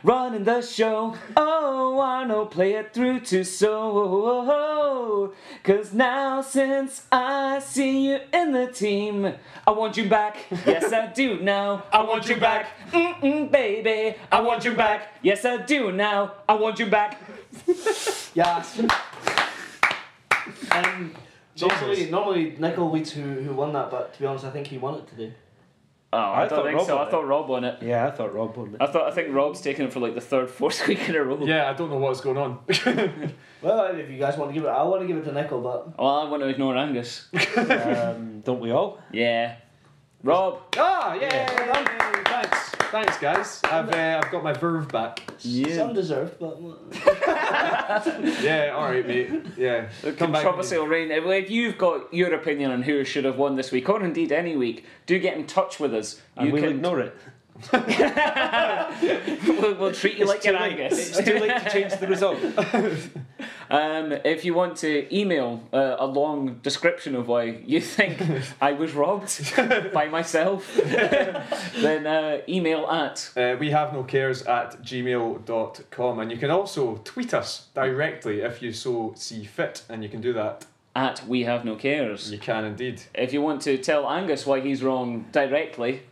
running 0.03 0.45
the 0.45 0.63
show. 0.63 1.17
Oh, 1.37 2.01
Arno, 2.01 2.47
play 2.47 2.75
it 2.75 2.93
through 2.93 3.21
to 3.21 3.45
Sow. 3.45 5.33
Cause 5.63 5.93
now, 5.93 6.41
since 6.43 7.03
I 7.11 7.61
see 7.61 8.09
you 8.09 8.19
in 8.33 8.53
the 8.53 8.67
team, 8.69 9.35
I 9.67 9.71
want 9.71 9.97
you 9.97 10.09
back. 10.09 10.37
Yes, 10.67 10.93
I 10.93 11.07
do 11.07 11.41
now. 11.41 11.85
I 11.93 12.03
want 12.03 12.29
you 12.29 12.37
back. 12.37 12.67
Mm-mm, 12.91 13.51
baby, 13.51 14.17
I 14.31 14.41
want 14.41 14.65
you 14.65 14.75
back. 14.75 15.15
Yes, 15.23 15.45
I 15.45 15.59
do 15.59 15.93
now. 15.93 16.33
I 16.49 16.55
want 16.55 16.79
you 16.79 16.87
back. 16.87 17.21
Yes. 18.35 18.81
Um, 20.71 21.15
normally, 21.61 22.11
normally 22.11 22.57
Nickel 22.59 22.91
leads 22.91 23.13
who, 23.13 23.23
who 23.23 23.53
won 23.55 23.75
that, 23.75 23.91
but 23.91 24.15
to 24.15 24.21
be 24.21 24.25
honest, 24.27 24.47
I 24.47 24.51
think 24.51 24.69
he 24.69 24.79
won 24.79 24.95
it 24.95 25.07
today. 25.07 25.35
Oh, 26.15 26.19
I, 26.19 26.43
I 26.43 26.47
don't 26.47 26.49
thought 26.51 26.65
think 26.67 26.77
Rob 26.77 26.87
so. 26.87 26.95
won 26.97 27.05
I 27.05 27.09
it. 27.09 27.11
thought 27.11 27.27
Rob 27.27 27.49
won 27.49 27.65
it. 27.65 27.83
Yeah, 27.83 28.07
I 28.07 28.11
thought 28.11 28.35
Rob 28.35 28.55
won 28.57 28.75
it. 28.75 28.83
I 28.83 28.87
thought 28.87 29.07
I 29.09 29.11
think 29.13 29.35
Rob's 29.35 29.61
taken 29.63 29.87
it 29.87 29.93
for 29.95 30.01
like 30.01 30.15
the 30.15 30.21
third, 30.21 30.51
fourth 30.51 30.87
week 30.89 31.09
in 31.09 31.15
a 31.17 31.23
row. 31.23 31.39
Yeah, 31.45 31.71
I 31.71 31.73
don't 31.73 31.89
know 31.91 31.97
what's 31.97 32.21
going 32.21 32.37
on. 32.37 32.59
Well, 33.63 33.95
if 33.97 34.11
you 34.11 34.19
guys 34.19 34.37
want 34.37 34.51
to 34.51 34.55
give 34.55 34.65
it, 34.65 34.69
I 34.69 34.83
want 34.83 35.03
to 35.03 35.07
give 35.07 35.17
it 35.17 35.25
to 35.25 35.33
Nickel, 35.33 35.61
but 35.63 35.97
Well, 35.97 36.09
I 36.09 36.29
want 36.29 36.43
to 36.43 36.49
ignore 36.49 36.77
Angus. 36.77 37.29
Um, 37.57 38.41
don't 38.45 38.59
we 38.61 38.73
all? 38.73 38.99
Yeah. 39.13 39.55
Rob. 40.25 40.59
ah, 40.77 41.15
yeah, 41.15 41.47
thanks, 41.73 42.31
thanks, 42.93 43.19
guys. 43.19 43.61
I've 43.65 43.91
uh, 43.91 44.21
I've 44.23 44.31
got 44.31 44.45
my 44.45 44.53
verve 44.53 44.87
back. 44.89 45.21
Yeah. 45.41 45.75
some 45.77 45.95
deserved, 45.95 46.39
but 46.39 46.61
Yeah, 48.43 48.75
all 48.77 48.91
right, 48.91 49.07
mate. 49.07 49.31
Yeah, 49.57 49.89
come 50.17 50.31
back. 50.31 50.43
Controversy 50.45 50.79
will 50.79 50.87
reign. 50.87 51.11
If 51.11 51.25
if 51.25 51.51
you've 51.51 51.79
got 51.79 52.13
your 52.15 52.33
opinion 52.35 52.71
on 52.71 52.83
who 52.83 53.05
should 53.05 53.25
have 53.25 53.39
won 53.39 53.57
this 53.57 53.73
week, 53.73 53.89
or 53.89 54.05
indeed 54.05 54.31
any 54.31 54.57
week, 54.57 54.85
do 55.07 55.19
get 55.19 55.37
in 55.37 55.47
touch 55.47 55.81
with 55.81 55.95
us. 55.95 56.21
And 56.37 56.47
You 56.47 56.53
we'll 56.53 56.63
can. 56.63 56.73
ignore 56.73 57.01
it. 57.01 57.17
we'll, 57.73 59.75
we'll 59.77 59.93
treat 59.93 60.17
you 60.19 60.27
like 60.27 60.37
it's 60.37 60.45
too 60.45 60.51
your 60.53 60.61
late. 60.61 60.79
Angus. 60.81 61.19
It's 61.19 61.29
too 61.29 61.39
late 61.39 61.63
to 61.63 61.71
change 61.71 61.99
the 61.99 62.07
result. 62.07 62.39
Um, 63.73 64.13
if 64.13 64.45
you 64.45 64.53
want 64.53 64.77
to 64.79 65.09
email 65.11 65.63
uh, 65.73 65.97
a 65.99 66.07
long 66.07 66.61
description 66.63 67.15
of 67.17 67.27
why 67.27 67.45
you 67.65 67.81
think 67.97 68.21
I 68.61 68.73
was 68.73 68.93
robbed 68.93 69.33
by 69.95 70.09
myself, 70.09 70.71
then 70.77 72.07
uh, 72.07 72.43
email 72.47 72.87
at 72.91 73.31
Uh, 73.35 73.57
we 73.59 73.71
have 73.71 73.95
no 73.95 74.03
cares 74.05 74.43
at 74.43 74.83
gmail.com 74.83 76.19
and 76.21 76.31
you 76.31 76.37
can 76.37 76.51
also 76.51 77.01
tweet 77.03 77.33
us 77.33 77.69
directly 77.75 78.43
if 78.43 78.61
you 78.61 78.73
so 78.75 79.15
see 79.17 79.43
fit 79.45 79.85
and 79.89 80.03
you 80.03 80.11
can 80.11 80.21
do 80.21 80.35
that. 80.35 80.67
at 80.95 81.27
we 81.27 81.45
have 81.45 81.65
no 81.65 81.75
cares. 81.75 82.31
You 82.31 82.39
can 82.39 82.65
indeed. 82.67 83.01
If 83.15 83.33
you 83.33 83.41
want 83.41 83.63
to 83.63 83.79
tell 83.79 84.07
Angus 84.07 84.45
why 84.45 84.61
he's 84.61 84.83
wrong 84.83 85.25
directly, 85.33 86.03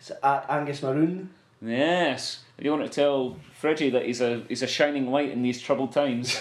it's 0.00 0.10
at 0.22 0.46
Angus 0.48 0.82
Maroon. 0.82 1.28
yes. 1.60 2.38
If 2.56 2.64
you 2.64 2.70
want 2.70 2.84
to 2.84 2.88
tell 3.02 3.36
Fridgie 3.60 3.92
that 3.92 4.06
he's 4.06 4.20
a 4.22 4.42
he's 4.48 4.62
a 4.62 4.66
shining 4.66 5.10
light 5.10 5.30
in 5.30 5.42
these 5.42 5.60
troubled 5.60 5.92
times, 5.92 6.40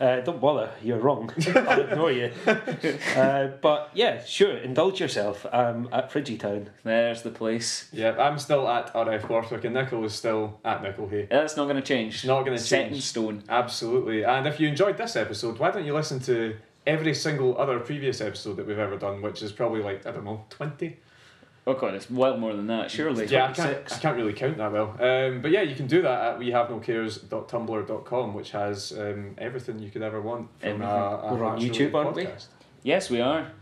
Uh, 0.00 0.20
don't 0.20 0.40
bother, 0.40 0.70
you're 0.80 0.98
wrong. 0.98 1.30
I'll 1.54 1.80
ignore 1.80 2.12
you. 2.12 2.32
Uh, 3.16 3.48
but 3.60 3.90
yeah, 3.94 4.24
sure, 4.24 4.56
indulge 4.56 5.00
yourself 5.00 5.44
um, 5.52 5.88
at 5.92 6.10
Friggytown. 6.10 6.68
There's 6.84 7.22
the 7.22 7.30
place. 7.30 7.88
Yeah, 7.92 8.16
I'm 8.18 8.38
still 8.38 8.68
at 8.68 8.92
RF 8.94 9.26
Borthwick 9.26 9.64
and 9.64 9.74
Nickel 9.74 10.04
is 10.04 10.14
still 10.14 10.60
at 10.64 10.82
Nickel 10.82 11.08
Hay. 11.08 11.26
That's 11.28 11.56
not 11.56 11.64
going 11.64 11.76
to 11.76 11.82
change. 11.82 12.24
Not 12.24 12.44
gonna 12.44 12.56
change. 12.56 12.68
Set 12.68 12.92
in 12.92 13.00
stone. 13.00 13.42
Absolutely. 13.48 14.24
And 14.24 14.46
if 14.46 14.60
you 14.60 14.68
enjoyed 14.68 14.96
this 14.96 15.16
episode, 15.16 15.58
why 15.58 15.70
don't 15.70 15.84
you 15.84 15.94
listen 15.94 16.20
to 16.20 16.56
every 16.86 17.14
single 17.14 17.58
other 17.58 17.78
previous 17.80 18.20
episode 18.20 18.56
that 18.56 18.66
we've 18.66 18.78
ever 18.78 18.96
done, 18.96 19.20
which 19.20 19.42
is 19.42 19.52
probably 19.52 19.82
like, 19.82 20.06
I 20.06 20.12
don't 20.12 20.24
know, 20.24 20.44
20? 20.50 20.96
Oh 21.68 21.74
god, 21.74 21.92
it's 21.94 22.10
well 22.10 22.38
more 22.38 22.54
than 22.54 22.66
that, 22.68 22.90
surely. 22.90 23.26
Yeah, 23.26 23.48
I 23.48 23.52
can't, 23.52 23.76
I 23.92 23.98
can't 23.98 24.16
really 24.16 24.32
count 24.32 24.56
that 24.56 24.72
well. 24.72 24.90
Um, 24.98 25.42
but 25.42 25.50
yeah, 25.50 25.60
you 25.60 25.74
can 25.76 25.86
do 25.86 26.00
that 26.00 26.20
at 26.34 26.38
wehavenocares.tumblr.com, 26.40 28.32
which 28.34 28.50
has 28.52 28.92
um, 28.98 29.34
everything 29.36 29.78
you 29.78 29.90
could 29.90 30.00
ever 30.02 30.20
want 30.20 30.48
from 30.60 30.80
a, 30.80 30.84
a 30.86 31.34
We're 31.34 31.44
on 31.44 31.60
YouTube, 31.60 31.94
aren't 31.94 32.14
we? 32.16 32.26
Yes, 32.82 33.10
we 33.10 33.20
are. 33.20 33.52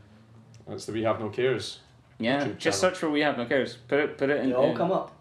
That's 0.69 0.87
the 0.87 0.93
We 0.93 1.03
Have 1.03 1.19
No 1.19 1.31
Cares. 1.31 1.81
Yeah, 2.21 2.45
YouTube 2.45 2.59
just 2.59 2.81
channel. 2.81 2.95
search 2.95 2.99
for 2.99 3.11
We 3.11 3.21
Have 3.23 3.37
No 3.39 3.45
Cares. 3.47 3.77
Put 3.89 3.99
it, 3.99 4.19
put 4.19 4.31
it 4.31 4.41
in. 4.41 4.51
They 4.51 4.55
all 4.55 4.71
in- 4.71 4.77
come 4.77 4.93
up. 4.93 5.13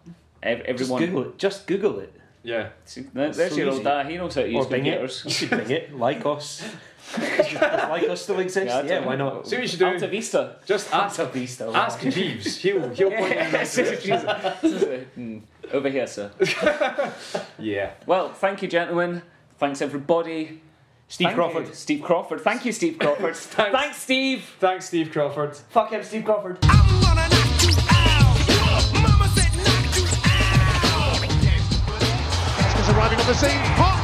ev- 0.44 0.64
Just. 0.76 0.90
Google 0.96 1.22
it. 1.22 1.38
Just 1.38 1.66
Google 1.66 1.98
it. 1.98 2.12
Yeah. 2.44 2.68
See, 2.84 3.02
that- 3.14 3.34
there's 3.34 3.50
So 3.52 3.56
your 3.58 3.66
old 3.68 3.76
easy. 3.76 3.84
dad. 3.84 4.06
He 4.06 4.16
knows 4.16 4.34
how 4.36 4.42
to 4.42 4.48
use 4.48 4.64
Or 4.64 4.68
Bing 4.68 4.86
it. 4.86 4.90
computers. 4.92 5.22
You 5.24 5.30
should 5.32 5.50
Bing 5.50 5.70
it. 5.70 5.92
Lycos. 5.92 6.64
Does 7.14 7.46
Lycos 7.46 8.18
still 8.18 8.40
exist? 8.40 8.66
Yeah, 8.66 8.82
Yeah, 8.82 9.06
why 9.06 9.16
not? 9.16 9.46
See 9.46 9.56
what 9.56 9.62
you 9.62 9.68
should 9.68 9.78
do? 9.78 9.86
Alta 9.86 10.08
Vista. 10.08 10.56
Just 10.66 10.92
ask, 10.92 11.18
Alta 11.20 11.32
Vista. 11.32 11.70
ask 11.74 12.00
Jeeves. 12.00 12.56
He'll, 12.58 12.88
he'll 12.90 13.10
point 13.10 13.32
you 13.34 13.38
in 13.40 13.52
the 13.52 13.58
right 13.58 13.70
direction. 13.72 15.06
Mm, 15.16 15.42
Over 15.72 15.88
here, 15.88 16.06
sir. 16.06 16.30
Yeah. 17.58 17.92
Well, 18.06 18.32
thank 18.32 18.62
you, 18.62 18.68
gentlemen. 18.68 19.22
Thanks, 19.58 19.80
everybody. 19.80 20.60
Steve 21.08 21.26
Thank 21.28 21.36
Crawford. 21.36 21.68
you, 21.68 21.74
Steve 21.74 22.02
Crawford. 22.02 22.40
Thank 22.40 22.64
you, 22.64 22.72
Steve 22.72 22.98
Crawford. 22.98 23.36
Thanks, 23.36 23.98
Steve. 23.98 24.44
Thanks, 24.58 24.86
Steve 24.86 25.10
Crawford. 25.12 25.56
Fuck 25.70 25.90
him, 25.92 26.02
Steve 26.02 26.24
Crawford. 26.24 26.58
I'm 26.64 27.00
gonna 27.00 27.28
knock 27.28 27.62
you 27.62 27.74
out. 27.88 28.92
Mama 29.02 29.28
said 29.28 29.54
knock 29.56 29.96
you 29.96 30.04
out. 30.26 31.22
Oscar's 32.58 32.88
arriving 32.96 33.20
on 33.20 33.26
the 33.26 33.34
scene. 33.34 33.50
Hot 33.78 33.95